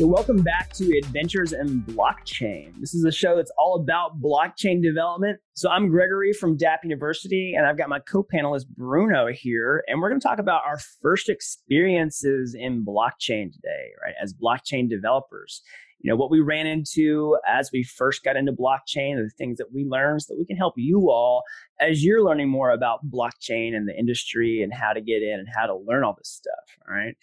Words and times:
So, 0.00 0.06
welcome 0.06 0.40
back 0.40 0.72
to 0.76 0.96
Adventures 0.96 1.52
in 1.52 1.82
Blockchain. 1.82 2.72
This 2.80 2.94
is 2.94 3.04
a 3.04 3.12
show 3.12 3.36
that's 3.36 3.52
all 3.58 3.78
about 3.78 4.18
blockchain 4.18 4.82
development. 4.82 5.40
So, 5.52 5.68
I'm 5.68 5.90
Gregory 5.90 6.32
from 6.32 6.56
Dapp 6.56 6.78
University, 6.84 7.52
and 7.54 7.66
I've 7.66 7.76
got 7.76 7.90
my 7.90 7.98
co 7.98 8.24
panelist 8.24 8.66
Bruno 8.68 9.26
here, 9.30 9.84
and 9.86 10.00
we're 10.00 10.08
going 10.08 10.18
to 10.18 10.26
talk 10.26 10.38
about 10.38 10.62
our 10.66 10.78
first 11.02 11.28
experiences 11.28 12.56
in 12.58 12.82
blockchain 12.82 13.52
today, 13.52 13.90
right? 14.02 14.14
As 14.22 14.32
blockchain 14.32 14.88
developers. 14.88 15.60
You 16.00 16.08
know, 16.08 16.16
what 16.16 16.30
we 16.30 16.40
ran 16.40 16.66
into 16.66 17.36
as 17.46 17.68
we 17.70 17.82
first 17.82 18.24
got 18.24 18.38
into 18.38 18.52
blockchain, 18.52 19.16
the 19.16 19.30
things 19.36 19.58
that 19.58 19.70
we 19.70 19.84
learned 19.84 20.22
so 20.22 20.32
that 20.32 20.38
we 20.38 20.46
can 20.46 20.56
help 20.56 20.72
you 20.78 21.10
all 21.10 21.42
as 21.78 22.02
you're 22.02 22.24
learning 22.24 22.48
more 22.48 22.70
about 22.70 23.00
blockchain 23.10 23.76
and 23.76 23.86
the 23.86 23.94
industry 23.98 24.62
and 24.62 24.72
how 24.72 24.94
to 24.94 25.02
get 25.02 25.22
in 25.22 25.38
and 25.38 25.48
how 25.54 25.66
to 25.66 25.76
learn 25.76 26.02
all 26.02 26.14
this 26.16 26.30
stuff. 26.30 26.78
All 26.88 26.94
right. 26.94 27.16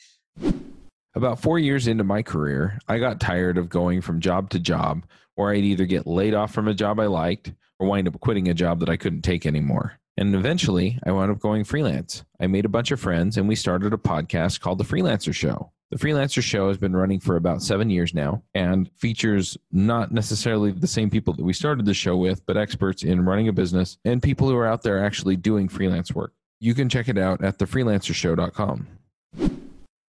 About 1.15 1.39
four 1.39 1.57
years 1.57 1.87
into 1.87 2.03
my 2.03 2.21
career, 2.21 2.79
I 2.87 2.99
got 2.99 3.19
tired 3.19 3.57
of 3.57 3.69
going 3.69 4.01
from 4.01 4.19
job 4.19 4.49
to 4.51 4.59
job 4.59 5.05
where 5.35 5.51
I'd 5.51 5.63
either 5.63 5.85
get 5.85 6.07
laid 6.07 6.33
off 6.33 6.53
from 6.53 6.67
a 6.67 6.73
job 6.73 6.99
I 6.99 7.05
liked 7.05 7.53
or 7.79 7.87
wind 7.87 8.07
up 8.07 8.19
quitting 8.19 8.49
a 8.49 8.53
job 8.53 8.79
that 8.79 8.89
I 8.89 8.97
couldn't 8.97 9.21
take 9.21 9.45
anymore. 9.45 9.99
And 10.17 10.33
eventually, 10.33 10.99
I 11.05 11.11
wound 11.11 11.31
up 11.31 11.39
going 11.39 11.63
freelance. 11.63 12.25
I 12.39 12.47
made 12.47 12.65
a 12.65 12.69
bunch 12.69 12.91
of 12.91 12.99
friends 12.99 13.37
and 13.37 13.47
we 13.47 13.55
started 13.55 13.93
a 13.93 13.97
podcast 13.97 14.59
called 14.61 14.79
The 14.79 14.83
Freelancer 14.83 15.33
Show. 15.33 15.71
The 15.91 15.97
Freelancer 15.97 16.41
Show 16.43 16.67
has 16.67 16.77
been 16.77 16.95
running 16.95 17.19
for 17.19 17.35
about 17.35 17.61
seven 17.61 17.89
years 17.89 18.13
now 18.13 18.43
and 18.53 18.89
features 18.97 19.57
not 19.71 20.11
necessarily 20.11 20.71
the 20.71 20.87
same 20.87 21.09
people 21.09 21.33
that 21.35 21.45
we 21.45 21.53
started 21.53 21.85
the 21.85 21.93
show 21.93 22.17
with, 22.17 22.45
but 22.45 22.57
experts 22.57 23.03
in 23.03 23.23
running 23.25 23.47
a 23.47 23.53
business 23.53 23.97
and 24.03 24.21
people 24.21 24.49
who 24.49 24.55
are 24.57 24.67
out 24.67 24.81
there 24.81 25.03
actually 25.03 25.35
doing 25.35 25.69
freelance 25.69 26.13
work. 26.13 26.33
You 26.59 26.73
can 26.73 26.89
check 26.89 27.07
it 27.07 27.17
out 27.17 27.43
at 27.43 27.59
thefreelancershow.com. 27.59 28.87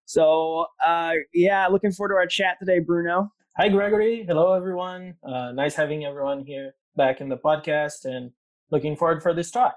So, 0.07 0.67
uh, 0.87 1.15
yeah, 1.35 1.67
looking 1.67 1.91
forward 1.91 2.15
to 2.15 2.15
our 2.15 2.29
chat 2.29 2.59
today, 2.61 2.79
Bruno. 2.79 3.33
Hi, 3.57 3.69
Gregory. 3.69 4.25
Hello, 4.25 4.53
everyone. 4.53 5.17
Uh, 5.21 5.51
nice 5.51 5.75
having 5.75 6.05
everyone 6.05 6.45
here 6.47 6.75
back 6.97 7.21
in 7.21 7.29
the 7.29 7.37
podcast 7.37 8.05
and 8.05 8.31
looking 8.71 8.95
forward 8.95 9.21
for 9.21 9.35
this 9.35 9.51
talk. 9.51 9.75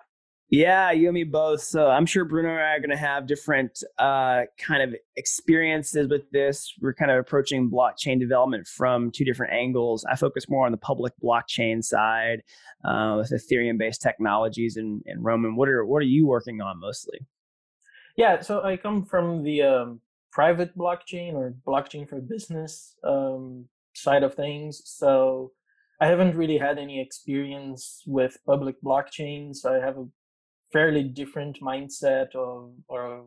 Yeah, 0.52 0.92
you 0.92 1.08
and 1.08 1.16
me 1.16 1.24
both. 1.24 1.62
So 1.62 1.88
I'm 1.88 2.06
sure 2.06 2.26
Bruno 2.26 2.50
and 2.50 2.60
I 2.60 2.76
are 2.76 2.80
going 2.80 2.92
to 2.92 2.98
have 2.98 3.26
different 3.26 3.84
uh, 3.98 4.42
kind 4.60 4.84
of 4.84 4.96
experiences 5.16 6.08
with 6.10 6.30
this. 6.32 6.74
We're 6.80 6.94
kind 6.94 7.10
of 7.10 7.18
approaching 7.18 7.70
blockchain 7.70 8.20
development 8.20 8.68
from 8.68 9.10
two 9.12 9.26
different 9.26 9.54
angles. 9.54 10.06
I 10.12 10.16
focus 10.16 10.48
more 10.48 10.68
on 10.68 10.72
the 10.72 10.78
public 10.78 11.14
blockchain 11.24 11.84
side 11.84 12.44
uh, 12.84 13.16
with 13.18 13.32
Ethereum-based 13.32 14.02
technologies. 14.02 14.78
And, 14.78 15.02
and 15.08 15.24
Roman, 15.24 15.56
what 15.56 15.70
are 15.70 15.86
what 15.86 16.00
are 16.00 16.08
you 16.08 16.28
working 16.28 16.62
on 16.62 16.80
mostly? 16.80 17.20
Yeah, 18.16 18.42
so 18.42 18.64
I 18.64 18.78
come 18.78 19.06
from 19.06 19.44
the 19.44 19.62
um, 19.62 20.02
private 20.40 20.74
blockchain 20.78 21.34
or 21.34 21.54
blockchain 21.68 22.08
for 22.08 22.22
business 22.22 22.96
um, 23.04 23.66
side 23.94 24.24
of 24.24 24.36
things. 24.36 24.82
So 24.86 25.52
I 26.00 26.06
haven't 26.06 26.34
really 26.42 26.58
had 26.58 26.78
any 26.80 27.02
experience 27.02 28.04
with 28.08 28.38
public 28.46 28.78
blockchain. 28.82 29.54
So 29.54 29.66
I 29.76 29.80
have 29.86 29.98
a 29.98 30.08
fairly 30.72 31.04
different 31.04 31.60
mindset 31.60 32.30
of 32.36 32.72
or 32.88 33.26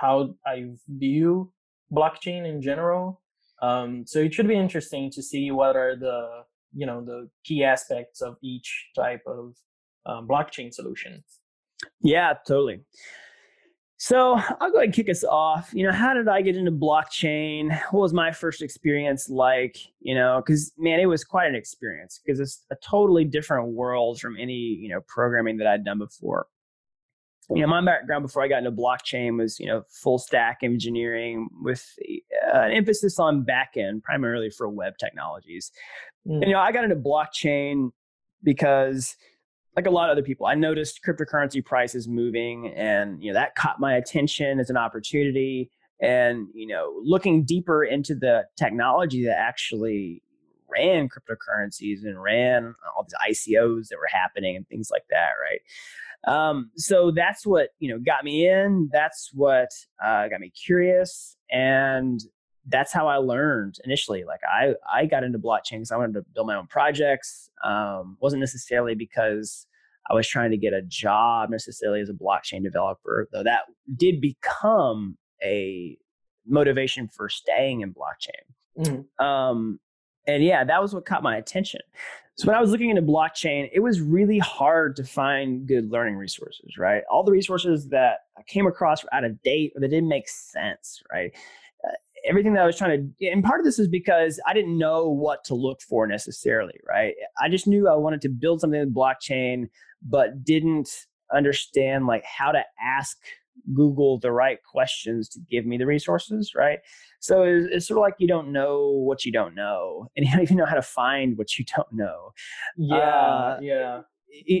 how 0.00 0.34
I 0.46 0.56
view 0.86 1.50
blockchain 1.90 2.42
in 2.46 2.60
general. 2.60 3.22
Um, 3.62 4.04
so 4.06 4.18
it 4.18 4.34
should 4.34 4.48
be 4.54 4.62
interesting 4.66 5.10
to 5.12 5.22
see 5.22 5.50
what 5.50 5.76
are 5.76 5.96
the 5.96 6.18
you 6.80 6.86
know 6.88 7.00
the 7.10 7.20
key 7.46 7.64
aspects 7.64 8.20
of 8.20 8.36
each 8.42 8.70
type 8.94 9.24
of 9.26 9.44
um, 10.04 10.28
blockchain 10.28 10.74
solution. 10.74 11.24
Yeah, 12.02 12.34
totally. 12.46 12.80
So 14.02 14.40
I'll 14.60 14.70
go 14.70 14.78
ahead 14.78 14.84
and 14.84 14.94
kick 14.94 15.10
us 15.10 15.24
off. 15.24 15.72
You 15.74 15.86
know, 15.86 15.92
how 15.92 16.14
did 16.14 16.26
I 16.26 16.40
get 16.40 16.56
into 16.56 16.72
blockchain? 16.72 17.78
What 17.90 18.00
was 18.00 18.14
my 18.14 18.32
first 18.32 18.62
experience 18.62 19.28
like? 19.28 19.76
You 20.00 20.14
know, 20.14 20.42
because 20.42 20.72
man, 20.78 21.00
it 21.00 21.04
was 21.04 21.22
quite 21.22 21.48
an 21.48 21.54
experience 21.54 22.18
because 22.24 22.40
it's 22.40 22.64
a 22.70 22.76
totally 22.76 23.26
different 23.26 23.74
world 23.74 24.18
from 24.18 24.38
any 24.38 24.54
you 24.54 24.88
know 24.88 25.02
programming 25.06 25.58
that 25.58 25.66
I'd 25.66 25.84
done 25.84 25.98
before. 25.98 26.46
You 27.50 27.60
know, 27.60 27.66
my 27.66 27.84
background 27.84 28.22
before 28.22 28.42
I 28.42 28.48
got 28.48 28.58
into 28.58 28.72
blockchain 28.72 29.36
was 29.36 29.60
you 29.60 29.66
know 29.66 29.82
full 29.90 30.18
stack 30.18 30.60
engineering 30.62 31.50
with 31.60 31.86
uh, 32.54 32.58
an 32.58 32.72
emphasis 32.72 33.18
on 33.18 33.44
backend, 33.44 34.02
primarily 34.02 34.48
for 34.48 34.70
web 34.70 34.94
technologies. 34.98 35.72
Mm. 36.26 36.36
And, 36.36 36.44
you 36.44 36.52
know, 36.52 36.60
I 36.60 36.72
got 36.72 36.84
into 36.84 36.96
blockchain 36.96 37.90
because 38.42 39.14
like 39.76 39.86
a 39.86 39.90
lot 39.90 40.10
of 40.10 40.12
other 40.12 40.22
people, 40.22 40.46
I 40.46 40.54
noticed 40.54 41.00
cryptocurrency 41.06 41.64
prices 41.64 42.08
moving, 42.08 42.72
and 42.76 43.22
you 43.22 43.32
know 43.32 43.38
that 43.38 43.54
caught 43.54 43.80
my 43.80 43.94
attention 43.94 44.60
as 44.60 44.70
an 44.70 44.76
opportunity. 44.76 45.70
And 46.02 46.48
you 46.54 46.66
know, 46.66 47.00
looking 47.04 47.44
deeper 47.44 47.84
into 47.84 48.14
the 48.14 48.46
technology 48.56 49.24
that 49.26 49.38
actually 49.38 50.22
ran 50.68 51.08
cryptocurrencies 51.08 52.04
and 52.04 52.20
ran 52.22 52.74
all 52.96 53.04
these 53.04 53.48
ICOs 53.54 53.88
that 53.88 53.98
were 53.98 54.08
happening 54.10 54.56
and 54.56 54.66
things 54.68 54.88
like 54.90 55.04
that, 55.10 55.32
right? 55.42 55.60
Um, 56.26 56.70
so 56.76 57.10
that's 57.10 57.46
what 57.46 57.70
you 57.78 57.90
know 57.90 57.98
got 57.98 58.24
me 58.24 58.48
in. 58.48 58.88
That's 58.92 59.30
what 59.32 59.70
uh, 60.04 60.28
got 60.28 60.40
me 60.40 60.50
curious, 60.50 61.36
and 61.50 62.20
that's 62.66 62.92
how 62.92 63.08
I 63.08 63.16
learned 63.16 63.76
initially. 63.84 64.24
Like 64.24 64.40
I, 64.44 64.74
I 64.92 65.06
got 65.06 65.24
into 65.24 65.38
blockchain 65.38 65.78
because 65.78 65.92
I 65.92 65.96
wanted 65.96 66.14
to 66.14 66.24
build 66.34 66.46
my 66.46 66.56
own 66.56 66.66
projects. 66.66 67.48
Um, 67.64 68.16
wasn't 68.20 68.40
necessarily 68.40 68.94
because 68.94 69.66
I 70.10 70.14
was 70.14 70.26
trying 70.28 70.50
to 70.50 70.56
get 70.56 70.72
a 70.72 70.82
job 70.82 71.50
necessarily 71.50 72.00
as 72.00 72.10
a 72.10 72.14
blockchain 72.14 72.62
developer, 72.62 73.28
though 73.32 73.44
that 73.44 73.62
did 73.96 74.20
become 74.20 75.16
a 75.42 75.96
motivation 76.46 77.08
for 77.08 77.28
staying 77.28 77.80
in 77.80 77.94
blockchain. 77.94 78.84
Mm-hmm. 78.84 79.24
Um, 79.24 79.80
and 80.26 80.44
yeah, 80.44 80.64
that 80.64 80.82
was 80.82 80.94
what 80.94 81.06
caught 81.06 81.22
my 81.22 81.36
attention. 81.36 81.80
So 82.36 82.46
when 82.46 82.56
I 82.56 82.60
was 82.60 82.70
looking 82.70 82.88
into 82.88 83.02
blockchain, 83.02 83.68
it 83.72 83.80
was 83.80 84.00
really 84.00 84.38
hard 84.38 84.96
to 84.96 85.04
find 85.04 85.66
good 85.66 85.90
learning 85.90 86.16
resources, 86.16 86.78
right? 86.78 87.02
All 87.10 87.22
the 87.22 87.32
resources 87.32 87.88
that 87.88 88.20
I 88.38 88.42
came 88.44 88.66
across 88.66 89.04
were 89.04 89.12
out 89.12 89.24
of 89.24 89.42
date 89.42 89.72
or 89.74 89.80
they 89.80 89.88
didn't 89.88 90.08
make 90.08 90.28
sense, 90.28 91.02
right? 91.12 91.32
Everything 92.28 92.54
that 92.54 92.62
I 92.62 92.66
was 92.66 92.76
trying 92.76 93.14
to, 93.18 93.26
and 93.26 93.44
part 93.44 93.60
of 93.60 93.64
this 93.64 93.78
is 93.78 93.88
because 93.88 94.40
I 94.46 94.54
didn't 94.54 94.78
know 94.78 95.08
what 95.08 95.44
to 95.44 95.54
look 95.54 95.80
for 95.82 96.06
necessarily, 96.06 96.78
right? 96.86 97.14
I 97.40 97.48
just 97.48 97.66
knew 97.66 97.88
I 97.88 97.94
wanted 97.94 98.20
to 98.22 98.28
build 98.28 98.60
something 98.60 98.80
with 98.80 98.94
blockchain, 98.94 99.68
but 100.02 100.44
didn't 100.44 100.88
understand 101.32 102.06
like 102.06 102.24
how 102.24 102.52
to 102.52 102.62
ask 102.82 103.18
Google 103.74 104.18
the 104.18 104.32
right 104.32 104.58
questions 104.62 105.28
to 105.30 105.40
give 105.50 105.66
me 105.66 105.76
the 105.76 105.86
resources, 105.86 106.54
right? 106.54 106.78
So 107.20 107.42
it's, 107.42 107.66
it's, 107.70 107.86
sort 107.88 107.98
of 107.98 108.02
like 108.02 108.14
you 108.18 108.28
don't 108.28 108.52
know 108.52 108.90
what 108.90 109.24
you 109.24 109.32
don't 109.32 109.54
know, 109.54 110.08
and 110.16 110.24
you 110.24 110.32
don't 110.32 110.42
even 110.42 110.56
know 110.56 110.66
how 110.66 110.76
to 110.76 110.82
find 110.82 111.36
what 111.36 111.58
you 111.58 111.64
don't 111.76 111.92
know. 111.92 112.32
Yeah, 112.76 112.96
uh, 112.96 113.58
yeah. 113.60 114.00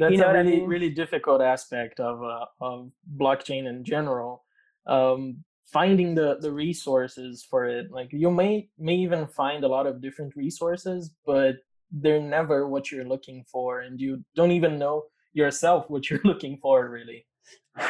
That's 0.00 0.12
you 0.12 0.18
know 0.18 0.28
a 0.28 0.32
really, 0.32 0.38
I 0.38 0.56
mean? 0.56 0.66
really 0.66 0.90
difficult 0.90 1.40
aspect 1.40 2.00
of 2.00 2.22
uh, 2.22 2.46
of 2.60 2.90
blockchain 3.16 3.68
in 3.68 3.84
general. 3.84 4.44
Um, 4.86 5.44
finding 5.66 6.14
the 6.14 6.38
the 6.40 6.52
resources 6.52 7.46
for 7.48 7.66
it. 7.66 7.90
Like 7.90 8.08
you 8.12 8.30
may 8.30 8.68
may 8.78 8.96
even 8.96 9.26
find 9.26 9.64
a 9.64 9.68
lot 9.68 9.86
of 9.86 10.02
different 10.02 10.34
resources 10.36 11.10
but 11.24 11.56
they're 11.92 12.20
never 12.20 12.68
what 12.68 12.90
you're 12.90 13.04
looking 13.04 13.44
for 13.50 13.80
and 13.80 14.00
you 14.00 14.24
don't 14.36 14.52
even 14.52 14.78
know 14.78 15.04
yourself 15.32 15.88
what 15.88 16.08
you're 16.08 16.20
looking 16.24 16.58
for 16.60 16.88
really. 16.88 17.26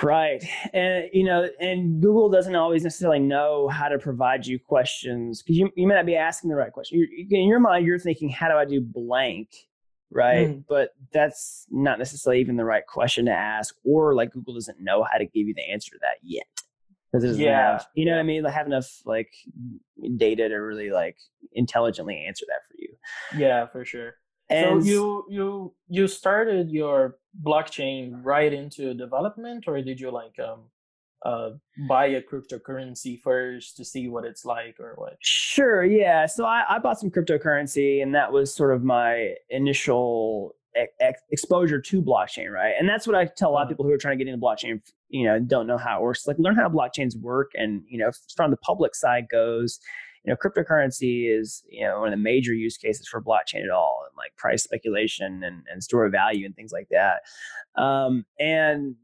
Right. 0.03 0.45
And 0.73 1.09
you 1.13 1.25
know 1.25 1.49
and 1.59 2.01
google 2.03 2.29
doesn't 2.29 2.55
always 2.55 2.85
necessarily 2.85 3.19
know 3.19 3.69
how 3.69 3.89
to 3.89 3.99
provide 3.99 4.47
you 4.47 4.59
questions 4.59 5.43
because 5.43 5.57
you, 5.57 5.71
you 5.75 5.87
may 5.87 5.95
not 5.95 6.07
be 6.07 6.17
asking 6.17 6.51
the 6.51 6.57
right 6.57 6.73
question. 6.73 6.99
You're, 6.99 7.41
in 7.41 7.49
your 7.49 7.61
mind 7.61 7.87
you're 7.87 7.99
thinking 7.99 8.29
how 8.29 8.49
do 8.49 8.55
i 8.55 8.65
do 8.65 8.81
blank? 8.81 9.49
Right? 10.13 10.49
Mm. 10.49 10.65
but 10.69 10.91
that's 11.13 11.69
not 11.71 12.01
necessarily 12.01 12.41
even 12.41 12.57
the 12.57 12.65
right 12.65 12.85
question 12.85 13.27
to 13.27 13.31
ask 13.31 13.77
or 13.85 14.13
like 14.15 14.33
google 14.33 14.55
doesn't 14.55 14.81
know 14.81 15.05
how 15.05 15.19
to 15.19 15.25
give 15.25 15.47
you 15.47 15.55
the 15.55 15.71
answer 15.71 15.93
to 15.93 15.99
that 16.03 16.17
yet 16.21 16.47
because 17.13 17.39
yeah, 17.39 17.83
you 17.95 18.05
know 18.05 18.13
what 18.13 18.21
I 18.21 18.25
mean. 18.25 18.43
Like 18.43 18.55
have 18.55 18.67
enough 18.67 18.89
like 19.05 19.31
data 20.17 20.49
to 20.49 20.57
really 20.57 20.91
like 20.91 21.17
intelligently 21.53 22.25
answer 22.27 22.47
that 22.49 22.63
for 22.69 22.77
you. 22.79 22.97
Yeah, 23.37 23.67
for 23.67 23.85
sure. 23.85 24.15
And 24.49 24.83
so 24.83 24.89
you 24.89 25.25
you 25.29 25.75
you 25.89 26.09
started 26.09 26.71
your 26.71 27.17
blockchain 27.43 28.21
right 28.25 28.53
into 28.53 28.95
development, 28.95 29.65
or 29.67 29.81
did 29.81 30.01
you 30.01 30.11
like 30.11 30.39
um 30.39 30.65
uh 31.25 31.51
buy 31.89 32.07
a 32.07 32.23
cryptocurrency 32.23 33.21
first 33.21 33.77
to 33.77 33.85
see 33.85 34.09
what 34.09 34.25
it's 34.25 34.45
like, 34.45 34.79
or 34.81 34.95
what? 34.97 35.17
Sure. 35.21 35.85
Yeah. 35.85 36.27
So 36.27 36.45
I, 36.45 36.65
I 36.69 36.79
bought 36.79 36.99
some 36.99 37.11
cryptocurrency, 37.11 38.03
and 38.03 38.15
that 38.15 38.33
was 38.33 38.55
sort 38.55 38.75
of 38.75 38.83
my 38.83 39.35
initial 39.51 40.55
ex- 40.75 41.23
exposure 41.31 41.81
to 41.81 42.03
blockchain, 42.03 42.51
right? 42.51 42.75
And 42.79 42.89
that's 42.89 43.07
what 43.07 43.17
I 43.17 43.27
tell 43.27 43.51
a 43.51 43.53
lot 43.53 43.63
of 43.63 43.67
uh-huh. 43.67 43.71
people 43.71 43.85
who 43.87 43.93
are 43.93 43.99
trying 43.99 44.19
to 44.19 44.25
get 44.25 44.33
into 44.33 44.45
blockchain, 44.45 44.81
you 45.11 45.25
know, 45.25 45.39
don't 45.39 45.67
know 45.67 45.77
how 45.77 45.99
it 45.99 46.03
works. 46.03 46.27
Like 46.27 46.39
learn 46.39 46.57
how 46.57 46.69
blockchains 46.69 47.17
work, 47.21 47.51
and 47.55 47.83
you 47.89 47.99
know, 47.99 48.11
from 48.37 48.51
the 48.51 48.57
public 48.57 48.95
side 48.95 49.29
goes, 49.31 49.81
you 50.25 50.31
know, 50.33 50.37
cryptocurrency 50.37 51.29
is 51.37 51.63
you 51.69 51.87
know 51.87 51.99
one 52.01 52.09
of 52.09 52.13
the 52.13 52.23
major 52.23 52.55
use 52.55 52.77
cases 52.77 53.09
for 53.09 53.21
blockchain 53.21 53.65
at 53.65 53.71
all, 53.71 54.05
and 54.09 54.17
like 54.17 54.37
price 54.37 54.63
speculation 54.63 55.43
and, 55.45 55.63
and 55.71 55.83
store 55.83 56.07
of 56.07 56.13
value 56.13 56.47
and 56.47 56.55
things 56.57 56.73
like 56.73 56.89
that. 56.91 57.23
Um, 57.81 58.25
and 58.39 58.95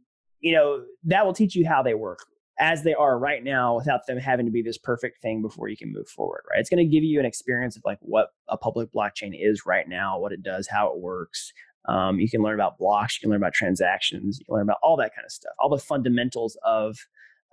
you 0.40 0.52
know, 0.54 0.84
that 1.04 1.26
will 1.26 1.32
teach 1.32 1.54
you 1.56 1.66
how 1.66 1.82
they 1.82 1.94
work. 1.94 2.20
as 2.58 2.82
they 2.82 2.94
are 2.94 3.18
right 3.18 3.44
now 3.44 3.76
without 3.76 4.06
them 4.06 4.18
having 4.18 4.46
to 4.46 4.52
be 4.52 4.62
this 4.62 4.78
perfect 4.78 5.20
thing 5.20 5.42
before 5.42 5.68
you 5.68 5.76
can 5.76 5.92
move 5.92 6.08
forward, 6.08 6.42
right? 6.50 6.60
It's 6.60 6.70
going 6.70 6.84
to 6.84 6.90
give 6.90 7.04
you 7.04 7.20
an 7.20 7.26
experience 7.26 7.76
of 7.76 7.82
like 7.84 7.98
what 8.00 8.28
a 8.48 8.56
public 8.56 8.90
blockchain 8.92 9.32
is 9.38 9.66
right 9.66 9.88
now, 9.88 10.18
what 10.18 10.32
it 10.32 10.42
does, 10.42 10.68
how 10.68 10.90
it 10.92 10.98
works. 10.98 11.52
Um, 11.88 12.18
you 12.18 12.28
can 12.28 12.42
learn 12.42 12.54
about 12.54 12.78
blocks, 12.78 13.16
you 13.16 13.20
can 13.20 13.30
learn 13.30 13.40
about 13.40 13.54
transactions, 13.54 14.38
you 14.38 14.44
can 14.44 14.54
learn 14.54 14.62
about 14.62 14.78
all 14.82 14.96
that 14.96 15.14
kind 15.14 15.24
of 15.24 15.30
stuff, 15.30 15.52
all 15.58 15.68
the 15.68 15.78
fundamentals 15.78 16.58
of 16.64 16.98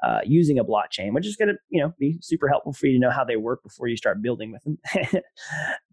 uh, 0.04 0.20
using 0.26 0.60
a 0.60 0.66
blockchain, 0.66 1.14
which 1.14 1.26
is 1.26 1.36
going 1.36 1.50
to 1.50 1.56
you 1.70 1.82
know 1.82 1.94
be 2.00 2.18
super 2.22 2.48
helpful 2.48 2.74
for 2.74 2.88
you 2.88 2.94
to 2.94 3.00
know 3.00 3.12
how 3.12 3.24
they 3.24 3.38
work 3.38 3.64
before 3.64 3.88
you 3.88 3.96
start 3.96 4.22
building 4.22 4.52
with 4.52 4.64
them. 4.64 4.78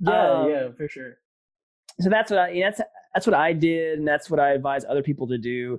yeah, 0.00 0.32
um, 0.32 0.50
yeah, 0.50 0.68
for 0.76 0.88
sure. 0.88 1.14
So 2.00 2.10
that's 2.10 2.30
what 2.30 2.40
I 2.40 2.60
that's 2.60 2.80
that's 3.14 3.26
what 3.26 3.34
I 3.34 3.52
did, 3.52 3.98
and 3.98 4.08
that's 4.08 4.30
what 4.30 4.40
I 4.40 4.52
advise 4.52 4.84
other 4.84 5.02
people 5.02 5.28
to 5.28 5.38
do. 5.38 5.78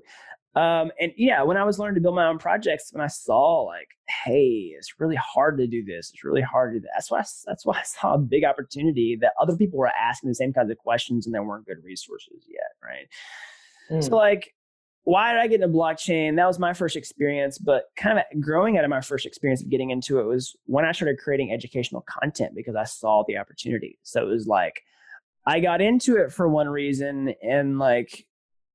Um, 0.53 0.91
and 0.99 1.13
yeah, 1.15 1.43
when 1.43 1.55
I 1.55 1.63
was 1.63 1.79
learning 1.79 1.95
to 1.95 2.01
build 2.01 2.15
my 2.15 2.27
own 2.27 2.37
projects, 2.37 2.91
when 2.91 3.01
I 3.01 3.07
saw 3.07 3.61
like, 3.61 3.87
hey, 4.25 4.73
it's 4.77 4.99
really 4.99 5.15
hard 5.15 5.57
to 5.59 5.67
do 5.67 5.83
this, 5.83 6.11
it's 6.13 6.23
really 6.25 6.41
hard 6.41 6.73
to 6.73 6.79
do 6.79 6.83
that. 6.83 6.91
That's 6.95 7.09
why 7.09 7.19
I, 7.19 7.25
that's 7.45 7.65
why 7.65 7.77
I 7.79 7.83
saw 7.83 8.15
a 8.15 8.17
big 8.17 8.43
opportunity 8.43 9.17
that 9.21 9.33
other 9.41 9.55
people 9.55 9.79
were 9.79 9.87
asking 9.87 10.29
the 10.29 10.35
same 10.35 10.51
kinds 10.51 10.69
of 10.69 10.77
questions 10.77 11.25
and 11.25 11.33
there 11.33 11.43
weren't 11.43 11.65
good 11.65 11.83
resources 11.83 12.45
yet, 12.49 12.71
right? 12.83 13.07
Mm. 13.89 14.03
So 14.03 14.15
like, 14.15 14.53
why 15.03 15.31
did 15.31 15.41
I 15.41 15.47
get 15.47 15.61
into 15.61 15.75
blockchain? 15.75 16.35
That 16.35 16.47
was 16.47 16.59
my 16.59 16.73
first 16.73 16.95
experience, 16.95 17.57
but 17.57 17.85
kind 17.95 18.19
of 18.19 18.41
growing 18.41 18.77
out 18.77 18.83
of 18.83 18.89
my 18.89 19.01
first 19.01 19.25
experience 19.25 19.61
of 19.61 19.69
getting 19.69 19.89
into 19.89 20.19
it 20.19 20.25
was 20.25 20.55
when 20.65 20.85
I 20.85 20.91
started 20.91 21.17
creating 21.17 21.51
educational 21.51 22.03
content 22.07 22.51
because 22.55 22.75
I 22.75 22.83
saw 22.83 23.23
the 23.27 23.37
opportunity. 23.37 23.97
So 24.03 24.21
it 24.21 24.29
was 24.29 24.47
like 24.47 24.83
I 25.47 25.59
got 25.59 25.81
into 25.81 26.17
it 26.17 26.31
for 26.31 26.47
one 26.47 26.69
reason 26.69 27.33
and 27.41 27.79
like 27.79 28.27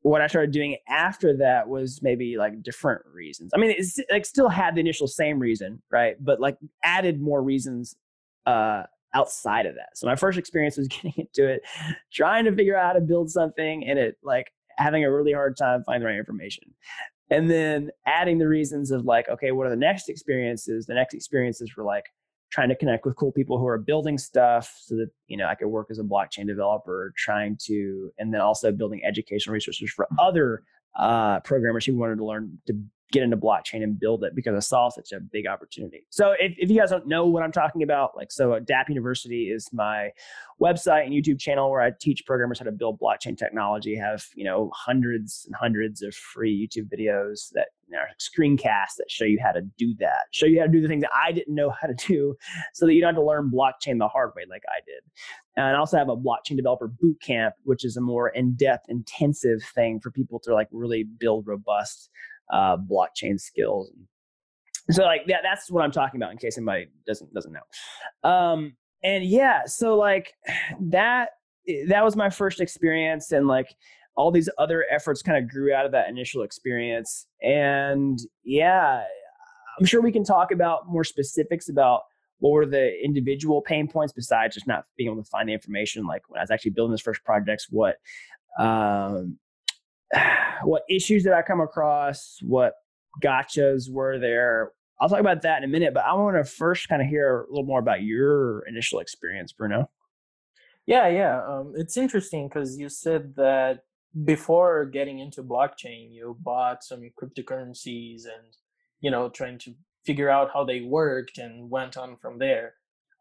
what 0.07 0.21
I 0.21 0.29
started 0.29 0.53
doing 0.53 0.77
after 0.89 1.37
that 1.39 1.69
was 1.69 2.01
maybe 2.01 2.37
like 2.37 2.63
different 2.63 3.03
reasons. 3.13 3.51
I 3.53 3.59
mean, 3.59 3.75
it's 3.77 3.99
like 4.09 4.25
still 4.25 4.49
had 4.49 4.77
the 4.77 4.81
initial 4.81 5.09
same 5.09 5.41
reason, 5.41 5.83
right? 5.91 6.15
But 6.21 6.39
like 6.39 6.57
added 6.85 7.21
more 7.21 7.43
reasons 7.43 7.97
uh, 8.47 8.85
outside 9.15 9.67
of 9.67 9.75
that. 9.75 9.89
So 9.97 10.07
my 10.07 10.15
first 10.15 10.39
experience 10.39 10.77
was 10.77 10.87
getting 10.89 11.13
into 11.17 11.49
it, 11.49 11.63
trying 12.13 12.45
to 12.45 12.55
figure 12.55 12.77
out 12.77 12.87
how 12.87 12.93
to 12.93 13.01
build 13.01 13.31
something, 13.31 13.85
and 13.85 13.99
it 13.99 14.17
like 14.23 14.53
having 14.79 15.05
a 15.05 15.11
really 15.11 15.33
hard 15.33 15.57
time 15.57 15.83
finding 15.83 16.03
the 16.03 16.07
right 16.07 16.19
information. 16.19 16.63
And 17.29 17.51
then 17.51 17.91
adding 18.07 18.39
the 18.39 18.47
reasons 18.47 18.93
of 18.93 19.07
like, 19.07 19.29
okay, 19.29 19.51
what 19.51 19.67
are 19.67 19.71
the 19.71 19.77
next 19.77 20.09
experiences? 20.09 20.87
The 20.87 20.95
next 20.95 21.15
experiences 21.15 21.75
were 21.77 21.83
like, 21.83 22.05
trying 22.57 22.71
to 22.71 22.75
connect 22.75 23.05
with 23.05 23.15
cool 23.17 23.31
people 23.31 23.59
who 23.59 23.67
are 23.67 23.77
building 23.77 24.17
stuff 24.17 24.75
so 24.81 24.97
that 24.97 25.11
you 25.27 25.37
know 25.37 25.47
I 25.47 25.55
could 25.55 25.69
work 25.69 25.89
as 25.91 25.99
a 25.99 26.03
blockchain 26.03 26.47
developer, 26.47 27.13
trying 27.15 27.59
to, 27.67 28.11
and 28.19 28.33
then 28.33 28.41
also 28.41 28.73
building 28.73 29.03
educational 29.05 29.53
resources 29.53 29.91
for 29.91 30.09
other 30.19 30.63
uh, 30.99 31.41
programmers 31.41 31.85
who 31.85 31.95
wanted 31.97 32.17
to 32.17 32.25
learn 32.25 32.57
to 32.67 32.73
get 33.13 33.23
into 33.23 33.37
blockchain 33.37 33.83
and 33.83 34.01
build 34.01 34.25
it 34.25 34.35
because 34.35 34.55
I 34.57 34.61
saw 34.61 34.89
such 34.89 35.13
a 35.13 35.21
big 35.21 35.47
opportunity. 35.47 36.07
So 36.09 36.35
if, 36.41 36.55
if 36.57 36.71
you 36.71 36.81
guys 36.81 36.91
don't 36.91 37.07
know 37.07 37.27
what 37.27 37.43
I'm 37.43 37.53
talking 37.53 37.83
about, 37.83 38.17
like 38.17 38.33
so 38.33 38.59
Dapp 38.59 38.89
University 38.89 39.51
is 39.51 39.69
my 39.73 40.11
website 40.61 41.05
and 41.05 41.13
YouTube 41.13 41.39
channel 41.39 41.71
where 41.71 41.83
I 41.83 41.93
teach 42.01 42.25
programmers 42.27 42.59
how 42.59 42.65
to 42.65 42.73
build 42.73 42.99
blockchain 42.99 43.37
technology, 43.37 43.95
have, 43.97 44.25
you 44.35 44.45
know, 44.45 44.71
hundreds 44.75 45.45
and 45.47 45.55
hundreds 45.55 46.03
of 46.03 46.15
free 46.15 46.67
YouTube 46.67 46.89
videos 46.89 47.51
that 47.53 47.69
you 47.89 47.97
know, 47.97 48.03
screencasts 48.19 48.97
that 48.99 49.11
show 49.11 49.25
you 49.25 49.39
how 49.43 49.53
to 49.53 49.63
do 49.79 49.95
that, 49.99 50.27
show 50.33 50.47
you 50.47 50.59
how 50.59 50.67
to 50.67 50.73
do 50.73 50.81
the 50.81 50.89
things 50.89 51.03
that 51.03 51.11
I 51.15 51.33
didn't 51.33 51.55
know 51.55 51.71
how 51.71 51.87
to 51.87 51.95
do 51.95 52.37
so 52.75 52.87
that 52.87 52.95
you 52.95 53.01
don't 53.01 53.15
have 53.15 53.23
to 53.23 53.27
learn 53.27 53.51
blockchain 53.51 53.99
the 53.99 54.09
hard 54.09 54.33
way 54.37 54.45
like 54.49 54.63
I 54.69 54.81
did. 54.85 55.03
And 55.57 55.67
I 55.67 55.79
also 55.79 55.97
have 55.97 56.09
a 56.09 56.17
blockchain 56.17 56.57
developer 56.57 56.89
boot 56.89 57.21
camp, 57.23 57.55
which 57.65 57.85
is 57.85 57.97
a 57.97 58.01
more 58.01 58.29
in-depth, 58.31 58.87
intensive 58.89 59.63
thing 59.75 60.01
for 60.01 60.11
people 60.11 60.39
to 60.41 60.55
like 60.55 60.69
really 60.73 61.05
build 61.05 61.47
robust 61.47 62.11
uh, 62.53 62.77
blockchain 62.77 63.41
skills. 63.41 63.91
So 64.91 65.03
like 65.03 65.27
that, 65.27 65.41
that's 65.43 65.71
what 65.71 65.83
I'm 65.85 65.91
talking 65.91 66.21
about 66.21 66.33
in 66.33 66.39
case 66.39 66.59
anybody 66.59 66.87
doesn't 67.07 67.33
doesn't 67.35 67.53
know. 67.53 68.29
Um, 68.31 68.77
and 69.03 69.25
yeah, 69.25 69.65
so 69.67 69.97
like 69.97 70.35
that 70.81 71.31
that 71.89 72.05
was 72.05 72.17
my 72.17 72.31
first 72.31 72.61
experience, 72.61 73.33
and 73.33 73.47
like 73.47 73.75
all 74.17 74.31
these 74.31 74.49
other 74.59 74.85
efforts 74.91 75.23
kind 75.23 75.43
of 75.43 75.51
grew 75.51 75.75
out 75.75 75.87
of 75.87 75.93
that 75.93 76.09
initial 76.09 76.43
experience. 76.43 77.27
And 77.43 78.19
yeah, 78.45 79.05
I'm 79.79 79.87
sure 79.87 80.01
we 80.01 80.13
can 80.13 80.25
talk 80.25 80.51
about 80.53 80.89
more 80.89 81.05
specifics 81.05 81.69
about 81.69 82.03
what 82.39 82.51
were 82.51 82.67
the 82.67 82.93
individual 83.03 83.63
pain 83.63 83.89
points 83.89 84.13
besides 84.13 84.55
just 84.55 84.67
not 84.67 84.85
being 84.97 85.11
able 85.11 85.23
to 85.23 85.29
find 85.29 85.49
the 85.49 85.53
information. 85.53 86.07
Like 86.07 86.23
when 86.29 86.39
I 86.39 86.43
was 86.43 86.51
actually 86.51 86.73
building 86.73 86.93
this 86.93 87.01
first 87.01 87.23
projects, 87.25 87.69
what 87.71 87.97
um, 88.59 89.39
what 90.63 90.83
issues 90.89 91.23
did 91.23 91.33
I 91.33 91.43
come 91.43 91.61
across? 91.61 92.39
What 92.43 92.75
gotchas 93.23 93.91
were 93.91 94.19
there? 94.19 94.73
I'll 94.99 95.11
talk 95.11 95.21
about 95.21 95.43
that 95.43 95.59
in 95.59 95.65
a 95.65 95.69
minute, 95.69 95.93
but 95.93 96.05
I 96.05 96.15
want 96.15 96.37
to 96.37 96.45
first 96.45 96.89
kind 96.89 97.03
of 97.03 97.09
hear 97.09 97.43
a 97.43 97.51
little 97.51 97.67
more 97.67 97.81
about 97.81 98.03
your 98.03 98.67
initial 98.67 99.01
experience, 99.01 99.53
Bruno. 99.53 99.91
Yeah, 100.87 101.09
yeah. 101.09 101.43
Um, 101.47 101.75
it's 101.77 101.99
interesting 101.99 102.49
because 102.49 102.79
you 102.79 102.89
said 102.89 103.35
that 103.37 103.81
before 104.25 104.85
getting 104.87 105.19
into 105.19 105.43
blockchain, 105.43 106.13
you 106.13 106.37
bought 106.41 106.83
some 106.83 107.11
cryptocurrencies 107.21 108.25
and, 108.25 108.55
you 109.01 109.11
know, 109.11 109.29
trying 109.29 109.59
to 109.61 109.75
figure 110.05 110.31
out 110.31 110.51
how 110.53 110.65
they 110.65 110.81
worked 110.81 111.39
and 111.39 111.71
went 111.71 111.97
on 111.97 112.17
from 112.17 112.39
there. 112.39 112.75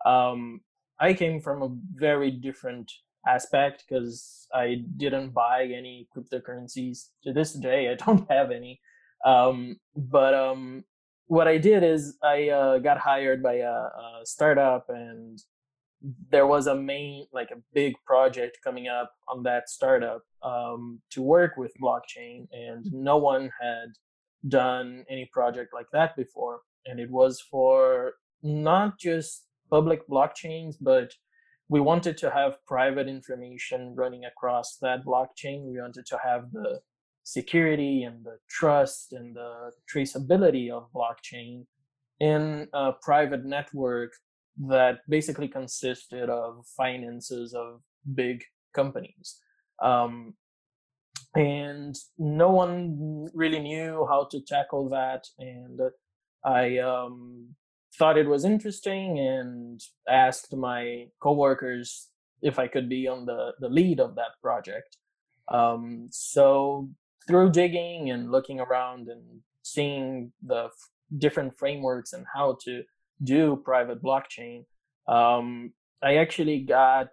Um, 0.06 0.62
I 1.00 1.14
came 1.14 1.42
from 1.42 1.62
a 1.62 1.76
very 1.94 2.32
different 2.32 2.92
aspect 3.28 3.84
because 3.88 4.48
I 4.54 4.84
didn't 4.98 5.34
buy 5.34 5.64
any 5.64 6.08
cryptocurrencies. 6.16 7.10
To 7.24 7.34
this 7.34 7.54
day, 7.54 7.90
I 7.90 7.96
don't 8.06 8.30
have 8.32 8.52
any. 8.52 8.80
Um, 9.26 9.78
but 9.96 10.34
um, 10.34 10.84
what 11.28 11.48
I 11.48 11.58
did 11.58 11.84
is 11.84 12.18
I 12.24 12.50
uh, 12.50 12.78
got 12.78 13.00
hired 13.00 13.42
by 13.42 13.56
a, 13.56 13.72
a, 13.72 14.22
startup, 14.24 14.86
and 14.90 15.40
there 16.30 16.48
was 16.48 16.68
a 16.68 16.76
main, 16.76 17.28
like 17.34 17.52
a 17.52 17.62
big 17.74 17.96
project 18.06 18.60
coming 18.64 18.88
up 18.88 19.12
on 19.28 19.44
that 19.44 19.70
startup 19.70 20.22
um, 20.44 21.02
to 21.12 21.22
work 21.22 21.58
with 21.58 21.74
blockchain, 21.82 22.48
and 22.52 22.86
no 22.92 23.18
one 23.18 23.50
had 23.60 23.90
done 24.48 25.06
any 25.10 25.30
project 25.34 25.74
like 25.74 25.88
that 25.94 26.16
before. 26.16 26.62
And 26.86 27.00
it 27.00 27.10
was 27.10 27.42
for 27.42 28.14
not 28.44 29.00
just 29.00 29.46
public 29.70 30.08
blockchains, 30.08 30.76
but 30.80 31.12
we 31.68 31.80
wanted 31.80 32.18
to 32.18 32.30
have 32.30 32.64
private 32.68 33.08
information 33.08 33.96
running 33.96 34.26
across 34.26 34.78
that 34.82 35.04
blockchain. 35.04 35.64
We 35.64 35.82
wanted 35.82 36.06
to 36.08 36.20
have 36.24 36.52
the 36.52 36.82
security 37.24 38.04
and 38.04 38.24
the 38.24 38.38
trust 38.48 39.14
and 39.14 39.36
the 39.36 39.72
traceability 39.92 40.70
of 40.70 40.92
blockchain 40.94 41.66
in 42.20 42.68
a 42.74 42.92
private 43.02 43.44
network 43.44 44.12
that 44.68 45.00
basically 45.10 45.48
consisted 45.48 46.30
of 46.30 46.66
finances 46.78 47.54
of 47.54 47.82
big 48.14 48.44
companies. 48.74 49.40
Um, 49.82 50.34
and 51.36 51.96
no 52.18 52.50
one 52.50 53.28
really 53.34 53.60
knew 53.60 54.08
how 54.10 54.28
to 54.32 54.40
tackle 54.40 54.90
that. 54.90 55.26
And 55.38 55.80
I 56.46 56.78
um, 56.78 57.56
thought 57.98 58.18
it 58.18 58.28
was 58.28 58.46
interesting 58.46 59.20
and 59.20 59.82
asked 60.08 60.56
my 60.56 61.08
coworkers 61.22 62.10
if 62.42 62.60
I 62.60 62.68
could 62.68 62.88
be 62.88 63.08
on 63.08 63.26
the, 63.26 63.54
the 63.60 63.70
lead 63.70 64.00
of 64.00 64.16
that 64.16 64.40
project. 64.42 64.98
Um, 65.52 66.08
so 66.12 66.90
through 67.28 67.52
digging 67.52 68.12
and 68.12 68.32
looking 68.32 68.60
around 68.60 69.10
and 69.10 69.42
seeing 69.64 70.32
the 70.46 70.66
f- 70.66 70.90
different 71.18 71.58
frameworks 71.58 72.14
and 72.14 72.26
how 72.34 72.58
to 72.64 72.84
do 73.24 73.62
private 73.64 74.02
blockchain, 74.02 74.66
um, 75.08 75.74
I 76.04 76.16
actually 76.18 76.60
got 76.60 77.10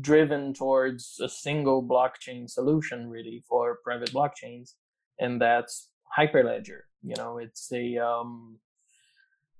driven 0.00 0.52
towards 0.52 1.18
a 1.22 1.28
single 1.28 1.82
blockchain 1.82 2.48
solution 2.48 3.08
really 3.08 3.42
for 3.48 3.78
private 3.82 4.12
blockchains, 4.12 4.74
and 5.18 5.40
that's 5.40 5.90
Hyperledger. 6.16 6.80
You 7.02 7.14
know, 7.16 7.38
it's 7.38 7.70
a 7.72 7.98
um, 7.98 8.58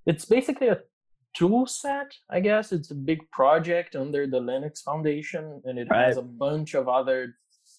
it's 0.07 0.25
basically 0.25 0.69
a 0.69 0.81
tool 1.35 1.67
set, 1.67 2.12
I 2.31 2.40
guess. 2.40 2.73
It's 2.73 2.90
a 2.90 2.95
big 2.95 3.31
project 3.31 3.97
under 3.97 4.26
the 4.26 4.40
Linux 4.40 4.83
Foundation, 4.83 5.62
and 5.64 5.78
it 5.78 5.88
right. 5.90 6.07
has 6.07 6.17
a 6.17 6.23
bunch 6.23 6.75
of 6.75 6.88
other 6.88 7.35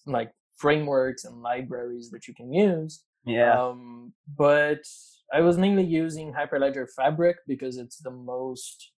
like 0.06 0.32
frameworks 0.56 1.24
and 1.24 1.42
libraries 1.42 2.10
that 2.10 2.26
you 2.26 2.34
can 2.34 2.52
use. 2.52 3.02
Yeah. 3.24 3.60
Um, 3.60 4.12
but 4.36 4.82
I 5.32 5.40
was 5.40 5.58
mainly 5.58 5.84
using 5.84 6.32
Hyperledger 6.32 6.86
Fabric 6.96 7.36
because 7.46 7.76
it's 7.76 7.98
the 7.98 8.10
most 8.10 8.92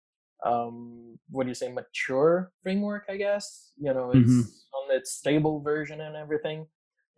um, 0.46 1.20
what 1.30 1.44
do 1.44 1.50
you 1.50 1.56
say 1.56 1.72
mature 1.72 2.52
framework, 2.64 3.04
I 3.10 3.18
guess. 3.18 3.72
You 3.78 3.94
know, 3.94 4.10
it's 4.12 4.20
mm-hmm. 4.20 4.40
on 4.40 4.98
its 4.98 5.12
stable 5.12 5.62
version 5.62 6.02
and 6.02 6.16
everything. 6.16 6.66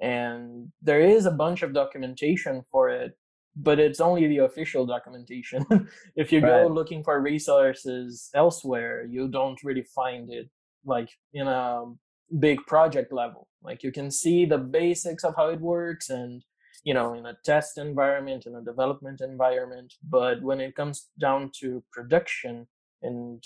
And 0.02 0.72
there 0.82 1.00
is 1.00 1.26
a 1.26 1.32
bunch 1.32 1.62
of 1.62 1.74
documentation 1.74 2.64
for 2.72 2.90
it 2.90 3.18
but 3.56 3.80
it's 3.80 4.00
only 4.00 4.28
the 4.28 4.40
official 4.40 4.86
documentation. 4.86 5.66
if 6.16 6.32
you 6.32 6.40
right. 6.40 6.64
go 6.64 6.68
looking 6.68 7.04
for 7.04 7.22
resources 7.22 8.30
elsewhere, 8.34 9.06
you 9.06 9.28
don't 9.28 9.64
really 9.64 9.84
find 9.84 10.32
it 10.32 10.50
like 10.86 11.10
in 11.34 11.48
a 11.48 11.86
big 12.40 12.66
project 12.66 13.14
level. 13.14 13.48
Like 13.62 13.84
you 13.84 13.92
can 13.92 14.10
see 14.10 14.46
the 14.46 14.58
basics 14.58 15.24
of 15.24 15.36
how 15.36 15.50
it 15.50 15.62
works 15.62 16.10
and 16.10 16.44
you 16.84 16.94
know 16.94 17.14
in 17.14 17.26
a 17.26 17.38
test 17.46 17.78
environment 17.78 18.46
in 18.46 18.56
a 18.56 18.62
development 18.62 19.22
environment 19.22 19.94
but 20.10 20.42
when 20.42 20.60
it 20.60 20.76
comes 20.76 21.10
down 21.20 21.52
to 21.60 21.84
production 21.92 22.68
and 23.02 23.44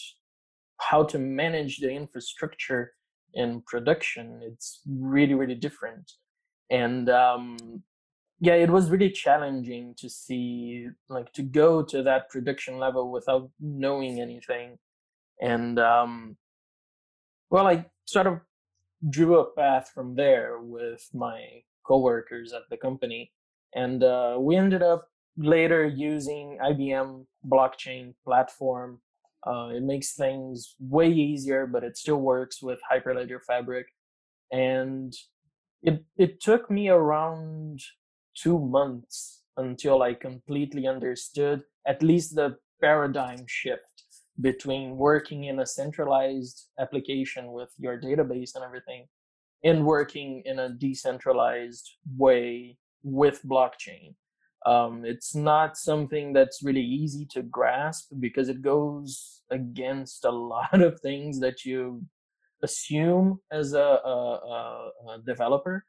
how 0.79 1.03
to 1.03 1.17
manage 1.19 1.79
the 1.79 1.89
infrastructure 1.89 2.93
in 3.33 3.61
production 3.67 4.39
it's 4.43 4.81
really 4.87 5.33
really 5.33 5.55
different. 5.55 6.11
And 6.69 7.09
um 7.09 7.57
yeah 8.39 8.53
it 8.53 8.69
was 8.69 8.89
really 8.89 9.09
challenging 9.09 9.95
to 9.97 10.09
see 10.09 10.87
like 11.09 11.33
to 11.33 11.43
go 11.43 11.83
to 11.83 12.03
that 12.03 12.29
production 12.29 12.77
level 12.77 13.11
without 13.11 13.49
knowing 13.59 14.21
anything. 14.21 14.77
And 15.41 15.79
um 15.79 16.37
well 17.49 17.67
i 17.67 17.85
sort 18.05 18.27
of 18.27 18.39
drew 19.09 19.39
a 19.39 19.51
path 19.55 19.91
from 19.93 20.15
there 20.15 20.59
with 20.59 21.07
my 21.13 21.39
coworkers 21.87 22.53
at 22.53 22.63
the 22.69 22.77
company 22.77 23.31
and 23.75 24.03
uh, 24.03 24.35
we 24.39 24.55
ended 24.55 24.83
up 24.83 25.07
later 25.37 25.85
using 25.85 26.57
ibm 26.63 27.25
blockchain 27.47 28.13
platform. 28.25 28.99
Uh, 29.45 29.69
it 29.73 29.83
makes 29.83 30.13
things 30.15 30.75
way 30.79 31.09
easier 31.09 31.65
but 31.65 31.83
it 31.83 31.95
still 31.95 32.21
works 32.21 32.61
with 32.61 32.79
hyperledger 32.91 33.39
fabric 33.47 33.85
and 34.51 35.13
it 35.83 36.03
it 36.17 36.41
took 36.41 36.69
me 36.69 36.89
around 36.89 37.79
two 38.35 38.59
months 38.59 39.43
until 39.57 40.03
I 40.03 40.13
completely 40.13 40.87
understood 40.87 41.63
at 41.85 42.03
least 42.03 42.35
the 42.35 42.57
paradigm 42.81 43.45
shift 43.47 44.03
between 44.39 44.97
working 44.97 45.45
in 45.45 45.59
a 45.59 45.65
centralized 45.65 46.67
application 46.79 47.51
with 47.51 47.69
your 47.79 47.99
database 47.99 48.53
and 48.55 48.63
everything 48.63 49.07
and 49.63 49.85
working 49.85 50.41
in 50.45 50.59
a 50.59 50.69
decentralized 50.69 51.89
way 52.17 52.77
with 53.03 53.41
blockchain. 53.43 54.15
Um, 54.65 55.05
it's 55.05 55.35
not 55.35 55.77
something 55.77 56.33
that's 56.33 56.61
really 56.63 56.83
easy 56.83 57.25
to 57.31 57.41
grasp 57.43 58.09
because 58.19 58.49
it 58.49 58.61
goes 58.61 59.41
against 59.51 60.25
a 60.25 60.31
lot 60.53 60.81
of 60.81 60.99
things 61.01 61.39
that 61.39 61.63
you 61.65 62.03
assume 62.63 63.39
as 63.51 63.73
a, 63.73 63.79
a, 63.79 64.89
a 65.09 65.19
developer. 65.25 65.85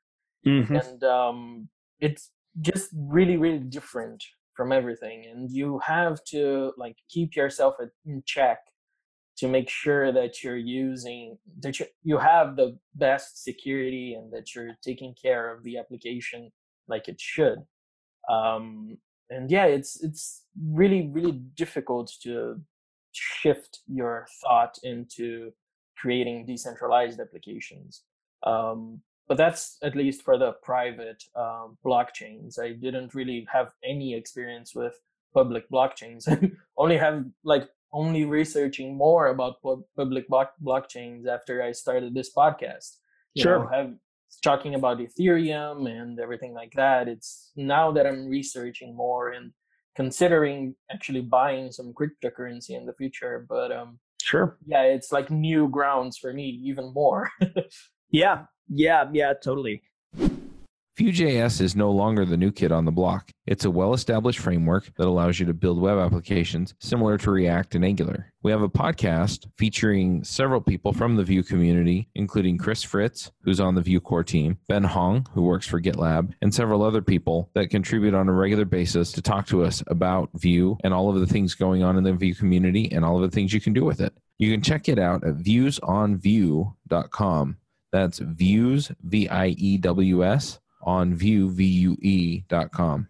Mm-hmm. 0.47 0.77
And 0.77 1.05
um, 1.05 1.69
it's 2.01 2.31
just 2.61 2.91
really 2.95 3.37
really 3.37 3.59
different 3.59 4.23
from 4.57 4.73
everything 4.73 5.25
and 5.31 5.51
you 5.53 5.81
have 5.85 6.19
to 6.25 6.73
like 6.77 6.97
keep 7.09 7.37
yourself 7.37 7.75
in 8.05 8.23
check 8.27 8.59
to 9.39 9.49
make 9.49 9.69
sure 9.69 10.13
that 10.13 10.43
you're 10.43 10.57
using 10.57 11.39
that 11.61 11.79
you, 11.79 11.87
you 12.03 12.19
have 12.19 12.57
the 12.57 12.77
best 12.95 13.43
security 13.45 14.15
and 14.15 14.33
that 14.33 14.55
you're 14.55 14.73
taking 14.85 15.15
care 15.21 15.53
of 15.53 15.63
the 15.63 15.79
application 15.79 16.51
like 16.89 17.09
it 17.09 17.21
should 17.21 17.59
um, 18.29 18.99
and 19.31 19.51
yeah 19.51 19.65
it's 19.65 20.03
it's 20.03 20.45
really 20.73 21.09
really 21.13 21.41
difficult 21.55 22.13
to 22.23 22.61
shift 23.13 23.81
your 23.87 24.27
thought 24.43 24.77
into 24.83 25.51
creating 25.97 26.47
decentralized 26.47 27.21
applications 27.21 28.03
um, 28.45 29.01
but 29.29 29.37
that's 29.37 29.77
at 29.83 29.95
least 29.95 30.23
for 30.23 30.39
the 30.39 30.53
private 30.63 31.23
um, 31.37 31.77
blockchains. 31.85 32.59
I 32.59 32.73
didn't 32.73 33.15
really 33.15 33.47
have 33.53 33.73
any 33.85 34.15
experience 34.15 34.75
with 34.75 34.95
public 35.35 35.69
blockchains. 35.71 36.27
I 36.29 36.51
only 36.79 36.97
have 36.97 37.25
like 37.45 37.69
only 37.93 38.25
researching 38.25 38.97
more 38.97 39.29
about 39.29 39.63
public 39.97 40.29
block- 40.29 40.55
blockchains 40.63 41.27
after 41.27 41.63
I 41.63 41.73
started 41.73 42.15
this 42.15 42.31
podcast. 42.35 42.97
You 43.35 43.43
sure. 43.43 43.59
Know, 43.61 43.69
have 43.69 43.95
talking 44.43 44.75
about 44.75 44.99
Ethereum 44.99 45.91
and 45.91 46.21
everything 46.21 46.55
like 46.55 46.73
that. 46.75 47.09
It's 47.09 47.51
now 47.57 47.91
that 47.93 48.07
I'm 48.07 48.27
researching 48.27 48.95
more 48.95 49.31
and 49.31 49.53
considering 49.97 50.75
actually 50.93 51.23
buying 51.23 51.73
some 51.73 51.93
cryptocurrency 51.93 52.71
in 52.71 52.87
the 52.87 52.93
future. 52.93 53.47
But 53.49 53.73
um, 53.73 53.99
sure. 54.23 54.59
Yeah, 54.67 54.83
it's 54.83 55.13
like 55.13 55.31
new 55.31 55.69
grounds 55.69 56.19
for 56.19 56.33
me 56.33 56.61
even 56.65 56.93
more. 56.93 57.31
yeah, 58.11 58.45
yeah, 58.69 59.05
yeah, 59.13 59.33
totally. 59.43 59.83
Vue.js 60.99 61.61
is 61.61 61.77
no 61.77 61.93
longer 61.93 62.25
the 62.25 62.37
new 62.37 62.51
kid 62.51 62.73
on 62.73 62.85
the 62.85 62.91
block. 62.91 63.31
It's 63.47 63.65
a 63.65 63.71
well 63.71 63.95
established 63.95 64.41
framework 64.41 64.93
that 64.97 65.07
allows 65.07 65.39
you 65.39 65.47
to 65.47 65.55
build 65.55 65.81
web 65.81 65.97
applications 65.97 66.75
similar 66.81 67.17
to 67.19 67.31
React 67.31 67.77
and 67.77 67.85
Angular. 67.85 68.33
We 68.43 68.51
have 68.51 68.63
a 68.63 68.69
podcast 68.69 69.47
featuring 69.57 70.25
several 70.25 70.61
people 70.61 70.93
from 70.93 71.15
the 71.15 71.23
Vue 71.23 71.45
community, 71.45 72.09
including 72.17 72.59
Chris 72.59 72.83
Fritz, 72.83 73.31
who's 73.45 73.61
on 73.61 73.77
the 73.77 73.81
Vue 73.81 74.01
core 74.01 74.25
team, 74.25 74.59
Ben 74.67 74.83
Hong, 74.83 75.25
who 75.35 75.43
works 75.43 75.69
for 75.69 75.81
GitLab, 75.81 76.33
and 76.43 76.53
several 76.53 76.83
other 76.83 77.01
people 77.01 77.49
that 77.55 77.71
contribute 77.71 78.15
on 78.15 78.29
a 78.29 78.33
regular 78.33 78.65
basis 78.65 79.13
to 79.13 79.23
talk 79.23 79.47
to 79.47 79.63
us 79.63 79.85
about 79.87 80.31
Vue 80.35 80.77
and 80.83 80.93
all 80.93 81.11
of 81.11 81.21
the 81.21 81.29
things 81.29 81.55
going 81.55 81.85
on 81.85 81.97
in 81.97 82.03
the 82.03 82.13
Vue 82.13 82.35
community 82.35 82.91
and 82.91 83.05
all 83.05 83.23
of 83.23 83.31
the 83.31 83.33
things 83.33 83.53
you 83.53 83.61
can 83.61 83.73
do 83.73 83.85
with 83.85 84.01
it. 84.01 84.15
You 84.39 84.51
can 84.51 84.63
check 84.63 84.89
it 84.89 84.99
out 84.99 85.23
at 85.23 85.37
viewsonvue.com 85.37 87.57
that's 87.91 88.19
views, 88.19 88.93
V 89.03 89.29
I 89.29 89.49
E 89.49 89.79
W 89.79 90.25
S, 90.25 90.59
on 90.89 91.15
Vue, 91.15 91.51
V 91.51 91.65
U 91.65 91.99
E 92.01 92.45
dot 92.49 92.73
com. 92.73 93.07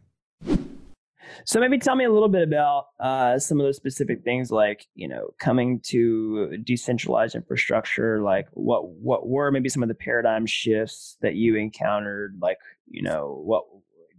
So 1.45 1.61
maybe 1.61 1.79
tell 1.79 1.95
me 1.95 2.05
a 2.05 2.11
little 2.11 2.29
bit 2.29 2.43
about 2.43 2.87
uh, 2.99 3.39
some 3.39 3.61
of 3.61 3.67
those 3.67 3.77
specific 3.77 4.25
things, 4.25 4.51
like 4.51 4.87
you 4.97 5.07
know, 5.07 5.31
coming 5.39 5.79
to 5.85 6.57
decentralized 6.65 7.37
infrastructure. 7.37 8.21
Like, 8.21 8.49
what 8.53 8.89
what 8.89 9.29
were 9.29 9.53
maybe 9.53 9.69
some 9.69 9.85
of 9.85 9.89
the 9.89 9.95
paradigm 9.95 10.45
shifts 10.47 11.17
that 11.21 11.37
you 11.37 11.55
encountered? 11.55 12.37
Like, 12.43 12.59
you 12.89 13.03
know, 13.03 13.41
what 13.45 13.65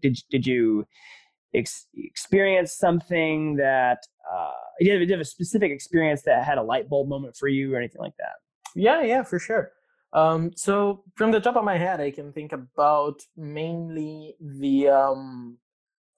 did 0.01 0.17
did 0.29 0.47
you 0.47 0.87
ex- 1.53 1.87
experience 1.93 2.71
something 2.71 3.57
that 3.57 3.99
uh, 4.31 4.51
did 4.79 5.09
you 5.09 5.13
have 5.13 5.19
a 5.19 5.25
specific 5.25 5.71
experience 5.71 6.21
that 6.21 6.45
had 6.45 6.57
a 6.57 6.63
light 6.63 6.87
bulb 6.87 7.09
moment 7.09 7.35
for 7.35 7.49
you, 7.49 7.73
or 7.73 7.77
anything 7.77 8.01
like 8.01 8.15
that? 8.19 8.35
Yeah, 8.75 9.01
yeah, 9.01 9.23
for 9.23 9.39
sure. 9.39 9.73
Um, 10.13 10.51
so 10.55 11.03
from 11.15 11.31
the 11.31 11.39
top 11.39 11.55
of 11.55 11.63
my 11.63 11.77
head, 11.77 12.01
I 12.01 12.11
can 12.11 12.33
think 12.33 12.51
about 12.51 13.21
mainly 13.37 14.35
the 14.39 14.89
um, 14.89 15.57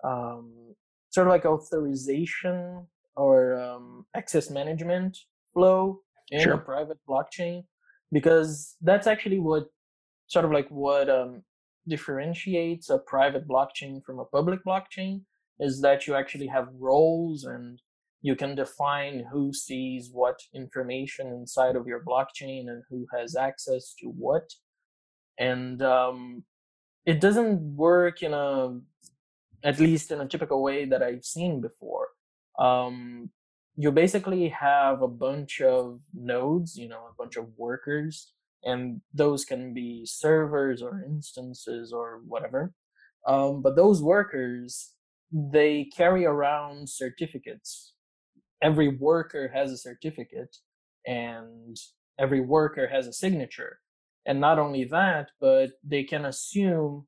um, 0.04 0.76
sort 1.10 1.28
of 1.28 1.32
like 1.32 1.46
authorization 1.46 2.88
or 3.16 3.60
um, 3.60 4.06
access 4.16 4.50
management 4.50 5.18
flow 5.54 6.00
in 6.30 6.42
sure. 6.42 6.54
a 6.54 6.58
private 6.58 7.00
blockchain, 7.08 7.64
because 8.12 8.78
that's 8.82 9.08
actually 9.08 9.40
what 9.40 9.66
sort 10.28 10.46
of 10.46 10.52
like 10.52 10.70
what 10.70 11.10
um, 11.10 11.44
differentiates 11.88 12.90
a 12.90 12.98
private 13.00 13.48
blockchain 13.48 14.02
from 14.06 14.20
a 14.20 14.26
public 14.26 14.64
blockchain 14.66 15.22
is 15.60 15.82
that 15.82 16.08
you 16.08 16.16
actually 16.16 16.48
have 16.48 16.70
roles 16.80 17.44
and 17.44 17.80
you 18.22 18.36
can 18.36 18.56
define 18.56 19.26
who 19.32 19.52
sees 19.54 20.10
what 20.12 20.40
information 20.54 21.28
inside 21.28 21.76
of 21.76 21.88
your 21.88 22.04
blockchain 22.04 22.70
and 22.70 22.84
who 22.90 23.08
has 23.16 23.36
access 23.36 23.96
to 24.00 24.08
what. 24.08 24.50
And 25.40 25.82
um, 25.82 26.44
it 27.06 27.20
doesn't 27.20 27.60
work 27.76 28.22
in 28.22 28.34
a 28.34 28.80
at 29.64 29.80
least 29.80 30.10
in 30.12 30.20
a 30.22 30.28
typical 30.28 30.64
way 30.64 30.86
that 30.86 31.04
i've 31.04 31.26
seen 31.26 31.62
before. 31.62 32.08
Um, 32.60 33.30
you 33.76 33.92
basically 33.92 34.50
have 34.50 35.02
a 35.02 35.08
bunch 35.08 35.62
of 35.62 36.00
nodes 36.14 36.76
you 36.78 36.88
know 36.88 37.08
a 37.10 37.16
bunch 37.18 37.38
of 37.38 37.48
workers 37.58 38.34
and 38.64 39.02
those 39.14 39.46
can 39.46 39.74
be 39.74 40.06
servers 40.06 40.84
or 40.84 41.04
instances 41.04 41.92
or 41.92 42.22
whatever. 42.28 42.74
Um, 43.26 43.62
but 43.62 43.76
those 43.76 44.02
workers 44.02 44.94
they 45.32 45.86
carry 45.96 46.26
around 46.26 46.90
certificates 46.90 47.94
every 48.62 48.88
worker 48.88 49.52
has 49.54 49.72
a 49.72 49.78
certificate 49.78 50.58
and 51.06 51.78
every 52.20 52.42
worker 52.42 52.88
has 52.88 53.08
a 53.08 53.14
signature. 53.14 53.80
And 54.26 54.40
not 54.40 54.60
only 54.60 54.84
that 54.86 55.30
but 55.40 55.72
they 55.84 56.04
can 56.04 56.26
assume 56.26 57.08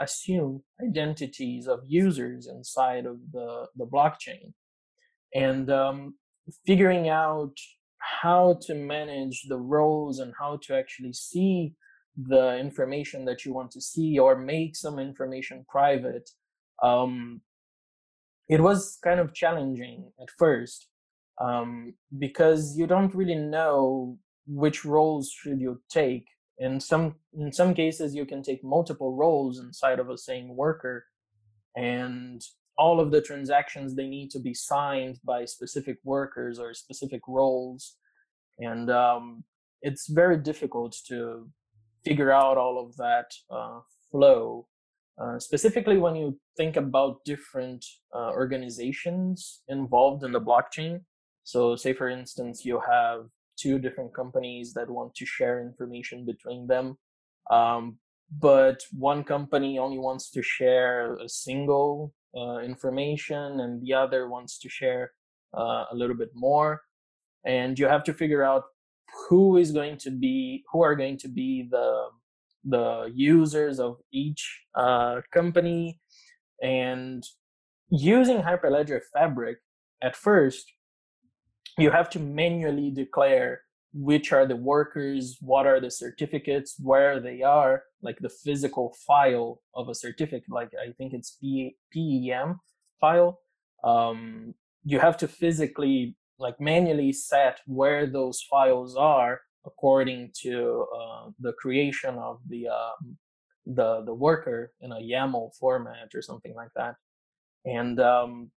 assume 0.00 0.62
identities 0.82 1.66
of 1.68 1.80
users 1.86 2.46
inside 2.46 3.06
of 3.06 3.18
the 3.32 3.66
the 3.76 3.86
blockchain. 3.86 4.52
And 5.34 5.70
um, 5.70 6.14
figuring 6.66 7.08
out 7.08 7.54
how 7.98 8.58
to 8.62 8.74
manage 8.74 9.44
the 9.48 9.58
roles 9.58 10.18
and 10.18 10.32
how 10.38 10.58
to 10.62 10.74
actually 10.74 11.12
see 11.12 11.74
the 12.16 12.56
information 12.58 13.24
that 13.26 13.44
you 13.44 13.52
want 13.52 13.70
to 13.72 13.80
see 13.80 14.18
or 14.18 14.36
make 14.36 14.74
some 14.74 14.98
information 14.98 15.64
private 15.68 16.28
um, 16.82 17.40
it 18.50 18.60
was 18.60 18.98
kind 19.02 19.20
of 19.20 19.32
challenging 19.32 20.10
at 20.20 20.28
first 20.36 20.88
um, 21.40 21.94
because 22.18 22.76
you 22.76 22.86
don't 22.86 23.14
really 23.14 23.36
know 23.36 24.18
which 24.46 24.84
roles 24.84 25.30
should 25.30 25.60
you 25.60 25.80
take. 25.88 26.26
In 26.58 26.80
some 26.80 27.14
in 27.32 27.52
some 27.52 27.72
cases 27.72 28.14
you 28.14 28.26
can 28.26 28.42
take 28.42 28.62
multiple 28.64 29.14
roles 29.14 29.60
inside 29.60 30.00
of 30.00 30.10
a 30.10 30.18
same 30.18 30.56
worker 30.56 31.06
and 31.76 32.42
all 32.76 32.98
of 32.98 33.12
the 33.12 33.22
transactions 33.22 33.94
they 33.94 34.08
need 34.08 34.30
to 34.32 34.40
be 34.40 34.52
signed 34.52 35.20
by 35.24 35.44
specific 35.44 35.98
workers 36.02 36.58
or 36.58 36.74
specific 36.74 37.22
roles. 37.28 37.96
And 38.58 38.90
um, 38.90 39.44
it's 39.80 40.08
very 40.08 40.38
difficult 40.38 40.96
to 41.06 41.48
figure 42.04 42.32
out 42.32 42.58
all 42.58 42.84
of 42.84 42.96
that 42.96 43.28
uh, 43.50 43.80
flow 44.10 44.66
uh, 45.20 45.38
specifically 45.38 45.98
when 45.98 46.16
you 46.16 46.38
think 46.56 46.76
about 46.76 47.24
different 47.24 47.84
uh, 48.14 48.30
organizations 48.30 49.62
involved 49.68 50.24
in 50.24 50.32
the 50.32 50.40
blockchain. 50.40 51.00
So, 51.44 51.76
say 51.76 51.92
for 51.92 52.08
instance, 52.08 52.64
you 52.64 52.80
have 52.88 53.26
two 53.58 53.78
different 53.78 54.14
companies 54.14 54.72
that 54.74 54.88
want 54.88 55.14
to 55.16 55.26
share 55.26 55.60
information 55.60 56.24
between 56.24 56.66
them. 56.66 56.96
Um, 57.50 57.98
but 58.38 58.82
one 58.92 59.24
company 59.24 59.78
only 59.78 59.98
wants 59.98 60.30
to 60.30 60.42
share 60.42 61.16
a 61.16 61.28
single 61.28 62.14
uh, 62.36 62.58
information 62.58 63.60
and 63.60 63.82
the 63.82 63.92
other 63.92 64.28
wants 64.28 64.58
to 64.60 64.68
share 64.68 65.12
uh, 65.56 65.84
a 65.90 65.94
little 65.94 66.16
bit 66.16 66.30
more 66.34 66.80
and 67.44 67.78
you 67.78 67.86
have 67.86 68.04
to 68.04 68.14
figure 68.14 68.44
out 68.44 68.64
who 69.28 69.56
is 69.56 69.72
going 69.72 69.96
to 69.96 70.10
be 70.10 70.62
who 70.70 70.82
are 70.82 70.94
going 70.94 71.16
to 71.16 71.28
be 71.28 71.66
the 71.70 72.04
the 72.64 73.10
users 73.14 73.80
of 73.80 73.96
each 74.12 74.64
uh, 74.74 75.20
company 75.32 75.98
and 76.62 77.24
using 77.90 78.42
hyperledger 78.42 79.00
fabric 79.12 79.58
at 80.02 80.14
first 80.14 80.72
you 81.78 81.90
have 81.90 82.10
to 82.10 82.18
manually 82.18 82.90
declare 82.90 83.62
which 83.92 84.32
are 84.32 84.46
the 84.46 84.56
workers, 84.56 85.36
what 85.40 85.66
are 85.66 85.80
the 85.80 85.90
certificates, 85.90 86.76
where 86.78 87.18
they 87.18 87.42
are, 87.42 87.82
like 88.02 88.18
the 88.20 88.28
physical 88.28 88.94
file 89.06 89.60
of 89.74 89.88
a 89.88 89.94
certificate, 89.94 90.48
like 90.48 90.70
I 90.80 90.92
think 90.92 91.12
it's 91.12 91.38
PEM 91.92 92.60
file. 93.00 93.40
Um, 93.82 94.54
you 94.84 95.00
have 95.00 95.16
to 95.18 95.28
physically, 95.28 96.16
like 96.38 96.60
manually 96.60 97.12
set 97.12 97.60
where 97.66 98.06
those 98.06 98.40
files 98.42 98.96
are 98.96 99.40
according 99.66 100.32
to 100.42 100.86
uh, 100.94 101.30
the 101.40 101.52
creation 101.54 102.16
of 102.18 102.40
the 102.48 102.68
um, 102.68 103.16
the 103.66 104.02
the 104.04 104.14
worker 104.14 104.72
in 104.80 104.92
a 104.92 104.96
YAML 104.96 105.54
format 105.58 106.14
or 106.14 106.22
something 106.22 106.54
like 106.54 106.70
that. 106.76 106.94
And 107.64 108.00
um, 108.00 108.50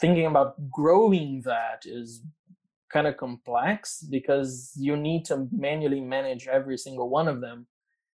thinking 0.00 0.26
about 0.26 0.54
growing 0.70 1.42
that 1.44 1.82
is 1.84 2.22
kind 2.92 3.06
of 3.06 3.16
complex 3.16 4.02
because 4.10 4.72
you 4.76 4.96
need 4.96 5.24
to 5.24 5.48
manually 5.52 6.00
manage 6.00 6.46
every 6.48 6.76
single 6.76 7.08
one 7.08 7.28
of 7.28 7.40
them. 7.40 7.66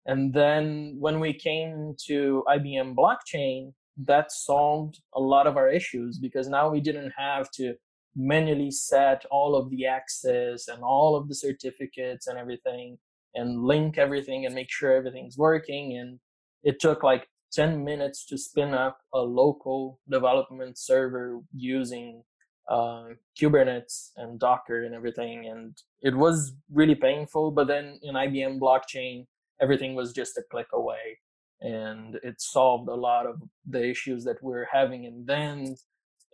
And 0.06 0.32
then 0.32 0.96
when 0.98 1.20
we 1.20 1.32
came 1.32 1.94
to 2.06 2.44
IBM 2.48 2.94
blockchain, 2.94 3.72
that 4.04 4.32
solved 4.32 5.00
a 5.14 5.20
lot 5.20 5.46
of 5.46 5.56
our 5.56 5.68
issues 5.68 6.18
because 6.18 6.48
now 6.48 6.70
we 6.70 6.80
didn't 6.80 7.12
have 7.16 7.50
to 7.52 7.74
manually 8.14 8.70
set 8.70 9.24
all 9.30 9.56
of 9.56 9.70
the 9.70 9.86
access 9.86 10.68
and 10.68 10.82
all 10.82 11.16
of 11.16 11.28
the 11.28 11.34
certificates 11.34 12.26
and 12.26 12.38
everything 12.38 12.98
and 13.34 13.62
link 13.62 13.98
everything 13.98 14.44
and 14.44 14.54
make 14.54 14.70
sure 14.70 14.92
everything's 14.92 15.38
working. 15.38 15.96
And 15.96 16.18
it 16.62 16.80
took 16.80 17.02
like 17.02 17.28
10 17.52 17.84
minutes 17.84 18.24
to 18.26 18.38
spin 18.38 18.74
up 18.74 18.98
a 19.12 19.20
local 19.20 20.00
development 20.08 20.78
server 20.78 21.40
using 21.54 22.22
uh, 22.68 23.08
Kubernetes 23.40 24.10
and 24.16 24.38
Docker 24.38 24.84
and 24.84 24.94
everything. 24.94 25.46
And 25.46 25.76
it 26.02 26.14
was 26.14 26.54
really 26.70 26.94
painful. 26.94 27.50
But 27.50 27.68
then 27.68 27.98
in 28.02 28.14
IBM 28.14 28.60
blockchain, 28.60 29.26
everything 29.60 29.94
was 29.94 30.12
just 30.12 30.38
a 30.38 30.42
click 30.50 30.68
away. 30.72 31.18
And 31.60 32.16
it 32.22 32.40
solved 32.40 32.88
a 32.88 32.94
lot 32.94 33.26
of 33.26 33.40
the 33.68 33.88
issues 33.88 34.24
that 34.24 34.42
we 34.42 34.50
we're 34.50 34.68
having. 34.70 35.06
And 35.06 35.26
then 35.26 35.76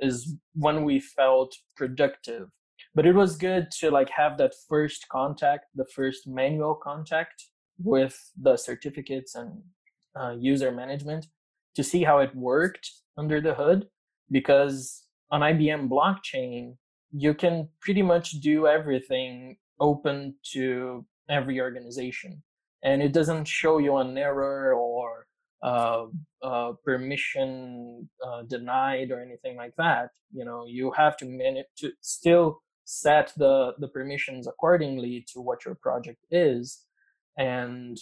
is 0.00 0.34
when 0.54 0.84
we 0.84 1.00
felt 1.00 1.54
productive. 1.76 2.48
But 2.94 3.06
it 3.06 3.14
was 3.14 3.36
good 3.36 3.70
to 3.78 3.90
like 3.90 4.10
have 4.10 4.38
that 4.38 4.54
first 4.68 5.08
contact, 5.08 5.66
the 5.74 5.86
first 5.94 6.26
manual 6.26 6.74
contact 6.74 7.44
with 7.82 8.18
the 8.40 8.56
certificates 8.56 9.34
and 9.34 9.62
uh, 10.18 10.34
user 10.38 10.72
management 10.72 11.26
to 11.76 11.84
see 11.84 12.02
how 12.02 12.18
it 12.18 12.34
worked 12.34 12.90
under 13.16 13.40
the 13.40 13.54
hood 13.54 13.86
because 14.30 15.04
on 15.30 15.42
IBM 15.42 15.88
blockchain, 15.88 16.76
you 17.12 17.34
can 17.34 17.68
pretty 17.80 18.02
much 18.02 18.32
do 18.40 18.66
everything 18.66 19.56
open 19.80 20.34
to 20.52 21.06
every 21.28 21.60
organization. 21.60 22.42
And 22.82 23.02
it 23.02 23.12
doesn't 23.12 23.46
show 23.46 23.78
you 23.78 23.96
an 23.96 24.18
error 24.18 24.74
or 24.74 25.27
uh, 25.62 26.06
uh, 26.42 26.72
permission 26.84 28.08
uh, 28.24 28.42
denied 28.42 29.10
or 29.10 29.20
anything 29.20 29.56
like 29.56 29.74
that. 29.76 30.10
You 30.32 30.44
know, 30.44 30.64
you 30.66 30.92
have 30.92 31.16
to 31.18 31.26
manage 31.26 31.66
to 31.78 31.92
still 32.00 32.60
set 32.84 33.32
the, 33.36 33.72
the 33.78 33.88
permissions 33.88 34.46
accordingly 34.46 35.26
to 35.32 35.40
what 35.40 35.64
your 35.64 35.74
project 35.74 36.24
is. 36.30 36.84
And 37.36 37.98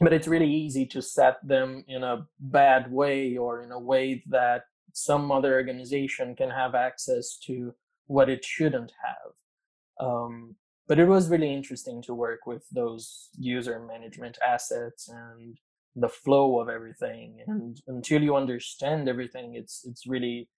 but 0.00 0.12
it's 0.12 0.28
really 0.28 0.50
easy 0.50 0.86
to 0.86 1.02
set 1.02 1.36
them 1.46 1.84
in 1.86 2.02
a 2.02 2.26
bad 2.40 2.90
way 2.90 3.36
or 3.36 3.62
in 3.62 3.72
a 3.72 3.78
way 3.78 4.22
that 4.28 4.62
some 4.92 5.30
other 5.30 5.54
organization 5.54 6.34
can 6.34 6.50
have 6.50 6.74
access 6.74 7.38
to 7.46 7.74
what 8.06 8.28
it 8.28 8.44
shouldn't 8.44 8.92
have. 9.02 10.06
Um, 10.06 10.56
but 10.88 10.98
it 10.98 11.06
was 11.06 11.30
really 11.30 11.54
interesting 11.54 12.02
to 12.02 12.14
work 12.14 12.46
with 12.46 12.64
those 12.72 13.28
user 13.38 13.80
management 13.80 14.38
assets 14.46 15.08
and 15.08 15.56
the 15.96 16.08
flow 16.08 16.60
of 16.60 16.68
everything. 16.68 17.38
And 17.46 17.80
until 17.86 18.22
you 18.22 18.36
understand 18.36 19.08
everything, 19.08 19.54
it's 19.54 19.84
it's 19.84 20.06
really 20.06 20.48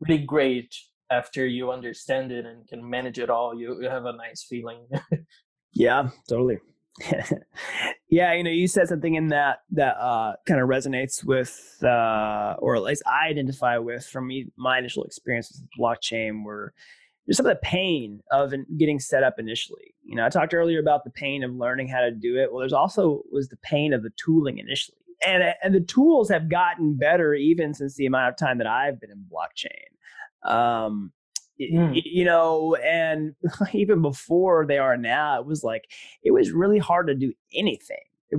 really 0.00 0.22
great 0.22 0.74
after 1.10 1.46
you 1.46 1.70
understand 1.70 2.32
it 2.32 2.44
and 2.44 2.66
can 2.68 2.88
manage 2.88 3.18
it 3.18 3.30
all. 3.30 3.58
You, 3.58 3.82
you 3.82 3.88
have 3.88 4.04
a 4.04 4.12
nice 4.12 4.44
feeling. 4.48 4.86
yeah, 5.72 6.10
totally. 6.28 6.58
yeah, 8.10 8.32
you 8.34 8.42
know, 8.42 8.50
you 8.50 8.66
said 8.66 8.88
something 8.88 9.14
in 9.14 9.28
that 9.28 9.58
that 9.70 9.96
uh, 9.98 10.34
kind 10.46 10.60
of 10.60 10.68
resonates 10.68 11.24
with, 11.24 11.78
uh, 11.82 12.56
or 12.58 12.76
at 12.76 12.82
least 12.82 13.02
I 13.06 13.28
identify 13.28 13.78
with 13.78 14.04
from 14.04 14.26
me, 14.26 14.46
my 14.56 14.78
initial 14.78 15.04
experience 15.04 15.50
with 15.52 15.68
blockchain, 15.78 16.44
where 16.44 16.72
there's 17.28 17.36
some 17.36 17.44
of 17.46 17.50
the 17.50 17.60
pain 17.62 18.22
of 18.32 18.54
getting 18.78 18.98
set 18.98 19.22
up 19.22 19.38
initially. 19.38 19.94
You 20.02 20.16
know, 20.16 20.24
I 20.24 20.30
talked 20.30 20.54
earlier 20.54 20.80
about 20.80 21.04
the 21.04 21.10
pain 21.10 21.44
of 21.44 21.54
learning 21.54 21.88
how 21.88 22.00
to 22.00 22.10
do 22.10 22.38
it. 22.38 22.50
Well, 22.50 22.60
there's 22.60 22.72
also 22.72 23.22
was 23.30 23.50
the 23.50 23.58
pain 23.58 23.92
of 23.92 24.02
the 24.02 24.10
tooling 24.16 24.56
initially, 24.56 24.96
and 25.26 25.54
and 25.62 25.74
the 25.74 25.82
tools 25.82 26.30
have 26.30 26.48
gotten 26.48 26.96
better 26.96 27.34
even 27.34 27.74
since 27.74 27.96
the 27.96 28.06
amount 28.06 28.30
of 28.30 28.38
time 28.38 28.56
that 28.58 28.66
I've 28.66 28.98
been 28.98 29.10
in 29.10 29.26
blockchain. 29.30 30.50
Um, 30.50 31.12
Mm. 31.60 32.00
you 32.04 32.24
know 32.24 32.76
and 32.76 33.34
even 33.72 34.00
before 34.00 34.64
they 34.64 34.78
are 34.78 34.96
now 34.96 35.40
it 35.40 35.44
was 35.44 35.64
like 35.64 35.90
it 36.22 36.30
was 36.30 36.52
really 36.52 36.78
hard 36.78 37.08
to 37.08 37.16
do 37.16 37.32
anything 37.52 37.98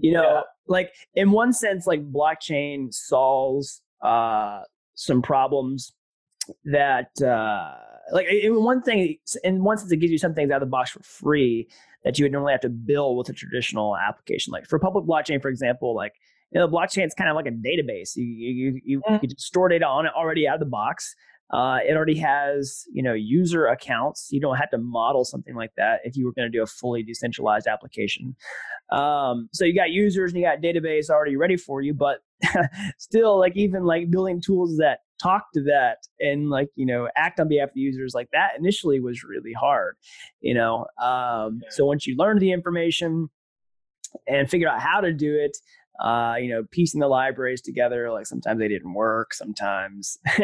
you 0.00 0.12
know 0.12 0.34
yeah. 0.34 0.40
like 0.68 0.92
in 1.16 1.32
one 1.32 1.52
sense 1.52 1.84
like 1.84 2.12
blockchain 2.12 2.94
solves 2.94 3.82
uh 4.02 4.60
some 4.94 5.20
problems 5.20 5.94
that 6.64 7.10
uh 7.22 7.74
like 8.12 8.26
one 8.44 8.82
thing 8.82 9.16
in 9.44 9.62
one 9.62 9.78
sense 9.78 9.92
it 9.92 9.96
gives 9.98 10.10
you 10.10 10.18
some 10.18 10.34
things 10.34 10.50
out 10.50 10.56
of 10.56 10.68
the 10.68 10.70
box 10.70 10.90
for 10.90 11.02
free 11.02 11.68
that 12.04 12.18
you 12.18 12.24
would 12.24 12.32
normally 12.32 12.52
have 12.52 12.60
to 12.60 12.68
build 12.68 13.16
with 13.16 13.28
a 13.28 13.32
traditional 13.32 13.96
application 13.96 14.50
like 14.50 14.66
for 14.66 14.78
public 14.78 15.04
blockchain 15.04 15.40
for 15.40 15.48
example 15.48 15.94
like 15.94 16.12
you 16.50 16.60
know 16.60 16.68
blockchain 16.68 17.06
is 17.06 17.14
kind 17.14 17.30
of 17.30 17.36
like 17.36 17.46
a 17.46 17.50
database 17.50 18.16
you 18.16 18.24
you 18.24 18.80
you, 18.84 19.02
mm. 19.08 19.22
you 19.22 19.28
store 19.38 19.68
data 19.68 19.86
on 19.86 20.06
it 20.06 20.12
already 20.14 20.46
out 20.48 20.54
of 20.54 20.60
the 20.60 20.66
box 20.66 21.14
uh, 21.52 21.78
it 21.86 21.94
already 21.94 22.16
has, 22.16 22.86
you 22.92 23.02
know, 23.02 23.12
user 23.12 23.66
accounts. 23.66 24.28
You 24.30 24.40
don't 24.40 24.56
have 24.56 24.70
to 24.70 24.78
model 24.78 25.24
something 25.24 25.54
like 25.54 25.72
that 25.76 26.00
if 26.02 26.16
you 26.16 26.24
were 26.24 26.32
going 26.32 26.50
to 26.50 26.58
do 26.58 26.62
a 26.62 26.66
fully 26.66 27.02
decentralized 27.02 27.66
application. 27.66 28.34
Um, 28.90 29.50
so 29.52 29.66
you 29.66 29.74
got 29.74 29.90
users 29.90 30.32
and 30.32 30.40
you 30.40 30.46
got 30.46 30.62
database 30.62 31.10
already 31.10 31.36
ready 31.36 31.58
for 31.58 31.82
you, 31.82 31.92
but 31.92 32.20
still, 32.98 33.38
like 33.38 33.54
even 33.54 33.84
like 33.84 34.10
building 34.10 34.40
tools 34.40 34.78
that 34.78 35.00
talk 35.22 35.52
to 35.52 35.62
that 35.62 35.98
and 36.20 36.50
like 36.50 36.68
you 36.74 36.86
know 36.86 37.08
act 37.16 37.38
on 37.38 37.48
behalf 37.48 37.68
of 37.68 37.74
the 37.74 37.80
users 37.80 38.14
like 38.14 38.28
that 38.32 38.52
initially 38.58 39.00
was 39.00 39.22
really 39.22 39.52
hard 39.52 39.96
you 40.40 40.54
know 40.54 40.86
um, 41.00 41.60
so 41.70 41.84
once 41.84 42.06
you 42.06 42.16
learn 42.16 42.38
the 42.38 42.52
information 42.52 43.28
and 44.26 44.50
figure 44.50 44.68
out 44.68 44.80
how 44.80 45.00
to 45.00 45.12
do 45.12 45.36
it 45.36 45.56
uh, 46.00 46.34
you 46.40 46.48
know, 46.48 46.64
piecing 46.70 47.00
the 47.00 47.06
libraries 47.06 47.60
together. 47.60 48.10
Like 48.10 48.26
sometimes 48.26 48.58
they 48.58 48.68
didn't 48.68 48.94
work. 48.94 49.34
Sometimes, 49.34 50.18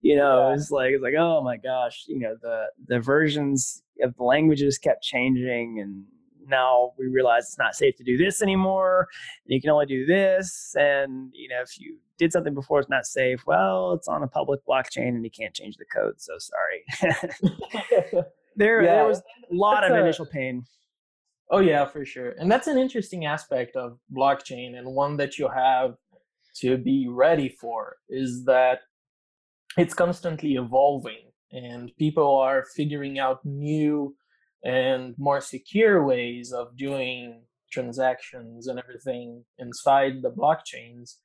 you 0.00 0.16
know, 0.16 0.48
yeah. 0.48 0.54
it's 0.54 0.70
like 0.70 0.92
it's 0.92 1.02
like 1.02 1.14
oh 1.18 1.42
my 1.42 1.56
gosh, 1.56 2.04
you 2.08 2.18
know, 2.18 2.34
the 2.40 2.66
the 2.86 3.00
versions 3.00 3.82
of 4.02 4.16
the 4.16 4.24
languages 4.24 4.78
kept 4.78 5.02
changing, 5.02 5.78
and 5.80 6.04
now 6.50 6.92
we 6.98 7.06
realize 7.06 7.44
it's 7.44 7.58
not 7.58 7.74
safe 7.74 7.96
to 7.96 8.04
do 8.04 8.16
this 8.18 8.42
anymore. 8.42 9.08
And 9.46 9.54
you 9.54 9.60
can 9.60 9.70
only 9.70 9.86
do 9.86 10.04
this, 10.04 10.74
and 10.78 11.30
you 11.32 11.48
know, 11.48 11.62
if 11.62 11.80
you 11.80 11.96
did 12.18 12.32
something 12.32 12.54
before 12.54 12.80
it's 12.80 12.90
not 12.90 13.06
safe, 13.06 13.46
well, 13.46 13.92
it's 13.92 14.08
on 14.08 14.22
a 14.22 14.28
public 14.28 14.60
blockchain, 14.68 15.08
and 15.08 15.24
you 15.24 15.30
can't 15.30 15.54
change 15.54 15.76
the 15.76 15.86
code. 15.86 16.20
So 16.20 16.34
sorry. 16.38 17.24
there, 18.56 18.82
yeah, 18.82 18.94
there 18.96 19.06
was 19.06 19.18
a 19.18 19.54
lot 19.54 19.84
of 19.84 19.92
a, 19.92 20.00
initial 20.00 20.26
pain. 20.26 20.64
Oh 21.50 21.60
yeah, 21.60 21.84
for 21.86 22.04
sure. 22.04 22.34
And 22.38 22.50
that's 22.50 22.68
an 22.68 22.78
interesting 22.78 23.24
aspect 23.24 23.74
of 23.74 23.98
blockchain 24.14 24.76
and 24.78 24.94
one 24.94 25.16
that 25.16 25.38
you 25.38 25.48
have 25.48 25.94
to 26.56 26.76
be 26.76 27.08
ready 27.08 27.48
for 27.48 27.96
is 28.08 28.44
that 28.44 28.80
it's 29.76 29.94
constantly 29.94 30.54
evolving 30.54 31.30
and 31.52 31.90
people 31.96 32.36
are 32.36 32.64
figuring 32.76 33.18
out 33.18 33.44
new 33.44 34.14
and 34.64 35.14
more 35.18 35.40
secure 35.40 36.04
ways 36.04 36.52
of 36.52 36.76
doing 36.76 37.42
transactions 37.70 38.66
and 38.66 38.78
everything 38.78 39.44
inside 39.58 40.22
the 40.22 40.30
blockchains. 40.30 41.16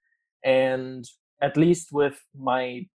And 0.44 1.06
at 1.42 1.58
least 1.58 1.92
with 1.92 2.22
my 2.38 2.88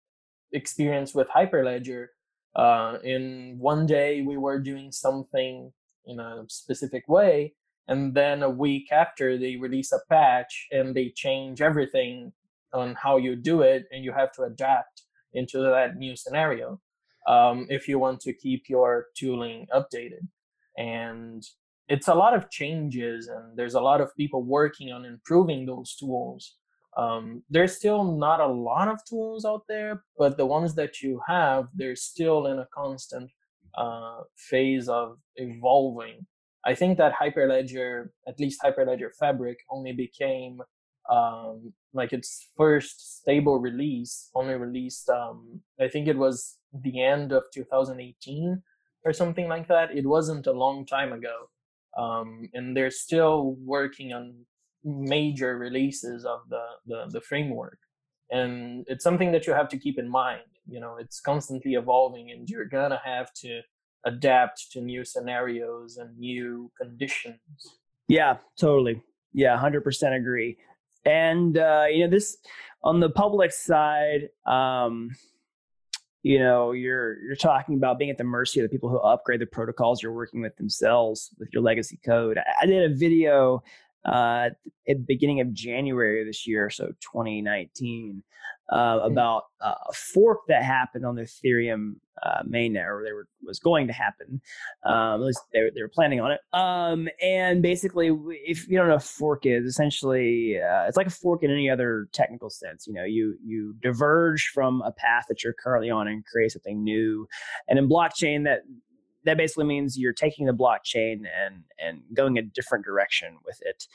experience 0.53 1.15
with 1.15 1.29
Hyperledger, 1.29 2.07
uh, 2.55 2.99
in 3.03 3.57
one 3.59 3.87
day 3.87 4.23
we 4.23 4.37
were 4.37 4.59
doing 4.59 4.93
something 4.93 5.73
in 6.07 6.21
a 6.21 6.45
specific 6.49 7.09
way, 7.09 7.55
and 7.87 8.15
then 8.15 8.43
a 8.43 8.51
week 8.51 8.91
after 8.93 9.39
they 9.39 9.57
release 9.57 9.93
a 9.93 10.01
patch 10.09 10.67
and 10.71 10.95
they 10.95 11.11
change 11.15 11.61
everything 11.61 12.33
on 12.73 12.95
how 12.95 13.17
you 13.17 13.35
do 13.35 13.63
it, 13.63 13.87
and 13.91 14.05
you 14.05 14.13
have 14.13 14.33
to 14.33 14.43
adapt 14.43 15.03
into 15.33 15.59
that 15.59 15.97
new 15.97 16.17
scenario 16.17 16.81
um, 17.29 17.67
if 17.69 17.87
you 17.87 17.99
want 17.99 18.21
to 18.21 18.33
keep 18.33 18.69
your 18.69 19.07
tooling 19.17 19.67
updated. 19.73 20.27
And 20.77 21.45
it's 21.89 22.09
a 22.09 22.15
lot 22.15 22.35
of 22.35 22.51
changes, 22.51 23.29
and 23.29 23.57
there's 23.57 23.75
a 23.75 23.81
lot 23.81 24.01
of 24.01 24.15
people 24.17 24.43
working 24.43 24.91
on 24.91 25.05
improving 25.05 25.67
those 25.67 25.95
tools. 25.97 26.57
Um, 26.97 27.43
there's 27.49 27.77
still 27.77 28.05
not 28.05 28.41
a 28.41 28.47
lot 28.47 28.89
of 28.89 29.05
tools 29.05 29.45
out 29.45 29.63
there, 29.69 30.03
but 30.17 30.37
the 30.37 30.47
ones 30.47 30.75
that 30.75 31.01
you 31.01 31.21
have, 31.27 31.69
they're 31.75 31.97
still 31.97 32.47
in 32.47 32.59
a 32.59 32.69
constant 32.75 33.31
uh, 33.77 34.23
phase 34.37 34.89
of 34.89 35.19
evolving. 35.37 36.27
I 36.65 36.75
think 36.75 36.99
that 36.99 37.15
Hyperledger, 37.15 38.09
at 38.27 38.41
least 38.41 38.61
Hyperledger 38.65 39.11
Fabric, 39.19 39.59
only 39.71 39.93
became 39.93 40.61
um, 41.09 41.73
like 41.95 42.13
its 42.13 42.49
first 42.57 43.19
stable 43.19 43.61
release, 43.61 44.31
only 44.35 44.55
released, 44.55 45.09
um, 45.09 45.61
I 45.81 45.89
think 45.89 46.09
it 46.09 46.19
was 46.19 46.58
the 46.73 47.03
end 47.03 47.33
of 47.33 47.45
2018 47.53 48.63
or 49.05 49.13
something 49.13 49.49
like 49.49 49.69
that. 49.69 49.97
It 49.97 50.07
wasn't 50.07 50.47
a 50.47 50.53
long 50.53 50.87
time 50.87 51.13
ago. 51.13 51.49
Um, 51.97 52.49
and 52.55 52.77
they're 52.77 52.91
still 52.91 53.57
working 53.65 54.13
on 54.13 54.35
major 54.85 55.57
releases 55.59 56.25
of 56.25 56.41
the, 56.49 56.65
the, 56.87 57.07
the 57.11 57.21
framework. 57.21 57.79
And 58.31 58.85
it's 58.89 59.05
something 59.05 59.33
that 59.33 59.47
you 59.47 59.55
have 59.55 59.69
to 59.71 59.79
keep 59.79 59.99
in 59.99 60.09
mind. 60.09 60.43
You 60.67 60.81
know, 60.81 60.97
it's 60.99 61.21
constantly 61.21 61.75
evolving 61.75 62.31
and 62.31 62.49
you're 62.49 62.67
gonna 62.67 63.01
have 63.05 63.33
to 63.35 63.63
adapt 64.05 64.71
to 64.73 64.81
new 64.81 65.05
scenarios 65.05 65.97
and 65.97 66.17
new 66.19 66.71
conditions. 66.81 67.39
Yeah, 68.07 68.37
totally. 68.59 69.03
Yeah, 69.33 69.59
100% 69.59 70.17
agree. 70.17 70.59
And, 71.05 71.57
uh, 71.57 71.85
you 71.91 72.05
know, 72.05 72.11
this 72.11 72.37
on 72.83 73.01
the 73.01 73.11
public 73.11 73.53
side, 73.53 74.29
um, 74.47 75.11
you 76.23 76.39
know 76.39 76.73
you're 76.73 77.21
you're 77.23 77.37
talking 77.37 77.77
about 77.77 77.99
being 77.99 78.11
at 78.11 78.19
the 78.19 78.25
mercy 78.25 78.61
of 78.61 78.65
the 78.65 78.69
people 78.69 78.89
who 78.89 78.99
upgrade 78.99 79.41
the 79.41 79.47
protocols 79.47 80.03
you're 80.03 80.13
working 80.13 80.41
with 80.41 80.57
themselves 80.57 81.31
with 81.39 81.49
your 81.53 81.63
legacy 81.63 81.99
code. 82.05 82.39
I 82.61 82.67
did 82.67 82.91
a 82.91 82.95
video 82.95 83.63
uh, 84.09 84.51
at 84.51 84.57
the 84.87 85.05
beginning 85.07 85.41
of 85.41 85.53
january 85.53 86.25
this 86.25 86.47
year 86.47 86.71
so 86.71 86.87
2019 87.13 88.23
uh, 88.71 88.77
mm-hmm. 88.77 89.13
about 89.13 89.45
uh, 89.61 89.75
a 89.89 89.93
fork 89.93 90.41
that 90.49 90.63
happened 90.63 91.07
on 91.07 91.15
the 91.15 91.23
Ethereum 91.23 91.95
uh, 92.23 92.43
mainnet, 92.43 92.85
or 92.85 93.03
there 93.05 93.15
were, 93.15 93.29
was 93.43 93.59
going 93.59 93.87
to 93.87 93.93
happen. 93.93 94.41
Um, 94.85 95.15
at 95.15 95.21
least 95.21 95.41
they, 95.53 95.63
were, 95.63 95.71
they 95.75 95.81
were 95.81 95.89
planning 95.89 96.21
on 96.21 96.33
it. 96.33 96.41
Um, 96.53 97.09
and 97.23 97.63
basically, 97.63 98.09
if 98.45 98.69
you 98.69 98.77
don't 98.77 98.89
know 98.89 98.95
what 98.95 99.03
a 99.03 99.07
fork 99.07 99.47
is, 99.47 99.65
essentially, 99.65 100.59
uh, 100.59 100.87
it's 100.87 100.97
like 100.97 101.07
a 101.07 101.11
fork 101.11 101.43
in 101.43 101.51
any 101.51 101.71
other 101.71 102.09
technical 102.13 102.51
sense. 102.51 102.87
You 102.87 102.95
know, 102.95 103.05
you 103.05 103.37
you 103.43 103.75
diverge 103.81 104.51
from 104.53 104.83
a 104.83 104.93
path 104.93 105.25
that 105.29 105.43
you're 105.43 105.55
currently 105.55 105.91
on 105.91 106.07
and 106.09 106.25
create 106.27 106.53
something 106.53 106.83
new. 106.83 107.27
And 107.69 107.79
in 107.79 107.89
blockchain, 107.89 108.45
that 108.45 108.63
that 109.29 109.37
basically 109.37 109.65
means 109.65 109.99
you're 109.99 110.13
taking 110.13 110.47
the 110.47 110.53
blockchain 110.53 111.23
and 111.45 111.65
and 111.79 112.03
going 112.15 112.39
a 112.39 112.43
different 112.43 112.85
direction 112.85 113.37
with 113.45 113.61
it. 113.63 113.87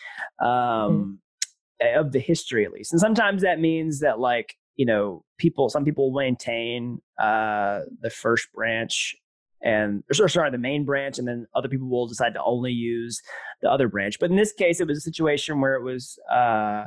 Um, 0.45 0.49
mm 0.49 1.17
of 1.95 2.11
the 2.13 2.19
history 2.19 2.63
at 2.63 2.71
least 2.71 2.93
and 2.93 3.01
sometimes 3.01 3.41
that 3.41 3.59
means 3.59 3.99
that 3.99 4.19
like 4.19 4.55
you 4.75 4.85
know 4.85 5.23
people 5.37 5.69
some 5.69 5.83
people 5.83 6.11
maintain 6.11 7.01
uh 7.21 7.81
the 8.01 8.09
first 8.09 8.47
branch 8.53 9.15
and 9.61 10.03
or 10.19 10.29
sorry 10.29 10.49
the 10.49 10.57
main 10.57 10.85
branch 10.85 11.17
and 11.19 11.27
then 11.27 11.45
other 11.55 11.67
people 11.67 11.89
will 11.89 12.07
decide 12.07 12.33
to 12.33 12.43
only 12.43 12.71
use 12.71 13.21
the 13.61 13.69
other 13.69 13.87
branch 13.87 14.17
but 14.19 14.29
in 14.29 14.35
this 14.35 14.53
case 14.53 14.79
it 14.79 14.87
was 14.87 14.97
a 14.97 15.01
situation 15.01 15.59
where 15.59 15.75
it 15.75 15.83
was 15.83 16.17
uh 16.31 16.83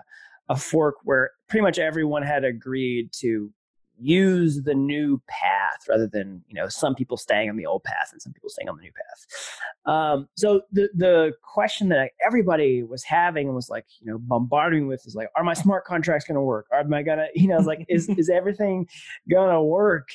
a 0.48 0.56
fork 0.56 0.94
where 1.04 1.30
pretty 1.48 1.62
much 1.62 1.78
everyone 1.78 2.22
had 2.22 2.44
agreed 2.44 3.10
to 3.12 3.52
use 3.98 4.62
the 4.62 4.74
new 4.74 5.20
path 5.28 5.86
rather 5.88 6.06
than 6.06 6.42
you 6.48 6.54
know 6.54 6.68
some 6.68 6.94
people 6.94 7.16
staying 7.16 7.48
on 7.48 7.56
the 7.56 7.66
old 7.66 7.82
path 7.84 8.10
and 8.12 8.20
some 8.20 8.32
people 8.32 8.50
staying 8.50 8.68
on 8.68 8.76
the 8.76 8.82
new 8.82 8.92
path. 8.92 9.92
Um, 9.92 10.28
so 10.36 10.62
the 10.72 10.88
the 10.94 11.32
question 11.42 11.88
that 11.90 12.10
everybody 12.24 12.82
was 12.82 13.04
having 13.04 13.46
and 13.46 13.54
was 13.54 13.70
like 13.70 13.86
you 14.00 14.10
know 14.10 14.18
bombarding 14.18 14.86
with 14.86 15.06
is 15.06 15.14
like 15.14 15.28
are 15.36 15.44
my 15.44 15.54
smart 15.54 15.84
contracts 15.84 16.26
going 16.26 16.36
to 16.36 16.42
work? 16.42 16.66
Am 16.72 16.92
I 16.92 17.02
gonna 17.02 17.26
you 17.34 17.48
know 17.48 17.58
like 17.58 17.84
is 17.88 18.08
is 18.10 18.28
everything 18.28 18.86
gonna 19.30 19.62
work? 19.62 20.08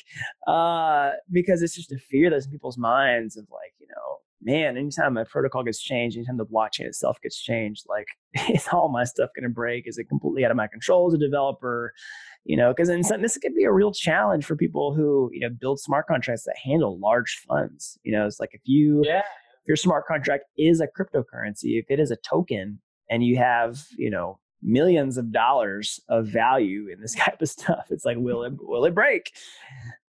Uh, 0.46 1.12
because 1.30 1.62
it's 1.62 1.74
just 1.74 1.92
a 1.92 1.98
fear 1.98 2.30
that's 2.30 2.46
in 2.46 2.52
people's 2.52 2.78
minds 2.78 3.36
of 3.36 3.46
like 3.50 3.74
man 4.42 4.76
anytime 4.76 5.16
a 5.16 5.24
protocol 5.24 5.62
gets 5.62 5.80
changed 5.80 6.16
anytime 6.16 6.36
the 6.36 6.46
blockchain 6.46 6.86
itself 6.86 7.18
gets 7.22 7.40
changed 7.40 7.84
like 7.88 8.06
is 8.50 8.68
all 8.72 8.88
my 8.88 9.04
stuff 9.04 9.30
going 9.36 9.48
to 9.48 9.54
break 9.54 9.86
is 9.86 9.98
it 9.98 10.08
completely 10.08 10.44
out 10.44 10.50
of 10.50 10.56
my 10.56 10.66
control 10.66 11.06
as 11.06 11.14
a 11.14 11.18
developer 11.18 11.92
you 12.44 12.56
know, 12.56 12.72
because 12.72 12.88
in 12.88 13.04
some, 13.04 13.22
this 13.22 13.38
could 13.38 13.54
be 13.54 13.64
a 13.64 13.72
real 13.72 13.92
challenge 13.92 14.44
for 14.44 14.56
people 14.56 14.94
who, 14.94 15.30
you 15.32 15.40
know, 15.40 15.48
build 15.48 15.80
smart 15.80 16.06
contracts 16.06 16.44
that 16.44 16.56
handle 16.62 16.98
large 16.98 17.40
funds. 17.46 17.98
You 18.02 18.12
know, 18.12 18.26
it's 18.26 18.40
like 18.40 18.50
if 18.52 18.62
you, 18.64 19.02
yeah. 19.04 19.20
if 19.20 19.68
your 19.68 19.76
smart 19.76 20.06
contract 20.06 20.44
is 20.58 20.80
a 20.80 20.88
cryptocurrency, 20.88 21.78
if 21.78 21.86
it 21.88 22.00
is 22.00 22.10
a 22.10 22.16
token 22.16 22.80
and 23.08 23.24
you 23.24 23.36
have, 23.36 23.84
you 23.96 24.10
know, 24.10 24.40
millions 24.60 25.18
of 25.18 25.32
dollars 25.32 26.00
of 26.08 26.26
value 26.26 26.88
in 26.92 27.00
this 27.00 27.14
type 27.18 27.40
of 27.40 27.48
stuff, 27.48 27.86
it's 27.90 28.04
like, 28.04 28.16
will 28.18 28.42
it, 28.42 28.54
will 28.58 28.84
it 28.84 28.94
break? 28.94 29.32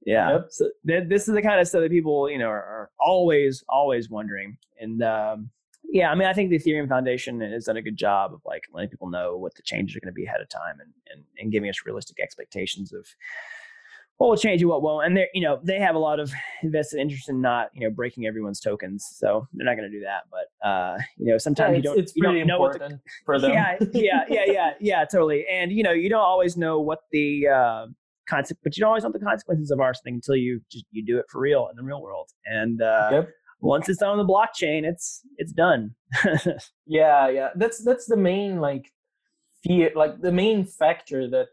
Yeah. 0.06 0.32
Yep. 0.32 0.48
So 0.50 0.70
th- 0.88 1.08
this 1.08 1.28
is 1.28 1.34
the 1.34 1.42
kind 1.42 1.60
of 1.60 1.68
stuff 1.68 1.82
that 1.82 1.92
people, 1.92 2.30
you 2.30 2.38
know, 2.38 2.50
are, 2.50 2.63
are 2.63 2.89
always, 3.00 3.63
always 3.70 4.10
wondering. 4.10 4.58
And, 4.80 5.02
um, 5.04 5.50
yeah, 5.86 6.10
I 6.10 6.16
mean, 6.16 6.28
I 6.28 6.34
think 6.34 6.50
the 6.50 6.58
Ethereum 6.58 6.89
Foundation 6.89 7.39
has 7.42 7.66
done 7.66 7.78
a 7.78 7.82
good 7.82 7.98
job 7.98 8.34
of 8.34 8.42
like 8.46 8.63
letting 8.74 8.89
people 8.89 9.10
know 9.10 9.38
what 9.38 9.54
the 9.56 9.62
changes 9.62 9.96
are 9.96 10.00
going 10.00 10.12
to 10.12 10.16
be 10.16 10.26
ahead 10.26 10.42
of 10.42 10.50
time 10.50 10.80
and, 10.80 10.92
and, 11.12 11.24
and 11.38 11.52
giving 11.52 11.70
us 11.70 11.86
realistic 11.86 12.20
expectations 12.20 12.94
of 12.94 13.06
what 14.18 14.30
will 14.30 14.38
change 14.38 14.62
and 14.62 14.70
what 14.70 14.82
won't. 14.82 15.06
And 15.06 15.18
they 15.18 15.28
you 15.34 15.42
know, 15.42 15.60
they 15.63 15.80
have 15.80 15.96
a 15.96 16.00
lot 16.00 16.20
of 16.20 16.32
invested 16.63 17.00
interest 17.00 17.30
in 17.30 17.42
not, 17.42 17.70
you 17.74 17.82
know, 17.82 17.94
breaking 17.94 18.26
everyone's 18.26 18.60
tokens. 18.60 19.06
So 19.13 19.48
they're 19.54 19.66
not 19.66 19.76
going 19.76 19.92
to 19.92 19.96
do 19.96 20.04
that. 20.04 20.24
But, 20.32 20.68
uh, 20.68 20.98
you 21.18 21.28
know, 21.28 21.38
sometimes 21.38 21.72
yeah, 21.72 21.78
you 21.78 21.84
don't, 21.84 22.00
it's 22.00 22.16
you 22.16 22.24
pretty 22.24 22.39
don't 22.39 22.48
know 22.48 22.66
important 22.66 23.02
the, 23.04 23.12
for 23.26 23.39
them. 23.42 23.52
Yeah, 23.52 23.78
yeah, 23.94 24.24
yeah, 24.30 24.44
yeah, 24.48 24.72
yeah, 24.80 25.06
totally. 25.06 25.46
And, 25.48 25.72
you 25.72 25.84
know, 25.84 25.92
you 25.92 26.10
don't 26.10 26.22
always 26.22 26.58
know 26.58 26.80
what 26.80 27.02
the, 27.12 27.48
uh, 27.48 27.88
consequence, 28.28 28.62
but 28.64 28.78
you 28.78 28.82
don't 28.82 28.90
always 28.90 29.04
know 29.04 29.12
the 29.12 29.20
consequences 29.20 29.72
of 29.72 29.80
our 29.80 29.94
thing 29.94 30.16
until 30.16 30.36
you 30.36 30.62
just, 30.72 30.86
you 30.92 31.06
do 31.06 31.18
it 31.18 31.26
for 31.30 31.42
real 31.42 31.68
in 31.70 31.76
the 31.76 31.84
real 31.84 32.02
world. 32.02 32.30
And, 32.46 32.82
uh, 32.82 33.10
yep 33.12 33.30
once 33.64 33.88
it's 33.88 34.02
on 34.02 34.18
the 34.18 34.26
blockchain, 34.26 34.84
it's 34.84 35.22
it's 35.38 35.54
done. 35.54 35.96
yeah, 36.86 37.30
yeah. 37.30 37.50
That's 37.56 37.84
that's 37.84 38.06
the 38.06 38.18
main 38.18 38.60
like 38.60 38.92
fear, 39.64 39.92
like 39.96 40.22
the 40.22 40.32
main 40.32 40.66
factor 40.66 41.30
that 41.30 41.48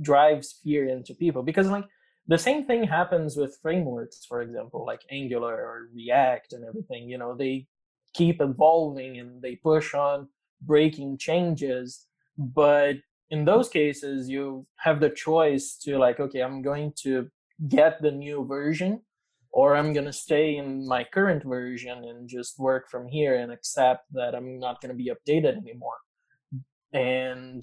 drives 0.00 0.60
fear 0.62 0.88
into 0.88 1.14
people 1.14 1.42
because 1.42 1.68
like 1.68 1.84
the 2.28 2.38
same 2.38 2.64
thing 2.64 2.84
happens 2.84 3.36
with 3.36 3.58
frameworks, 3.60 4.24
for 4.24 4.40
example, 4.40 4.86
like 4.86 5.00
Angular 5.10 5.54
or 5.54 5.88
React 5.92 6.52
and 6.52 6.64
everything. 6.64 7.08
You 7.08 7.18
know, 7.18 7.34
they 7.34 7.66
keep 8.14 8.40
evolving 8.40 9.18
and 9.18 9.42
they 9.42 9.56
push 9.56 9.94
on 9.94 10.28
breaking 10.62 11.18
changes, 11.18 12.06
but 12.36 12.96
in 13.30 13.44
those 13.44 13.68
cases, 13.68 14.28
you 14.28 14.66
have 14.76 15.00
the 15.00 15.10
choice 15.10 15.76
to 15.82 15.98
like, 15.98 16.20
okay, 16.20 16.40
I'm 16.40 16.62
going 16.62 16.92
to 17.02 17.28
get 17.68 18.00
the 18.00 18.10
new 18.10 18.46
version 18.46 19.02
or 19.50 19.76
I'm 19.76 19.92
going 19.92 20.06
to 20.06 20.12
stay 20.12 20.56
in 20.56 20.86
my 20.86 21.04
current 21.04 21.42
version 21.44 22.04
and 22.04 22.28
just 22.28 22.58
work 22.58 22.88
from 22.90 23.08
here 23.08 23.38
and 23.38 23.50
accept 23.50 24.04
that 24.12 24.34
I'm 24.34 24.58
not 24.58 24.80
going 24.80 24.90
to 24.90 24.96
be 24.96 25.10
updated 25.10 25.56
anymore. 25.56 25.98
And 26.92 27.62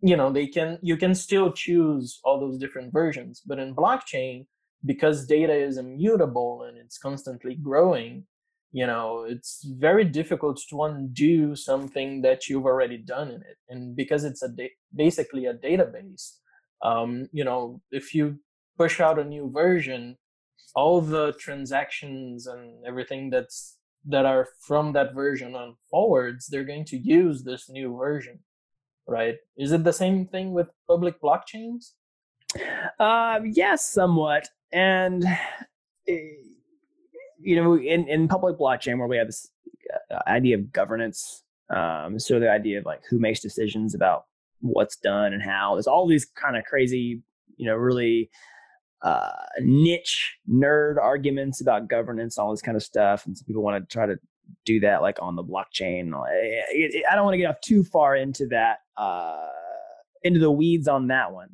you 0.00 0.16
know, 0.16 0.30
they 0.30 0.46
can 0.46 0.78
you 0.80 0.96
can 0.96 1.14
still 1.14 1.52
choose 1.52 2.20
all 2.22 2.38
those 2.38 2.58
different 2.58 2.92
versions, 2.92 3.42
but 3.44 3.58
in 3.58 3.74
blockchain 3.74 4.46
because 4.84 5.26
data 5.26 5.52
is 5.52 5.76
immutable 5.76 6.64
and 6.68 6.78
it's 6.78 6.98
constantly 6.98 7.56
growing, 7.56 8.24
you 8.72 8.86
know, 8.86 9.24
it's 9.28 9.64
very 9.78 10.04
difficult 10.04 10.60
to 10.68 10.82
undo 10.82 11.56
something 11.56 12.22
that 12.22 12.48
you've 12.48 12.66
already 12.66 12.98
done 12.98 13.28
in 13.28 13.40
it. 13.42 13.56
And 13.68 13.96
because 13.96 14.24
it's 14.24 14.42
a 14.42 14.48
da- 14.48 14.76
basically 14.94 15.46
a 15.46 15.54
database, 15.54 16.36
um, 16.82 17.28
you 17.32 17.44
know, 17.44 17.80
if 17.90 18.14
you 18.14 18.38
push 18.76 19.00
out 19.00 19.18
a 19.18 19.24
new 19.24 19.50
version, 19.50 20.16
all 20.74 21.00
the 21.00 21.32
transactions 21.38 22.46
and 22.46 22.84
everything 22.86 23.30
that's 23.30 23.76
that 24.04 24.24
are 24.24 24.48
from 24.60 24.92
that 24.92 25.12
version 25.12 25.56
on 25.56 25.74
forwards 25.90 26.46
they're 26.46 26.64
going 26.64 26.84
to 26.84 26.96
use 26.96 27.42
this 27.42 27.68
new 27.68 27.96
version 27.96 28.38
right? 29.08 29.36
Is 29.56 29.72
it 29.72 29.82
the 29.82 29.92
same 29.92 30.26
thing 30.26 30.52
with 30.52 30.68
public 30.86 31.20
blockchains? 31.20 31.92
Uh, 33.00 33.40
yes 33.44 33.88
somewhat. 33.88 34.48
And 34.70 35.24
eh, 36.06 36.28
you 37.40 37.56
know 37.56 37.76
in, 37.76 38.08
in 38.08 38.28
public 38.28 38.58
blockchain 38.58 38.98
where 38.98 39.08
we 39.08 39.16
have 39.16 39.26
this 39.28 39.50
uh, 40.10 40.18
idea 40.26 40.56
of 40.56 40.72
governance 40.72 41.44
Um, 41.70 42.18
so 42.18 42.40
the 42.40 42.50
idea 42.50 42.78
of 42.78 42.86
like 42.86 43.02
who 43.10 43.18
makes 43.18 43.40
decisions 43.40 43.94
about 43.94 44.24
what's 44.60 44.96
done 44.96 45.32
and 45.34 45.42
how 45.42 45.74
there's 45.74 45.86
all 45.86 46.06
these 46.06 46.24
kind 46.24 46.56
of 46.56 46.64
crazy, 46.64 47.22
you 47.56 47.66
know, 47.66 47.76
really 47.76 48.30
uh, 49.02 49.30
niche 49.60 50.36
nerd 50.48 50.96
arguments 50.98 51.60
about 51.60 51.88
governance, 51.88 52.38
all 52.38 52.50
this 52.50 52.62
kind 52.62 52.76
of 52.76 52.82
stuff. 52.82 53.26
And 53.26 53.36
some 53.36 53.46
people 53.46 53.62
want 53.62 53.82
to 53.82 53.92
try 53.92 54.06
to 54.06 54.18
do 54.64 54.80
that 54.80 55.02
like 55.02 55.18
on 55.20 55.36
the 55.36 55.44
blockchain. 55.44 56.12
I 56.14 57.14
don't 57.14 57.24
want 57.24 57.34
to 57.34 57.38
get 57.38 57.50
off 57.50 57.60
too 57.60 57.84
far 57.84 58.16
into 58.16 58.46
that. 58.48 58.78
Uh, 58.96 59.46
into 60.22 60.40
the 60.40 60.50
weeds 60.50 60.88
on 60.88 61.08
that 61.08 61.32
one. 61.32 61.50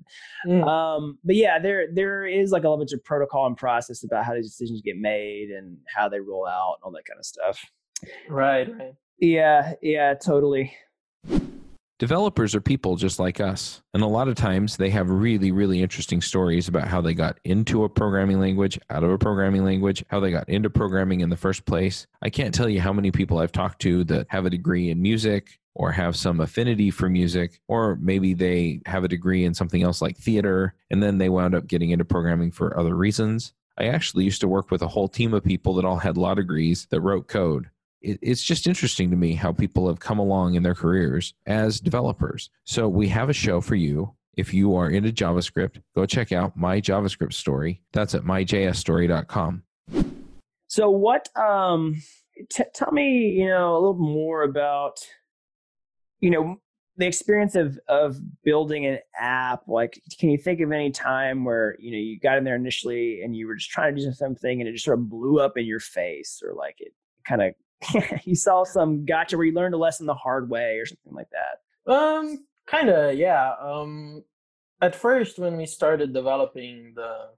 Mm. 0.47 0.67
Um, 0.67 1.19
but 1.25 1.37
yeah, 1.37 1.59
there 1.59 1.87
there 1.93 2.27
is 2.27 2.51
like 2.51 2.65
a 2.65 2.69
little 2.69 2.85
bit 2.85 2.93
of 2.93 3.05
protocol 3.05 3.47
and 3.47 3.57
process 3.57 4.05
about 4.05 4.25
how 4.25 4.35
these 4.35 4.51
decisions 4.51 4.81
get 4.83 4.97
made 4.97 5.51
and 5.51 5.77
how 5.95 6.09
they 6.09 6.21
roll 6.21 6.47
out 6.47 6.77
and 6.77 6.85
all 6.85 6.93
that 6.93 7.05
kind 7.05 7.19
of 7.19 7.27
stuff. 7.27 7.65
Right, 8.29 8.69
right. 8.79 8.95
Yeah, 9.19 9.75
yeah, 9.81 10.15
totally. 10.15 10.75
Developers 12.01 12.57
are 12.57 12.61
people 12.61 12.97
just 12.97 13.21
like 13.21 13.41
us. 13.41 13.81
And 13.95 14.03
a 14.03 14.07
lot 14.07 14.27
of 14.27 14.35
times 14.35 14.77
they 14.77 14.91
have 14.91 15.09
really, 15.09 15.53
really 15.53 15.81
interesting 15.81 16.21
stories 16.21 16.67
about 16.67 16.89
how 16.89 17.01
they 17.01 17.15
got 17.15 17.39
into 17.45 17.85
a 17.85 17.89
programming 17.89 18.41
language, 18.41 18.81
out 18.91 19.05
of 19.05 19.11
a 19.11 19.17
programming 19.17 19.65
language, 19.65 20.05
how 20.09 20.19
they 20.19 20.33
got 20.33 20.49
into 20.49 20.69
programming 20.69 21.21
in 21.21 21.31
the 21.31 21.37
first 21.37 21.65
place. 21.67 22.09
I 22.21 22.31
can't 22.31 22.53
tell 22.53 22.69
you 22.69 22.81
how 22.81 22.93
many 22.93 23.13
people 23.13 23.39
I've 23.39 23.53
talked 23.53 23.81
to 23.83 24.03
that 24.05 24.27
have 24.29 24.45
a 24.45 24.51
degree 24.51 24.91
in 24.91 25.01
music 25.01 25.61
or 25.75 25.93
have 25.93 26.17
some 26.17 26.41
affinity 26.41 26.91
for 26.91 27.09
music, 27.09 27.61
or 27.69 27.97
maybe 27.97 28.35
they 28.35 28.81
have 28.87 29.05
a 29.05 29.09
degree 29.09 29.45
in 29.45 29.55
something 29.55 29.83
else 29.83 30.01
like 30.01 30.17
theater, 30.17 30.75
and 30.91 31.03
then 31.03 31.19
they 31.19 31.29
wound 31.29 31.55
up 31.55 31.67
getting 31.67 31.91
into 31.91 32.05
programming 32.05 32.51
for 32.51 32.79
other 32.79 32.95
reasons. 32.95 33.53
I 33.77 33.87
actually 33.87 34.25
used 34.25 34.41
to 34.43 34.49
work 34.49 34.71
with 34.71 34.83
a 34.83 34.89
whole 34.89 35.09
team 35.09 35.35
of 35.35 35.43
people 35.43 35.75
that 35.75 35.85
all 35.85 35.97
had 35.97 36.17
law 36.17 36.35
degrees 36.35 36.87
that 36.91 37.01
wrote 37.01 37.27
code 37.27 37.71
it's 38.05 38.43
just 38.43 38.67
interesting 38.67 39.11
to 39.11 39.17
me 39.17 39.35
how 39.35 39.53
people 39.53 39.89
have 39.89 39.99
come 39.99 40.19
along 40.19 40.55
in 40.55 40.63
their 40.63 40.75
careers 40.75 41.35
as 41.47 41.81
developers. 41.81 42.51
So 42.65 42.89
we 42.89 43.09
have 43.09 43.31
a 43.31 43.33
show 43.33 43.61
for 43.61 43.77
you. 43.77 44.15
If 44.37 44.53
you 44.53 44.77
are 44.77 44.91
into 44.91 45.11
JavaScript, 45.11 45.81
go 45.95 46.05
check 46.07 46.33
out 46.33 46.57
my 46.57 46.81
JavaScript 46.81 47.33
story. 47.33 47.81
That's 47.93 48.15
at 48.15 48.23
myjsstory.com. 48.23 49.63
So 50.67 50.91
what 50.91 51.29
um 51.37 52.03
t- 52.51 52.65
tell 52.75 52.93
me, 52.93 53.31
you 53.39 53.49
know, 53.49 53.75
a 53.75 53.79
little 53.79 53.95
more 53.95 54.43
about 54.43 54.99
you 56.21 56.31
know, 56.31 56.57
the 56.97 57.07
experience 57.07 57.55
of 57.55 57.79
of 57.89 58.17
building 58.45 58.87
an 58.87 58.99
app 59.19 59.63
like 59.67 60.01
can 60.21 60.31
you 60.31 60.39
think 60.39 60.61
of 60.61 60.71
any 60.71 60.93
time 60.93 61.45
where 61.45 61.77
you 61.81 61.91
know 61.91 61.99
you 61.99 62.21
got 62.21 62.39
in 62.39 62.45
there 62.45 62.55
initially 62.55 63.21
and 63.21 63.35
you 63.35 63.49
were 63.49 63.57
just 63.57 63.71
trying 63.71 63.97
to 63.97 64.01
do 64.01 64.13
something 64.13 64.61
and 64.61 64.69
it 64.69 64.73
just 64.73 64.85
sort 64.85 64.97
of 64.97 65.11
blew 65.11 65.41
up 65.41 65.59
in 65.59 65.67
your 65.67 65.81
face 65.81 66.41
or 66.45 66.55
like 66.55 66.77
it 66.79 66.93
kind 67.27 67.43
of 67.43 67.53
you 68.25 68.35
saw 68.35 68.65
some 68.65 69.05
gotcha 69.05 69.37
where 69.37 69.47
you 69.47 69.53
learned 69.53 69.75
a 69.75 69.79
lesson 69.79 70.07
the 70.07 70.15
hard 70.15 70.49
way 70.49 70.79
or 70.79 70.87
something 70.87 71.13
like 71.13 71.29
that. 71.31 71.93
Um, 71.93 72.47
kind 72.67 72.89
of, 72.89 73.17
yeah. 73.17 73.53
Um, 73.61 74.25
at 74.81 74.95
first, 74.95 75.39
when 75.39 75.57
we 75.57 75.67
started 75.67 76.13
developing 76.13 76.93
the 76.95 77.29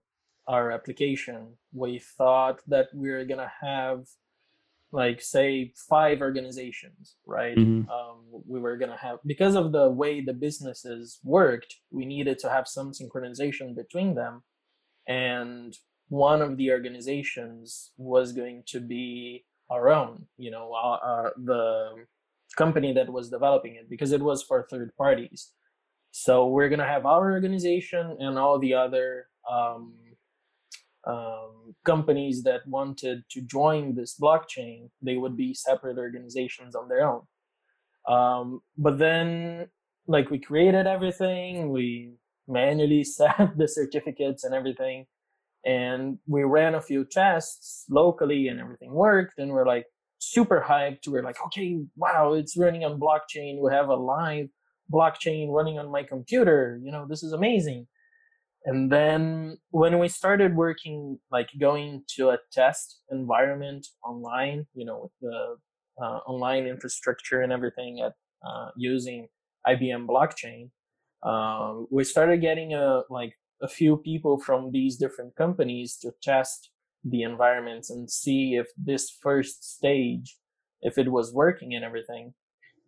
our 0.49 0.71
application, 0.71 1.55
we 1.73 1.99
thought 1.99 2.61
that 2.69 2.89
we 2.95 3.11
were 3.11 3.25
gonna 3.25 3.51
have 3.61 4.07
like 5.01 5.21
say 5.21 5.73
five 5.95 6.19
organizations 6.21 7.17
right 7.27 7.57
mm-hmm. 7.57 7.89
um, 7.97 8.19
we 8.53 8.59
were 8.59 8.77
going 8.77 8.91
to 8.91 8.97
have 9.07 9.19
because 9.33 9.55
of 9.55 9.71
the 9.73 9.89
way 9.91 10.21
the 10.21 10.39
businesses 10.47 11.21
worked 11.23 11.73
we 11.91 12.05
needed 12.05 12.37
to 12.39 12.49
have 12.49 12.67
some 12.67 12.93
synchronization 12.99 13.77
between 13.83 14.15
them 14.15 14.43
and 15.07 15.77
one 16.09 16.43
of 16.43 16.57
the 16.57 16.71
organizations 16.71 17.93
was 17.97 18.33
going 18.33 18.63
to 18.67 18.81
be 18.81 19.45
our 19.71 19.89
own, 19.91 20.27
you 20.37 20.51
know, 20.51 20.73
uh, 20.73 21.07
uh, 21.11 21.31
the 21.45 21.89
company 22.57 22.93
that 22.93 23.13
was 23.13 23.29
developing 23.29 23.75
it 23.75 23.91
because 23.91 24.13
it 24.13 24.23
was 24.23 24.43
for 24.43 24.67
third 24.71 24.93
parties. 24.97 25.53
So 26.13 26.47
we're 26.47 26.69
gonna 26.69 26.87
have 26.87 27.07
our 27.07 27.33
organization 27.33 28.17
and 28.21 28.39
all 28.39 28.59
the 28.59 28.75
other 28.75 29.27
um, 29.51 29.95
um, 31.07 31.75
companies 31.85 32.43
that 32.43 32.67
wanted 32.67 33.23
to 33.31 33.41
join 33.43 33.95
this 33.95 34.17
blockchain. 34.21 34.91
They 35.03 35.17
would 35.17 35.37
be 35.37 35.55
separate 35.55 35.99
organizations 35.99 36.75
on 36.75 36.89
their 36.89 37.07
own. 37.07 37.23
Um, 38.09 38.61
but 38.77 38.99
then, 38.99 39.69
like, 40.07 40.31
we 40.31 40.39
created 40.39 40.87
everything. 40.87 41.71
We 41.71 42.15
manually 42.49 43.05
set 43.19 43.57
the 43.57 43.69
certificates 43.69 44.45
and 44.45 44.55
everything 44.55 45.07
and 45.67 46.19
we 46.29 46.45
ran 46.45 46.77
a 46.77 46.81
few 46.81 47.05
tests 47.05 47.85
locally 47.91 48.47
and 48.49 48.61
everything 48.61 48.93
worked 48.93 49.39
and 49.39 49.51
we're 49.51 49.67
like 49.67 49.85
super 50.19 50.65
hyped 50.67 51.09
we're 51.09 51.23
like 51.23 51.37
okay 51.45 51.79
wow 51.97 52.33
it's 52.33 52.57
running 52.57 52.85
on 52.85 52.99
blockchain 52.99 53.61
we 53.61 53.71
have 53.71 53.89
a 53.89 53.95
live 53.95 54.49
blockchain 54.91 55.49
running 55.51 55.79
on 55.79 55.91
my 55.91 56.03
computer 56.03 56.81
you 56.83 56.91
know 56.91 57.05
this 57.07 57.23
is 57.23 57.33
amazing 57.33 57.87
and 58.67 58.93
then 58.93 59.57
when 59.71 59.99
we 59.99 60.09
started 60.09 60.55
working 60.55 61.19
like 61.31 61.49
going 61.61 62.03
to 62.09 62.31
a 62.31 62.39
test 62.53 63.01
environment 63.11 63.87
online 64.05 64.67
you 64.75 64.85
know 64.85 65.03
with 65.03 65.13
the 65.23 65.57
uh, 66.03 66.19
online 66.27 66.67
infrastructure 66.67 67.41
and 67.41 67.53
everything 67.53 68.01
at 68.05 68.13
uh, 68.47 68.69
using 68.77 69.29
ibm 69.67 70.07
blockchain 70.07 70.71
uh, 71.23 71.83
we 71.91 72.05
started 72.05 72.41
getting 72.41 72.75
a 72.75 73.03
like 73.09 73.33
a 73.63 73.69
few 73.69 73.97
people 73.97 74.39
from 74.39 74.71
these 74.71 74.97
different 74.97 75.35
companies 75.37 75.97
to 75.97 76.13
test 76.23 76.71
the 77.05 77.23
environments 77.23 77.91
and 77.91 78.11
see 78.11 78.55
if 78.55 78.67
this 78.77 79.11
first 79.23 79.77
stage 79.77 80.37
if 80.83 80.99
it 80.99 81.11
was 81.11 81.33
working 81.33 81.75
and 81.75 81.85
everything. 81.85 82.35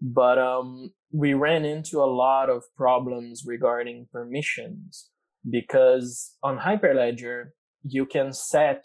But 0.00 0.38
um, 0.38 0.92
we 1.12 1.34
ran 1.34 1.64
into 1.64 1.98
a 1.98 2.06
lot 2.06 2.50
of 2.50 2.62
problems 2.76 3.44
regarding 3.46 4.06
permissions 4.12 5.10
because 5.48 6.37
on 6.42 6.59
hyperledger 6.59 7.51
you 7.83 8.07
can 8.07 8.33
set 8.33 8.85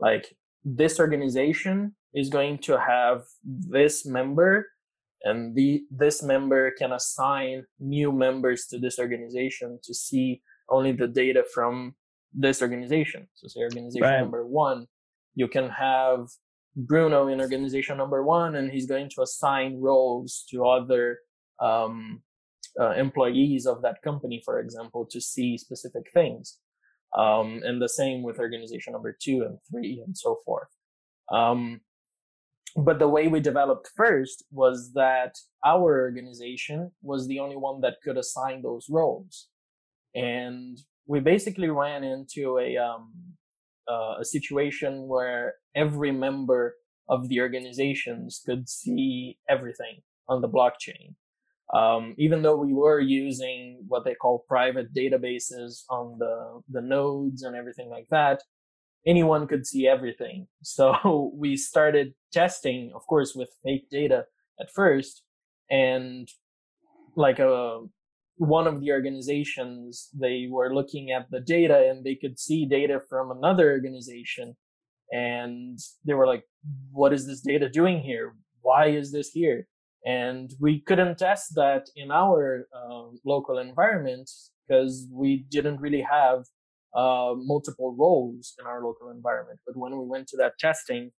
like 0.00 0.34
this 0.64 0.98
organization 0.98 1.94
is 2.14 2.28
going 2.28 2.58
to 2.58 2.78
have 2.78 3.22
this 3.44 4.04
member 4.06 4.68
and 5.24 5.54
the 5.54 5.82
this 5.90 6.22
member 6.22 6.72
can 6.72 6.92
assign 6.92 7.64
new 7.78 8.12
members 8.12 8.66
to 8.66 8.78
this 8.78 8.98
organization 8.98 9.78
to 9.84 9.94
see 9.94 10.42
only 10.68 10.92
the 10.92 11.06
data 11.06 11.44
from 11.54 11.94
this 12.34 12.62
organization. 12.62 13.28
So 13.34 13.48
say 13.48 13.60
organization 13.60 14.02
right. 14.02 14.20
number 14.20 14.46
one, 14.46 14.86
you 15.34 15.48
can 15.48 15.68
have 15.70 16.28
Bruno 16.74 17.28
in 17.28 17.40
organization 17.40 17.98
number 17.98 18.22
one, 18.22 18.56
and 18.56 18.70
he's 18.70 18.86
going 18.86 19.10
to 19.10 19.22
assign 19.22 19.80
roles 19.80 20.44
to 20.50 20.64
other 20.64 21.18
um, 21.60 22.22
uh, 22.80 22.92
employees 22.92 23.66
of 23.66 23.82
that 23.82 24.02
company, 24.02 24.42
for 24.44 24.60
example, 24.60 25.06
to 25.10 25.20
see 25.20 25.58
specific 25.58 26.10
things. 26.12 26.58
Um, 27.16 27.60
and 27.64 27.80
the 27.80 27.88
same 27.88 28.22
with 28.22 28.38
organization 28.38 28.94
number 28.94 29.14
two 29.20 29.42
and 29.42 29.58
three 29.70 30.02
and 30.04 30.16
so 30.16 30.40
forth. 30.46 30.68
Um, 31.30 31.80
but 32.74 32.98
the 32.98 33.08
way 33.08 33.28
we 33.28 33.40
developed 33.40 33.90
first 33.94 34.44
was 34.50 34.92
that 34.94 35.34
our 35.64 36.00
organization 36.00 36.90
was 37.02 37.26
the 37.26 37.38
only 37.38 37.56
one 37.56 37.82
that 37.82 37.96
could 38.02 38.16
assign 38.16 38.62
those 38.62 38.86
roles 38.88 39.48
and 40.14 40.78
we 41.06 41.20
basically 41.20 41.68
ran 41.68 42.04
into 42.04 42.58
a 42.58 42.76
um, 42.76 43.12
uh, 43.88 44.16
a 44.20 44.24
situation 44.24 45.08
where 45.08 45.54
every 45.74 46.12
member 46.12 46.76
of 47.08 47.28
the 47.28 47.40
organizations 47.40 48.40
could 48.46 48.68
see 48.68 49.38
everything 49.48 50.00
on 50.28 50.40
the 50.40 50.48
blockchain. 50.48 51.14
Um, 51.72 52.14
even 52.18 52.42
though 52.42 52.56
we 52.56 52.74
were 52.74 53.00
using 53.00 53.82
what 53.88 54.04
they 54.04 54.14
call 54.14 54.44
private 54.46 54.92
databases 54.94 55.84
on 55.88 56.18
the 56.18 56.60
the 56.68 56.82
nodes 56.82 57.42
and 57.42 57.56
everything 57.56 57.88
like 57.88 58.08
that, 58.10 58.42
anyone 59.06 59.46
could 59.46 59.66
see 59.66 59.86
everything. 59.86 60.48
So 60.62 61.32
we 61.34 61.56
started 61.56 62.14
testing, 62.32 62.92
of 62.94 63.06
course, 63.06 63.34
with 63.34 63.48
fake 63.64 63.88
data 63.90 64.26
at 64.60 64.70
first, 64.70 65.22
and 65.70 66.28
like 67.16 67.38
a 67.38 67.52
uh, 67.52 67.78
one 68.36 68.66
of 68.66 68.80
the 68.80 68.90
organizations 68.90 70.08
they 70.18 70.48
were 70.50 70.74
looking 70.74 71.10
at 71.10 71.30
the 71.30 71.40
data 71.40 71.88
and 71.88 72.04
they 72.04 72.16
could 72.16 72.38
see 72.38 72.66
data 72.66 73.00
from 73.08 73.30
another 73.30 73.70
organization. 73.70 74.56
And 75.10 75.78
they 76.06 76.14
were 76.14 76.26
like 76.26 76.44
what 76.92 77.12
is 77.12 77.26
this 77.26 77.40
data 77.40 77.68
doing 77.68 78.00
here? 78.00 78.34
Why 78.60 78.86
is 78.88 79.10
this 79.12 79.30
here 79.30 79.66
and 80.04 80.52
we 80.60 80.80
couldn't 80.80 81.18
test 81.18 81.54
that 81.54 81.86
in 81.96 82.10
our 82.10 82.66
uh, 82.74 83.04
local 83.24 83.58
environment 83.58 84.30
because 84.66 85.06
we 85.12 85.44
didn't 85.50 85.80
really 85.80 86.04
have 86.08 86.44
uh, 86.94 87.34
multiple 87.36 87.94
roles 87.98 88.54
in 88.60 88.66
our 88.66 88.84
local 88.84 89.10
environment. 89.10 89.60
But 89.66 89.76
when 89.76 89.92
we 89.92 90.04
went 90.04 90.28
to 90.28 90.36
that 90.38 90.58
testing 90.58 91.10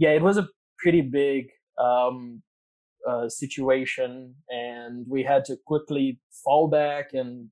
yeah 0.00 0.10
it 0.10 0.22
was 0.22 0.38
a 0.38 0.48
pretty 0.78 1.02
big 1.02 1.50
um, 1.78 2.42
uh, 3.08 3.28
situation 3.28 4.34
and 4.48 5.06
we 5.08 5.22
had 5.22 5.44
to 5.44 5.56
quickly 5.66 6.18
fall 6.42 6.68
back 6.68 7.10
and 7.12 7.48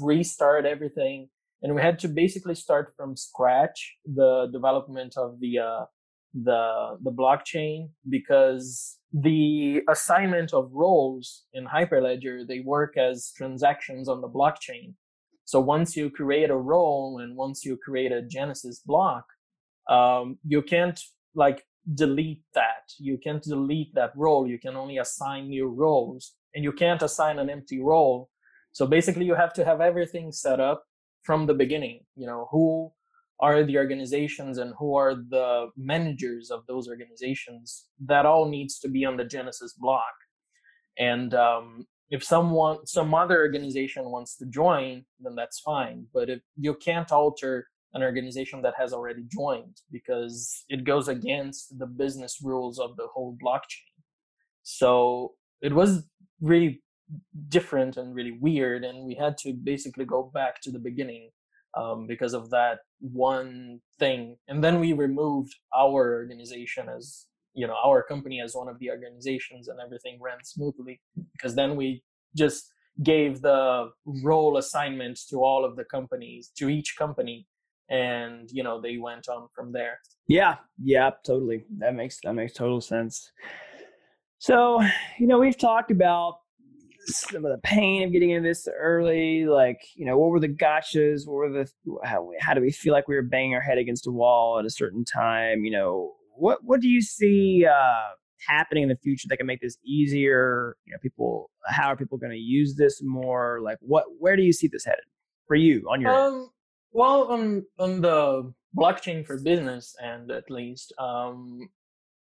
restart 0.00 0.66
everything. 0.66 1.28
And 1.62 1.74
we 1.74 1.80
had 1.80 1.98
to 2.00 2.08
basically 2.08 2.54
start 2.56 2.92
from 2.96 3.16
scratch 3.16 3.96
the 4.04 4.48
development 4.52 5.14
of 5.16 5.40
the 5.40 5.58
uh, 5.60 5.84
the 6.34 6.98
the 7.02 7.10
blockchain 7.10 7.88
because 8.08 8.98
the 9.14 9.80
assignment 9.88 10.52
of 10.52 10.72
roles 10.72 11.44
in 11.52 11.66
Hyperledger, 11.66 12.46
they 12.46 12.60
work 12.60 12.96
as 12.96 13.32
transactions 13.36 14.08
on 14.08 14.20
the 14.20 14.28
blockchain. 14.28 14.94
So 15.44 15.60
once 15.60 15.96
you 15.96 16.10
create 16.10 16.50
a 16.50 16.56
role 16.56 17.20
and 17.20 17.36
once 17.36 17.64
you 17.64 17.76
create 17.76 18.10
a 18.10 18.22
Genesis 18.22 18.80
block, 18.80 19.24
um, 19.88 20.38
you 20.44 20.62
can't 20.62 21.00
like 21.36 21.64
delete 21.94 22.42
that. 22.54 22.92
You 22.98 23.16
can't 23.18 23.42
delete 23.42 23.94
that 23.94 24.10
role. 24.16 24.48
You 24.48 24.58
can 24.58 24.74
only 24.74 24.98
assign 24.98 25.48
new 25.48 25.68
roles 25.68 26.34
and 26.54 26.64
you 26.64 26.72
can't 26.72 27.02
assign 27.02 27.38
an 27.38 27.48
empty 27.48 27.80
role. 27.80 28.30
So 28.72 28.84
basically 28.84 29.26
you 29.26 29.36
have 29.36 29.52
to 29.54 29.64
have 29.64 29.80
everything 29.80 30.32
set 30.32 30.58
up 30.58 30.84
from 31.22 31.46
the 31.46 31.54
beginning, 31.54 32.00
you 32.16 32.26
know, 32.26 32.48
who 32.50 32.92
are 33.40 33.64
the 33.64 33.76
organizations 33.76 34.58
and 34.58 34.74
who 34.78 34.96
are 34.96 35.14
the 35.14 35.68
managers 35.76 36.50
of 36.50 36.66
those 36.66 36.88
organizations 36.88 37.86
that 38.04 38.26
all 38.26 38.48
needs 38.48 38.78
to 38.78 38.88
be 38.88 39.04
on 39.04 39.16
the 39.16 39.24
genesis 39.24 39.74
block. 39.78 40.14
And 40.98 41.34
um, 41.34 41.86
if 42.10 42.22
someone 42.22 42.86
some 42.86 43.14
other 43.14 43.38
organization 43.38 44.04
wants 44.10 44.36
to 44.36 44.46
join 44.46 45.04
then 45.20 45.34
that's 45.34 45.60
fine. 45.60 46.06
But 46.12 46.30
if 46.30 46.40
you 46.56 46.74
can't 46.74 47.10
alter 47.10 47.66
an 47.94 48.02
organization 48.02 48.60
that 48.62 48.74
has 48.76 48.92
already 48.92 49.24
joined 49.32 49.80
because 49.90 50.64
it 50.68 50.84
goes 50.84 51.08
against 51.08 51.78
the 51.78 51.86
business 51.86 52.40
rules 52.42 52.78
of 52.80 52.96
the 52.96 53.06
whole 53.12 53.36
blockchain. 53.44 53.94
So 54.62 55.34
it 55.62 55.72
was 55.72 56.04
really 56.40 56.82
different 57.48 57.96
and 57.96 58.14
really 58.14 58.36
weird 58.40 58.84
and 58.84 59.04
we 59.04 59.14
had 59.14 59.36
to 59.38 59.52
basically 59.52 60.04
go 60.04 60.30
back 60.34 60.60
to 60.62 60.70
the 60.70 60.78
beginning 60.78 61.30
um, 61.76 62.06
because 62.06 62.34
of 62.34 62.50
that 62.50 62.78
one 63.00 63.80
thing. 63.98 64.36
And 64.48 64.62
then 64.62 64.80
we 64.80 64.92
removed 64.92 65.54
our 65.76 66.14
organization 66.14 66.88
as 66.88 67.26
you 67.54 67.66
know 67.66 67.76
our 67.84 68.02
company 68.02 68.40
as 68.40 68.54
one 68.54 68.68
of 68.68 68.78
the 68.78 68.90
organizations, 68.90 69.68
and 69.68 69.78
everything 69.80 70.18
ran 70.20 70.38
smoothly 70.42 71.00
because 71.32 71.54
then 71.54 71.76
we 71.76 72.02
just 72.36 72.72
gave 73.02 73.40
the 73.40 73.90
role 74.22 74.56
assignment 74.56 75.18
to 75.28 75.38
all 75.38 75.64
of 75.64 75.76
the 75.76 75.84
companies 75.84 76.52
to 76.56 76.68
each 76.68 76.94
company 76.96 77.46
and 77.90 78.50
you 78.52 78.62
know 78.62 78.80
they 78.80 78.96
went 78.96 79.28
on 79.28 79.48
from 79.54 79.72
there. 79.72 79.98
Yeah. 80.28 80.56
Yeah 80.82 81.10
totally. 81.24 81.64
That 81.78 81.94
makes 81.94 82.18
that 82.24 82.34
makes 82.34 82.52
total 82.52 82.80
sense. 82.80 83.30
So 84.38 84.80
you 85.18 85.26
know 85.26 85.38
we've 85.38 85.58
talked 85.58 85.90
about 85.90 86.38
some 87.06 87.44
of 87.44 87.52
the 87.52 87.60
pain 87.62 88.02
of 88.02 88.12
getting 88.12 88.30
into 88.30 88.48
this 88.48 88.68
early? 88.78 89.46
Like, 89.46 89.80
you 89.94 90.06
know, 90.06 90.18
what 90.18 90.30
were 90.30 90.40
the 90.40 90.48
gotchas? 90.48 91.26
What 91.26 91.34
were 91.34 91.50
the 91.50 91.70
how, 92.04 92.30
how 92.40 92.54
do 92.54 92.60
we 92.60 92.70
feel 92.70 92.92
like 92.92 93.08
we 93.08 93.14
were 93.14 93.22
banging 93.22 93.54
our 93.54 93.60
head 93.60 93.78
against 93.78 94.06
a 94.06 94.10
wall 94.10 94.58
at 94.58 94.64
a 94.64 94.70
certain 94.70 95.04
time? 95.04 95.64
You 95.64 95.72
know, 95.72 96.12
what 96.36 96.58
what 96.62 96.80
do 96.80 96.88
you 96.88 97.02
see 97.02 97.66
uh, 97.66 98.14
happening 98.48 98.84
in 98.84 98.88
the 98.88 98.96
future 98.96 99.26
that 99.28 99.36
can 99.36 99.46
make 99.46 99.60
this 99.60 99.78
easier? 99.84 100.76
You 100.84 100.92
know, 100.92 100.98
people, 101.02 101.50
how 101.66 101.88
are 101.88 101.96
people 101.96 102.18
going 102.18 102.32
to 102.32 102.38
use 102.38 102.76
this 102.76 103.00
more? 103.02 103.60
Like, 103.62 103.78
what 103.80 104.04
where 104.18 104.36
do 104.36 104.42
you 104.42 104.52
see 104.52 104.68
this 104.68 104.84
headed 104.84 105.04
for 105.46 105.56
you 105.56 105.86
on 105.90 106.00
your? 106.00 106.10
Um, 106.10 106.50
well, 106.92 107.24
on 107.24 107.64
on 107.78 108.00
the 108.00 108.52
blockchain 108.76 109.24
for 109.24 109.40
business 109.40 109.94
and 110.02 110.30
at 110.30 110.50
least, 110.50 110.92
um, 110.98 111.68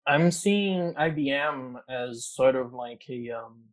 I'm 0.08 0.32
seeing 0.32 0.93
IBM 0.93 1.75
as 1.89 2.25
sort 2.25 2.56
of 2.56 2.73
like 2.73 3.03
a 3.10 3.32
um, 3.32 3.63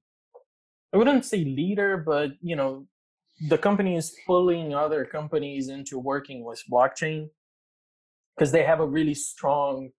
I 0.95 0.97
wouldn't 0.97 1.25
say 1.25 1.45
leader, 1.45 1.97
but 1.97 2.31
you 2.41 2.55
know, 2.55 2.87
the 3.49 3.59
company 3.59 3.97
is 3.97 4.17
pulling 4.27 4.75
other 4.75 5.05
companies 5.05 5.69
into 5.69 5.99
working 5.99 6.45
with 6.45 6.63
blockchain 6.71 7.31
because 8.37 8.53
they 8.53 8.63
have 8.63 8.79
a 8.79 8.87
really 8.87 9.15
strong 9.15 9.91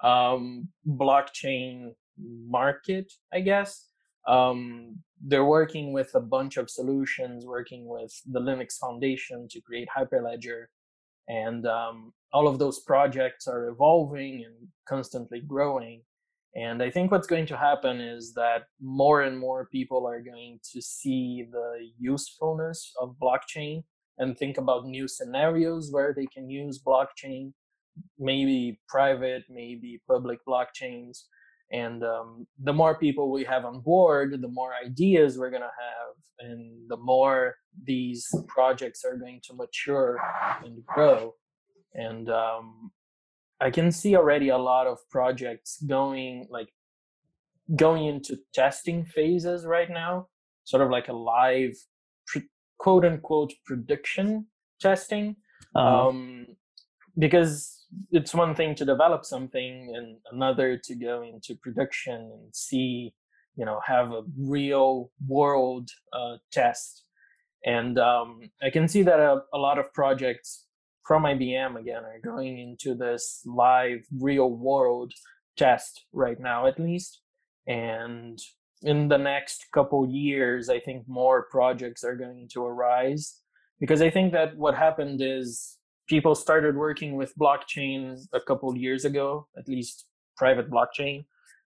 um, 0.00 0.68
blockchain 0.86 1.94
market, 2.18 3.12
I 3.32 3.40
guess. 3.40 3.88
Um, 4.28 5.00
they're 5.20 5.44
working 5.44 5.92
with 5.92 6.14
a 6.14 6.20
bunch 6.20 6.56
of 6.56 6.70
solutions, 6.70 7.44
working 7.44 7.88
with 7.88 8.12
the 8.30 8.40
Linux 8.40 8.78
Foundation 8.78 9.48
to 9.50 9.60
create 9.60 9.88
Hyperledger. 9.96 10.66
And 11.28 11.66
um, 11.66 12.12
all 12.32 12.46
of 12.46 12.60
those 12.60 12.80
projects 12.80 13.48
are 13.48 13.68
evolving 13.68 14.44
and 14.44 14.68
constantly 14.86 15.40
growing. 15.40 16.02
And 16.56 16.82
I 16.82 16.90
think 16.90 17.10
what's 17.10 17.26
going 17.26 17.46
to 17.46 17.56
happen 17.56 18.00
is 18.00 18.32
that 18.34 18.64
more 18.80 19.22
and 19.22 19.36
more 19.38 19.66
people 19.66 20.06
are 20.06 20.20
going 20.20 20.60
to 20.72 20.80
see 20.80 21.46
the 21.50 21.90
usefulness 21.98 22.92
of 23.00 23.16
blockchain 23.20 23.82
and 24.18 24.38
think 24.38 24.58
about 24.58 24.86
new 24.86 25.08
scenarios 25.08 25.90
where 25.90 26.14
they 26.14 26.26
can 26.26 26.48
use 26.48 26.80
blockchain, 26.80 27.52
maybe 28.18 28.80
private, 28.88 29.42
maybe 29.50 30.00
public 30.08 30.38
blockchains. 30.46 31.22
And 31.72 32.04
um, 32.04 32.46
the 32.62 32.72
more 32.72 32.96
people 32.96 33.32
we 33.32 33.42
have 33.44 33.64
on 33.64 33.80
board, 33.80 34.40
the 34.40 34.48
more 34.48 34.72
ideas 34.84 35.36
we're 35.36 35.50
going 35.50 35.62
to 35.62 35.66
have, 35.66 36.50
and 36.50 36.88
the 36.88 36.96
more 36.96 37.56
these 37.82 38.32
projects 38.46 39.04
are 39.04 39.16
going 39.16 39.40
to 39.44 39.54
mature 39.54 40.20
and 40.64 40.84
grow. 40.86 41.34
And 41.94 42.30
um, 42.30 42.92
I 43.60 43.70
can 43.70 43.90
see 43.92 44.16
already 44.16 44.48
a 44.48 44.58
lot 44.58 44.86
of 44.86 44.98
projects 45.10 45.82
going 45.86 46.46
like 46.50 46.68
going 47.76 48.06
into 48.06 48.38
testing 48.52 49.04
phases 49.04 49.64
right 49.64 49.90
now, 49.90 50.28
sort 50.64 50.82
of 50.82 50.90
like 50.90 51.08
a 51.08 51.12
live 51.12 51.74
quote 52.78 53.04
unquote 53.04 53.52
prediction 53.64 54.46
testing. 54.80 55.36
Uh-huh. 55.74 56.08
Um, 56.08 56.46
because 57.18 57.86
it's 58.10 58.34
one 58.34 58.54
thing 58.54 58.74
to 58.74 58.84
develop 58.84 59.24
something 59.24 59.92
and 59.94 60.16
another 60.32 60.76
to 60.84 60.94
go 60.94 61.22
into 61.22 61.54
production 61.54 62.14
and 62.14 62.54
see, 62.54 63.14
you 63.56 63.64
know, 63.64 63.80
have 63.86 64.10
a 64.10 64.22
real 64.36 65.10
world 65.26 65.88
uh, 66.12 66.36
test. 66.50 67.04
And 67.64 67.98
um, 67.98 68.40
I 68.62 68.70
can 68.70 68.88
see 68.88 69.02
that 69.02 69.20
a, 69.20 69.42
a 69.54 69.58
lot 69.58 69.78
of 69.78 69.92
projects 69.94 70.66
from 71.04 71.24
IBM 71.24 71.78
again 71.78 72.02
are 72.04 72.20
going 72.24 72.58
into 72.58 72.94
this 72.94 73.42
live 73.44 74.04
real 74.18 74.50
world 74.50 75.12
test 75.56 76.06
right 76.12 76.40
now 76.40 76.66
at 76.66 76.78
least. 76.78 77.20
And 77.66 78.38
in 78.82 79.08
the 79.08 79.16
next 79.16 79.66
couple 79.72 80.06
years 80.06 80.68
i 80.68 80.78
think 80.78 81.08
more 81.08 81.46
projects 81.50 82.04
are 82.04 82.16
going 82.16 82.48
to 82.52 82.64
arise. 82.64 83.40
Because 83.80 84.02
i 84.02 84.10
think 84.10 84.32
that 84.32 84.56
what 84.56 84.74
happened 84.74 85.20
is 85.22 85.78
people 86.08 86.34
started 86.34 86.76
working 86.76 87.16
with 87.16 87.38
blockchain 87.38 88.18
a 88.32 88.40
couple 88.40 88.76
years 88.76 89.04
ago 89.04 89.46
at 89.56 89.68
least 89.68 90.06
private 90.36 90.70
blockchain 90.70 91.24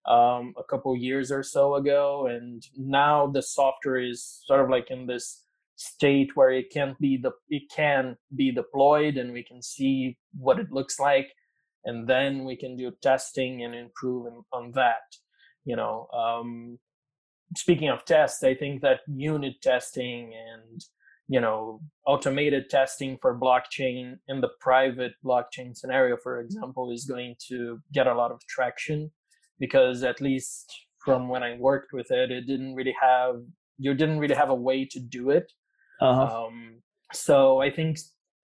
um, 0.08 0.54
a 0.56 0.64
couple 0.64 0.96
years 0.96 1.30
or 1.30 1.42
so 1.42 1.74
ago. 1.74 2.26
And 2.26 2.66
now 2.76 3.26
the 3.26 3.42
software 3.42 4.00
is 4.00 4.40
sort 4.46 4.60
of 4.60 4.70
like 4.70 4.90
in 4.90 5.06
this 5.06 5.44
state 5.78 6.30
where 6.34 6.50
it 6.50 6.70
can 6.70 6.96
be 7.00 7.16
the 7.16 7.30
it 7.48 7.62
can 7.74 8.16
be 8.34 8.50
deployed 8.50 9.16
and 9.16 9.32
we 9.32 9.44
can 9.44 9.62
see 9.62 10.18
what 10.36 10.58
it 10.58 10.72
looks 10.72 10.98
like 10.98 11.28
and 11.84 12.08
then 12.08 12.44
we 12.44 12.56
can 12.56 12.76
do 12.76 12.90
testing 13.00 13.62
and 13.62 13.76
improve 13.76 14.26
on 14.52 14.72
that 14.72 15.06
you 15.64 15.76
know 15.76 16.08
um, 16.12 16.78
speaking 17.56 17.88
of 17.88 18.04
tests 18.04 18.42
i 18.42 18.54
think 18.54 18.82
that 18.82 19.00
unit 19.06 19.54
testing 19.62 20.32
and 20.34 20.84
you 21.28 21.40
know 21.40 21.80
automated 22.06 22.68
testing 22.68 23.16
for 23.22 23.38
blockchain 23.38 24.16
in 24.26 24.40
the 24.40 24.50
private 24.58 25.12
blockchain 25.24 25.76
scenario 25.76 26.16
for 26.16 26.40
example 26.40 26.90
is 26.90 27.04
going 27.04 27.36
to 27.38 27.78
get 27.92 28.08
a 28.08 28.14
lot 28.14 28.32
of 28.32 28.40
traction 28.48 29.12
because 29.60 30.02
at 30.02 30.20
least 30.20 30.74
from 31.04 31.28
when 31.28 31.44
i 31.44 31.56
worked 31.56 31.92
with 31.92 32.10
it 32.10 32.32
it 32.32 32.48
didn't 32.48 32.74
really 32.74 32.96
have 33.00 33.36
you 33.78 33.94
didn't 33.94 34.18
really 34.18 34.34
have 34.34 34.50
a 34.50 34.62
way 34.68 34.84
to 34.84 34.98
do 34.98 35.30
it 35.30 35.52
uh-huh. 36.00 36.46
Um, 36.46 36.82
so 37.12 37.60
I 37.60 37.70
think 37.70 37.98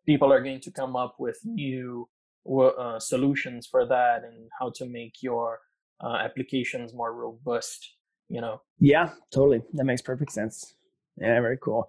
people 0.07 0.33
are 0.33 0.43
going 0.43 0.61
to 0.61 0.71
come 0.71 0.97
up 0.97 1.17
with 1.19 1.39
new 1.45 2.09
uh, 2.49 2.99
solutions 2.99 3.67
for 3.67 3.87
that 3.87 4.23
and 4.25 4.49
how 4.59 4.71
to 4.77 4.87
make 4.87 5.23
your 5.23 5.61
uh, 6.03 6.17
applications 6.17 6.93
more 6.95 7.15
robust. 7.15 7.97
You 8.29 8.41
know. 8.41 8.63
Yeah, 8.81 9.11
totally. 9.33 9.63
That 9.75 9.85
makes 9.85 10.03
perfect 10.03 10.33
sense. 10.33 10.75
Yeah, 11.19 11.41
very 11.41 11.59
cool. 11.59 11.89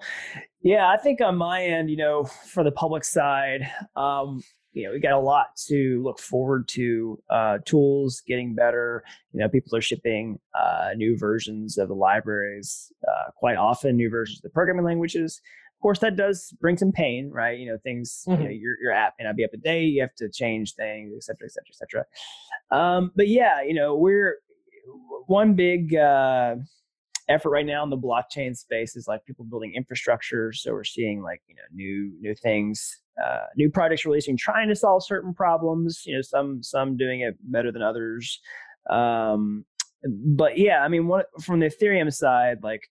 Yeah, 0.61 0.89
I 0.89 0.97
think 0.97 1.19
on 1.21 1.37
my 1.37 1.63
end, 1.63 1.89
you 1.89 1.97
know, 1.97 2.25
for 2.25 2.63
the 2.63 2.71
public 2.71 3.03
side, 3.03 3.67
um, 3.95 4.43
you 4.75 4.85
know, 4.85 4.91
we 4.91 4.99
got 4.99 5.13
a 5.13 5.19
lot 5.19 5.55
to 5.67 6.03
look 6.03 6.19
forward 6.19 6.67
to. 6.67 7.17
Uh, 7.29 7.57
tools 7.65 8.21
getting 8.27 8.53
better. 8.53 9.03
You 9.31 9.39
know, 9.39 9.47
people 9.47 9.75
are 9.77 9.81
shipping 9.81 10.37
uh, 10.53 10.89
new 10.95 11.17
versions 11.17 11.77
of 11.77 11.87
the 11.87 11.95
libraries 11.95 12.91
uh, 13.07 13.31
quite 13.37 13.55
often, 13.55 13.95
new 13.95 14.09
versions 14.09 14.39
of 14.39 14.43
the 14.43 14.49
programming 14.49 14.83
languages. 14.83 15.41
Of 15.77 15.81
course, 15.81 15.99
that 15.99 16.17
does 16.17 16.53
bring 16.59 16.77
some 16.77 16.91
pain, 16.91 17.31
right? 17.31 17.57
You 17.57 17.67
know, 17.69 17.77
things. 17.83 18.25
Mm-hmm. 18.27 18.41
You 18.41 18.47
know, 18.47 18.53
your 18.53 18.75
your 18.81 18.91
app 18.91 19.13
may 19.17 19.25
not 19.25 19.37
be 19.37 19.45
up 19.45 19.51
to 19.51 19.57
date. 19.57 19.93
You 19.93 20.01
have 20.01 20.15
to 20.15 20.29
change 20.29 20.73
things, 20.73 21.13
et 21.15 21.23
cetera, 21.23 21.47
et 21.47 21.51
cetera, 21.51 21.71
et 21.71 21.75
cetera. 21.75 22.05
Um, 22.71 23.11
but 23.15 23.29
yeah, 23.29 23.61
you 23.61 23.73
know, 23.73 23.95
we're 23.95 24.39
one 25.27 25.53
big 25.53 25.95
uh, 25.95 26.55
effort 27.27 27.49
right 27.49 27.65
now 27.65 27.83
in 27.83 27.89
the 27.89 27.97
blockchain 27.97 28.55
space 28.55 28.95
is 28.95 29.07
like 29.07 29.25
people 29.25 29.45
building 29.45 29.73
infrastructure. 29.75 30.53
So 30.53 30.73
we're 30.73 30.83
seeing 30.83 31.21
like 31.21 31.41
you 31.47 31.55
know 31.55 31.61
new 31.73 32.13
new 32.19 32.35
things 32.35 33.01
uh, 33.23 33.45
new 33.55 33.69
projects 33.69 34.05
releasing 34.05 34.37
trying 34.37 34.67
to 34.67 34.75
solve 34.75 35.03
certain 35.05 35.33
problems 35.33 36.03
you 36.05 36.13
know 36.13 36.21
some 36.21 36.61
some 36.61 36.97
doing 36.97 37.21
it 37.21 37.37
better 37.41 37.71
than 37.71 37.81
others 37.81 38.41
um, 38.89 39.65
but 40.07 40.57
yeah, 40.57 40.79
I 40.79 40.87
mean, 40.87 41.07
one 41.07 41.23
from 41.41 41.59
the 41.59 41.67
Ethereum 41.67 42.13
side, 42.13 42.59
like 42.63 42.89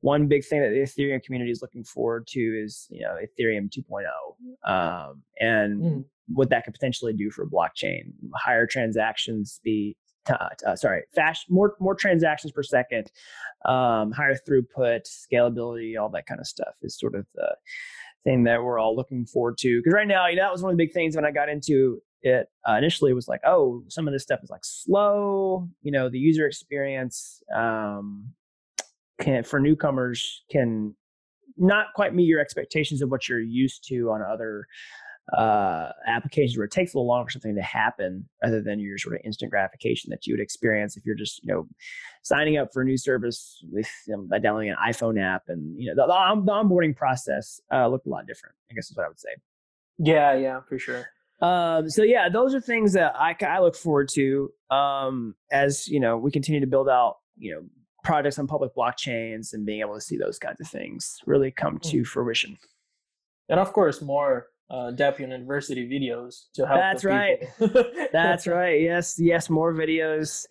one 0.00 0.28
big 0.28 0.44
thing 0.44 0.60
that 0.60 0.70
the 0.70 0.80
Ethereum 0.80 1.22
community 1.22 1.50
is 1.50 1.62
looking 1.62 1.84
forward 1.84 2.26
to 2.28 2.40
is 2.40 2.86
you 2.90 3.00
know 3.00 3.16
Ethereum 3.16 3.70
2.0, 3.70 4.70
um, 4.70 5.22
and 5.40 5.82
mm. 5.82 6.04
what 6.28 6.50
that 6.50 6.64
could 6.64 6.74
potentially 6.74 7.12
do 7.12 7.30
for 7.30 7.46
blockchain, 7.46 8.12
higher 8.34 8.66
transaction 8.66 9.44
speed. 9.44 9.96
Uh, 10.28 10.76
sorry, 10.76 11.02
fast, 11.14 11.50
more 11.50 11.74
more 11.80 11.94
transactions 11.94 12.52
per 12.52 12.62
second, 12.62 13.10
um, 13.64 14.12
higher 14.12 14.36
throughput, 14.48 15.00
scalability, 15.08 16.00
all 16.00 16.08
that 16.08 16.26
kind 16.26 16.40
of 16.40 16.46
stuff 16.46 16.74
is 16.82 16.98
sort 16.98 17.14
of 17.14 17.26
the 17.34 17.56
thing 18.24 18.44
that 18.44 18.62
we're 18.62 18.78
all 18.78 18.94
looking 18.94 19.26
forward 19.26 19.58
to. 19.58 19.80
Because 19.80 19.94
right 19.94 20.06
now, 20.06 20.26
you 20.28 20.36
know, 20.36 20.42
that 20.42 20.52
was 20.52 20.62
one 20.62 20.70
of 20.70 20.78
the 20.78 20.84
big 20.84 20.92
things 20.92 21.16
when 21.16 21.24
I 21.24 21.32
got 21.32 21.48
into 21.48 22.00
it 22.22 22.48
uh, 22.68 22.74
initially 22.74 23.12
was 23.12 23.28
like, 23.28 23.40
oh, 23.44 23.82
some 23.88 24.06
of 24.06 24.12
this 24.12 24.22
stuff 24.22 24.40
is 24.42 24.50
like 24.50 24.64
slow. 24.64 25.68
You 25.82 25.92
know, 25.92 26.08
the 26.08 26.18
user 26.18 26.46
experience 26.46 27.42
um, 27.54 28.32
can 29.20 29.44
for 29.44 29.60
newcomers 29.60 30.42
can 30.50 30.94
not 31.56 31.86
quite 31.94 32.14
meet 32.14 32.24
your 32.24 32.40
expectations 32.40 33.02
of 33.02 33.10
what 33.10 33.28
you're 33.28 33.40
used 33.40 33.84
to 33.88 34.10
on 34.10 34.22
other 34.22 34.66
uh, 35.36 35.90
applications 36.06 36.56
where 36.56 36.66
it 36.66 36.70
takes 36.70 36.94
a 36.94 36.98
little 36.98 37.08
longer 37.08 37.26
for 37.26 37.32
something 37.32 37.54
to 37.54 37.62
happen 37.62 38.28
rather 38.42 38.60
than 38.60 38.78
your 38.78 38.98
sort 38.98 39.14
of 39.14 39.20
instant 39.24 39.50
gratification 39.50 40.10
that 40.10 40.26
you 40.26 40.34
would 40.34 40.40
experience 40.40 40.96
if 40.96 41.04
you're 41.06 41.14
just 41.14 41.42
you 41.42 41.52
know 41.52 41.66
signing 42.22 42.58
up 42.58 42.68
for 42.72 42.82
a 42.82 42.84
new 42.84 42.96
service 42.96 43.64
with 43.70 43.88
you 44.06 44.16
know, 44.16 44.26
by 44.30 44.38
downloading 44.38 44.70
an 44.70 44.76
iphone 44.88 45.20
app 45.20 45.42
and 45.48 45.80
you 45.80 45.86
know 45.86 45.94
the, 45.94 46.06
the, 46.06 46.42
the 46.44 46.52
onboarding 46.52 46.94
process 46.94 47.60
uh, 47.72 47.88
looked 47.88 48.06
a 48.06 48.10
lot 48.10 48.26
different 48.26 48.54
i 48.70 48.74
guess 48.74 48.90
is 48.90 48.96
what 48.96 49.04
i 49.04 49.08
would 49.08 49.20
say 49.20 49.30
yeah 49.98 50.34
yeah 50.34 50.60
for 50.68 50.78
sure 50.78 51.06
um, 51.40 51.90
so 51.90 52.04
yeah, 52.04 52.28
those 52.28 52.54
are 52.54 52.60
things 52.60 52.92
that 52.92 53.16
I, 53.16 53.34
I 53.44 53.58
look 53.58 53.74
forward 53.74 54.08
to 54.10 54.52
um, 54.70 55.34
as 55.50 55.88
you 55.88 55.98
know 55.98 56.16
we 56.16 56.30
continue 56.30 56.60
to 56.60 56.68
build 56.68 56.88
out 56.88 57.16
you 57.36 57.52
know 57.52 57.62
projects 58.04 58.38
on 58.38 58.46
public 58.46 58.74
blockchains 58.74 59.52
and 59.52 59.64
being 59.64 59.80
able 59.80 59.94
to 59.94 60.00
see 60.00 60.16
those 60.16 60.38
kinds 60.38 60.60
of 60.60 60.68
things 60.68 61.18
really 61.26 61.50
come 61.50 61.78
to 61.80 61.98
mm. 61.98 62.06
fruition. 62.06 62.58
And 63.48 63.60
of 63.60 63.72
course, 63.72 64.00
more 64.00 64.46
uh, 64.72 64.90
University 65.18 65.86
videos 65.86 66.46
to 66.54 66.66
help. 66.66 66.80
That's 66.80 67.04
right. 67.04 67.38
That's 68.12 68.46
right. 68.46 68.80
Yes, 68.80 69.16
yes, 69.18 69.50
more 69.50 69.74
videos 69.74 70.46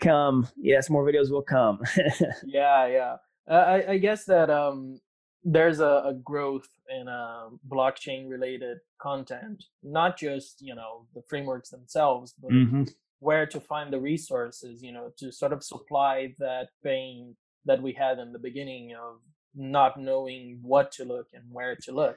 come. 0.00 0.48
Yes, 0.60 0.90
more 0.90 1.04
videos 1.04 1.30
will 1.30 1.42
come. 1.42 1.80
yeah, 2.44 2.86
yeah. 2.86 3.16
Uh, 3.48 3.54
I, 3.54 3.92
I 3.92 3.98
guess 3.98 4.24
that 4.24 4.50
um, 4.50 5.00
there's 5.44 5.80
a, 5.80 6.02
a 6.06 6.14
growth 6.22 6.68
in 6.88 7.08
uh, 7.08 7.48
blockchain 7.68 8.28
related 8.28 8.78
content 9.00 9.64
not 9.82 10.18
just 10.18 10.60
you 10.60 10.74
know 10.74 11.06
the 11.14 11.22
frameworks 11.28 11.70
themselves 11.70 12.34
but 12.40 12.50
mm-hmm. 12.50 12.82
where 13.20 13.46
to 13.46 13.58
find 13.58 13.92
the 13.92 13.98
resources 13.98 14.82
you 14.82 14.92
know 14.92 15.10
to 15.16 15.32
sort 15.32 15.52
of 15.52 15.64
supply 15.64 16.34
that 16.38 16.68
pain 16.84 17.34
that 17.64 17.82
we 17.82 17.92
had 17.92 18.18
in 18.18 18.32
the 18.32 18.38
beginning 18.38 18.92
of 18.94 19.16
not 19.54 19.98
knowing 19.98 20.58
what 20.62 20.92
to 20.92 21.04
look 21.04 21.28
and 21.32 21.44
where 21.50 21.74
to 21.74 21.92
look 21.92 22.16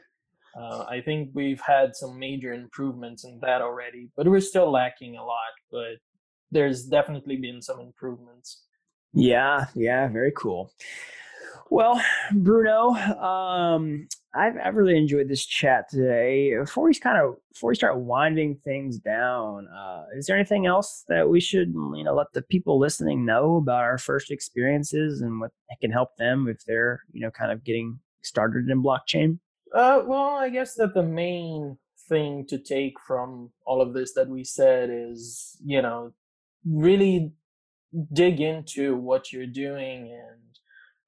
uh, 0.58 0.86
i 0.89 1.01
think 1.01 1.30
we've 1.34 1.62
had 1.62 1.95
some 1.95 2.18
major 2.18 2.54
improvements 2.54 3.26
in 3.26 3.39
that 3.41 3.62
already 3.62 4.10
but 4.16 4.28
we're 4.28 4.39
still 4.39 4.72
lacking 4.72 5.18
a 5.18 5.24
lot 5.24 5.54
but 5.72 5.97
there's 6.51 6.86
definitely 6.86 7.38
been 7.38 7.62
some 7.62 7.80
improvements 7.80 8.64
yeah 9.14 9.66
yeah 9.76 10.08
very 10.08 10.32
cool 10.36 10.72
well, 11.74 11.99
Bruno, 12.34 12.89
um, 12.91 14.08
I've, 14.36 14.54
I've 14.64 14.76
really 14.76 14.97
enjoyed 14.97 15.28
this 15.28 15.43
chat 15.43 15.89
today. 15.89 16.56
Before 16.56 16.84
we 16.84 16.93
kind 16.93 17.18
of 17.18 17.38
before 17.51 17.70
we 17.70 17.76
start 17.76 17.97
winding 17.97 18.58
things 18.64 18.99
down, 18.99 19.68
uh, 19.68 20.06
is 20.16 20.28
there 20.28 20.36
anything 20.36 20.68
else 20.68 21.04
that 21.08 21.28
we 21.28 21.39
should 21.39 21.70
you 21.70 22.04
know 22.04 22.14
let 22.14 22.32
the 22.34 22.43
people 22.43 22.78
listening 22.78 23.26
know 23.26 23.58
about 23.58 23.82
our 23.82 23.97
first 23.97 24.30
experiences 24.30 25.22
and 25.22 25.39
what 25.39 25.51
can 25.82 25.91
help 25.91 26.16
them 26.18 26.47
if 26.47 26.64
they're 26.66 27.01
you 27.12 27.22
know 27.22 27.32
kind 27.32 27.51
of 27.51 27.64
getting 27.64 27.99
started 28.22 28.70
in 28.70 28.84
blockchain? 28.84 29.39
Uh, 29.74 30.03
well, 30.05 30.36
I 30.36 30.49
guess 30.49 30.76
that 30.76 30.93
the 30.93 31.03
main 31.03 31.78
thing 32.07 32.45
to 32.47 32.57
take 32.57 32.99
from 33.07 33.49
all 33.65 33.82
of 33.82 33.93
this 33.93 34.13
that 34.13 34.28
we 34.28 34.43
said 34.43 34.89
is 34.91 35.57
you 35.63 35.82
know 35.82 36.11
really 36.65 37.32
dig 38.11 38.41
into 38.41 38.95
what 38.95 39.32
you're 39.32 39.47
doing 39.47 40.11
and 40.11 40.43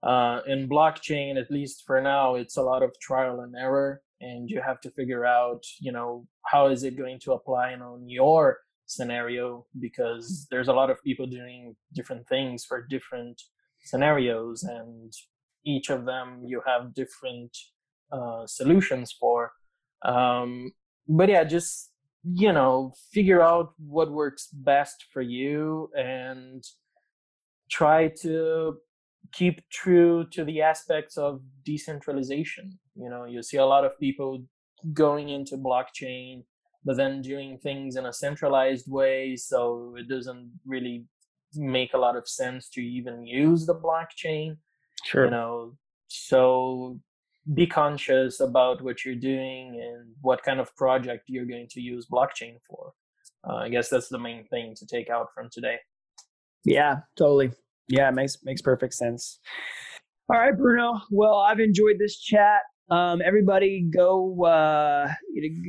uh, 0.06 0.42
in 0.46 0.70
blockchain, 0.70 1.36
at 1.36 1.50
least 1.50 1.84
for 1.86 2.00
now, 2.00 2.36
it's 2.36 2.58
a 2.58 2.62
lot 2.62 2.84
of 2.84 2.98
trial 3.00 3.40
and 3.40 3.56
error, 3.56 4.04
and 4.22 4.50
you 4.50 4.62
have 4.62 4.80
to 4.82 4.92
figure 4.92 5.26
out, 5.26 5.64
you 5.80 5.92
know, 5.92 6.28
how 6.46 6.68
is 6.68 6.84
it 6.84 6.96
going 6.96 7.20
to 7.22 7.34
apply 7.34 7.74
on 7.74 8.08
your 8.08 8.60
scenario 8.86 9.66
because 9.80 10.46
there's 10.52 10.68
a 10.68 10.74
lot 10.74 10.92
of 10.92 11.02
people 11.02 11.26
doing 11.26 11.76
different 11.94 12.28
things 12.28 12.64
for 12.64 12.86
different 12.88 13.42
scenarios, 13.84 14.62
and 14.62 15.12
each 15.66 15.90
of 15.90 16.06
them 16.06 16.44
you 16.46 16.62
have 16.68 16.94
different 16.94 17.58
uh, 18.12 18.46
solutions 18.48 19.16
for. 19.20 19.52
Um, 20.04 20.72
but 21.08 21.30
yeah, 21.30 21.44
just 21.44 21.92
you 22.34 22.52
know, 22.52 22.94
figure 23.12 23.42
out 23.42 23.74
what 23.78 24.12
works 24.12 24.48
best 24.52 25.06
for 25.14 25.22
you 25.22 25.90
and 25.96 26.64
try 27.70 28.08
to 28.22 28.78
keep 29.32 29.62
true 29.70 30.26
to 30.32 30.44
the 30.44 30.62
aspects 30.62 31.18
of 31.18 31.42
decentralization. 31.64 32.80
You 32.96 33.10
know, 33.10 33.26
you 33.26 33.44
see 33.44 33.58
a 33.58 33.66
lot 33.66 33.86
of 33.86 34.00
people 34.00 34.44
going 34.94 35.30
into 35.30 35.58
blockchain, 35.58 36.44
but 36.84 36.98
then 36.98 37.22
doing 37.22 37.58
things 37.58 37.96
in 37.96 38.06
a 38.06 38.14
centralized 38.14 38.92
way. 38.92 39.36
So 39.36 39.96
it 39.98 40.08
doesn't 40.08 40.52
really 40.66 41.06
make 41.56 41.94
a 41.94 41.98
lot 41.98 42.16
of 42.16 42.28
sense 42.28 42.70
to 42.70 42.82
even 42.82 43.26
use 43.26 43.66
the 43.66 43.76
blockchain. 43.76 44.58
Sure. 45.04 45.26
You 45.26 45.32
know, 45.32 45.78
so 46.08 47.00
be 47.54 47.68
conscious 47.68 48.40
about 48.40 48.82
what 48.82 49.06
you're 49.06 49.16
doing 49.16 49.80
and 49.82 50.14
what 50.22 50.44
kind 50.44 50.60
of 50.60 50.76
project 50.76 51.26
you're 51.28 51.46
going 51.46 51.68
to 51.72 51.82
use 51.82 52.08
blockchain 52.12 52.58
for. 52.68 52.94
Uh, 53.48 53.58
I 53.58 53.70
guess 53.70 53.90
that's 53.90 54.10
the 54.10 54.18
main 54.18 54.46
thing 54.48 54.74
to 54.78 54.86
take 54.88 55.10
out 55.10 55.28
from 55.34 55.50
today. 55.52 55.78
Yeah, 56.64 56.98
totally. 57.16 57.52
Yeah, 57.88 58.10
makes 58.10 58.38
makes 58.44 58.62
perfect 58.62 58.96
sense. 58.96 59.40
All 60.28 60.40
right, 60.40 60.58
Bruno. 60.58 61.02
Well, 61.12 61.36
I've 61.36 61.60
enjoyed 61.60 61.98
this 62.00 62.20
chat. 62.20 62.62
Um, 62.92 63.20
everybody, 63.26 63.82
go 63.82 64.46
uh, 64.46 65.12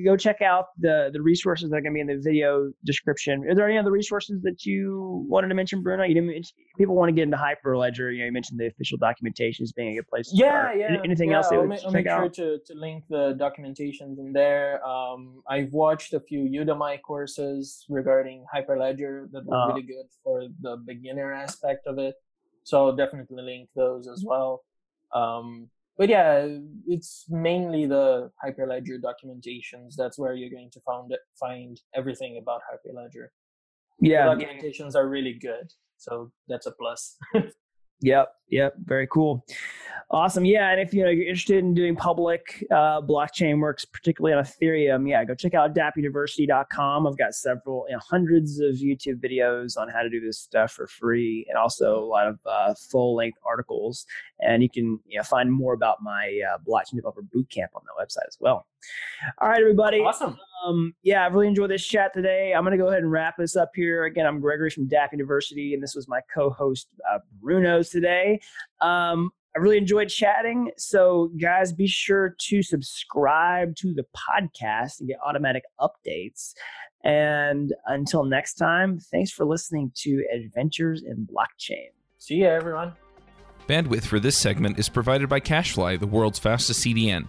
go 0.05 0.19
check 0.19 0.43
out 0.43 0.67
the 0.79 1.09
the 1.14 1.23
resources 1.23 1.71
that 1.71 1.77
are 1.77 1.81
going 1.81 1.93
to 1.93 1.95
be 1.95 2.01
in 2.01 2.07
the 2.09 2.21
video 2.23 2.71
description. 2.85 3.43
Are 3.49 3.55
there 3.55 3.67
any 3.67 3.79
other 3.79 3.91
resources 3.91 4.43
that 4.43 4.67
you 4.67 5.25
wanted 5.27 5.49
to 5.49 5.55
mention, 5.55 5.83
Bruno? 5.83 6.05
You 6.05 6.12
didn't. 6.12 6.29
Mention, 6.29 6.55
people 6.77 6.95
want 6.95 7.09
to 7.09 7.14
get 7.14 7.23
into 7.23 7.39
Hyperledger. 7.39 8.12
You 8.12 8.19
know, 8.19 8.25
you 8.27 8.33
mentioned 8.33 8.61
the 8.61 8.67
official 8.67 8.99
documentation 8.99 9.62
as 9.62 9.73
being 9.73 9.93
a 9.93 9.95
good 9.95 10.09
place. 10.09 10.31
yeah, 10.35 10.75
yeah. 10.75 10.99
Anything 11.05 11.31
yeah, 11.31 11.37
else? 11.37 11.49
I'll, 11.51 11.67
ma- 11.67 11.79
I'll 11.87 11.91
make 11.91 12.07
out? 12.07 12.37
sure 12.37 12.59
to, 12.59 12.64
to 12.67 12.79
link 12.79 13.05
the 13.09 13.35
documentations 13.41 14.19
in 14.19 14.35
there. 14.35 14.87
Um, 14.87 15.43
I've 15.49 15.73
watched 15.73 16.12
a 16.12 16.21
few 16.21 16.41
Udemy 16.41 17.01
courses 17.01 17.87
regarding 17.89 18.45
Hyperledger 18.55 19.31
that 19.33 19.47
were 19.47 19.57
uh, 19.57 19.69
really 19.69 19.87
good 19.87 20.07
for 20.23 20.49
the 20.61 20.77
beginner 20.85 21.33
aspect 21.33 21.87
of 21.87 21.99
it. 21.99 22.17
So 22.64 22.85
I'll 22.85 22.97
definitely 22.97 23.43
link 23.43 23.71
those 23.75 24.07
as 24.07 24.23
well. 24.23 24.64
Um, 25.14 25.71
but 25.99 26.09
yeah, 26.09 26.47
it's 26.86 27.24
mainly 27.28 27.86
the 27.86 28.30
Hyperledger 28.44 29.01
documentations. 29.01 29.94
That's 29.97 30.18
where 30.18 30.34
you're 30.34 30.51
going 30.51 30.70
to 30.72 30.80
find 30.80 31.12
find 31.38 31.80
everything 31.94 32.38
about 32.40 32.61
Hyperledger. 32.70 33.28
Yeah, 34.01 34.34
the 34.34 34.44
documentations 34.44 34.94
are 34.94 35.09
really 35.09 35.34
good, 35.34 35.72
so 35.97 36.30
that's 36.49 36.66
a 36.66 36.72
plus. 36.72 37.16
Yep. 38.01 38.32
Yep. 38.51 38.74
Very 38.84 39.07
cool. 39.09 39.44
Awesome. 40.09 40.44
Yeah. 40.44 40.70
And 40.70 40.80
if 40.80 40.94
you 40.94 41.03
know 41.03 41.11
you're 41.11 41.26
interested 41.26 41.59
in 41.59 41.74
doing 41.74 41.97
public 41.97 42.64
uh, 42.70 43.01
blockchain 43.01 43.59
works, 43.59 43.84
particularly 43.84 44.36
on 44.36 44.44
Ethereum, 44.44 45.09
yeah, 45.09 45.24
go 45.24 45.34
check 45.34 45.55
out 45.55 45.74
dappuniversity.com. 45.74 47.09
I've 47.09 47.18
got 47.18 47.34
several, 47.34 47.86
you 47.88 47.94
know, 47.94 48.01
hundreds 48.09 48.61
of 48.61 48.76
YouTube 48.76 49.20
videos 49.20 49.76
on 49.76 49.88
how 49.88 50.03
to 50.03 50.09
do 50.09 50.20
this 50.20 50.38
stuff 50.38 50.70
for 50.70 50.86
free, 50.86 51.44
and 51.49 51.59
also 51.59 51.99
a 51.99 52.07
lot 52.07 52.28
of 52.28 52.38
uh, 52.47 52.72
full 52.88 53.16
length 53.16 53.38
articles. 53.44 54.07
And 54.38 54.62
you 54.62 54.70
can 54.70 55.01
you 55.07 55.18
know, 55.18 55.24
find 55.24 55.51
more 55.51 55.74
about 55.74 56.01
my 56.01 56.40
uh, 56.53 56.59
blockchain 56.59 56.94
developer 56.94 57.22
bootcamp 57.22 57.74
on 57.74 57.82
the 57.84 58.01
website 58.01 58.28
as 58.28 58.36
well. 58.38 58.68
All 59.38 59.49
right, 59.49 59.61
everybody. 59.61 59.99
Awesome. 59.99 60.38
Um, 60.64 60.94
yeah, 61.02 61.24
I've 61.24 61.34
really 61.34 61.48
enjoyed 61.48 61.70
this 61.70 61.84
chat 61.84 62.12
today. 62.14 62.52
I'm 62.54 62.64
going 62.64 62.76
to 62.76 62.82
go 62.82 62.88
ahead 62.88 63.02
and 63.02 63.11
wrap 63.11 63.36
this 63.36 63.57
up 63.57 63.70
here. 63.74 64.04
Again, 64.04 64.26
I'm 64.26 64.40
Gregory 64.40 64.70
from 64.70 64.88
Dapp 64.88 65.12
University, 65.12 65.74
and 65.74 65.82
this 65.82 65.94
was 65.94 66.09
my 66.09 66.20
co-host 66.32 66.88
uh, 67.11 67.18
Bruno's 67.40 67.90
today. 67.90 68.40
Um, 68.80 69.30
I 69.54 69.59
really 69.59 69.78
enjoyed 69.78 70.09
chatting. 70.09 70.70
So, 70.76 71.30
guys, 71.40 71.72
be 71.72 71.86
sure 71.86 72.36
to 72.38 72.62
subscribe 72.62 73.74
to 73.76 73.94
the 73.94 74.04
podcast 74.14 75.00
and 75.00 75.09
get 75.09 75.18
automatic 75.24 75.64
updates. 75.80 76.52
And 77.04 77.72
until 77.86 78.24
next 78.24 78.54
time, 78.54 78.98
thanks 78.98 79.30
for 79.30 79.46
listening 79.46 79.92
to 79.96 80.24
Adventures 80.34 81.02
in 81.02 81.26
Blockchain. 81.26 81.88
See 82.18 82.36
ya, 82.36 82.48
everyone. 82.48 82.92
Bandwidth 83.68 84.04
for 84.04 84.20
this 84.20 84.36
segment 84.36 84.78
is 84.78 84.88
provided 84.88 85.28
by 85.28 85.40
CacheFly, 85.40 85.98
the 86.00 86.07
world's 86.07 86.38
fastest 86.38 86.84
CDN. 86.84 87.28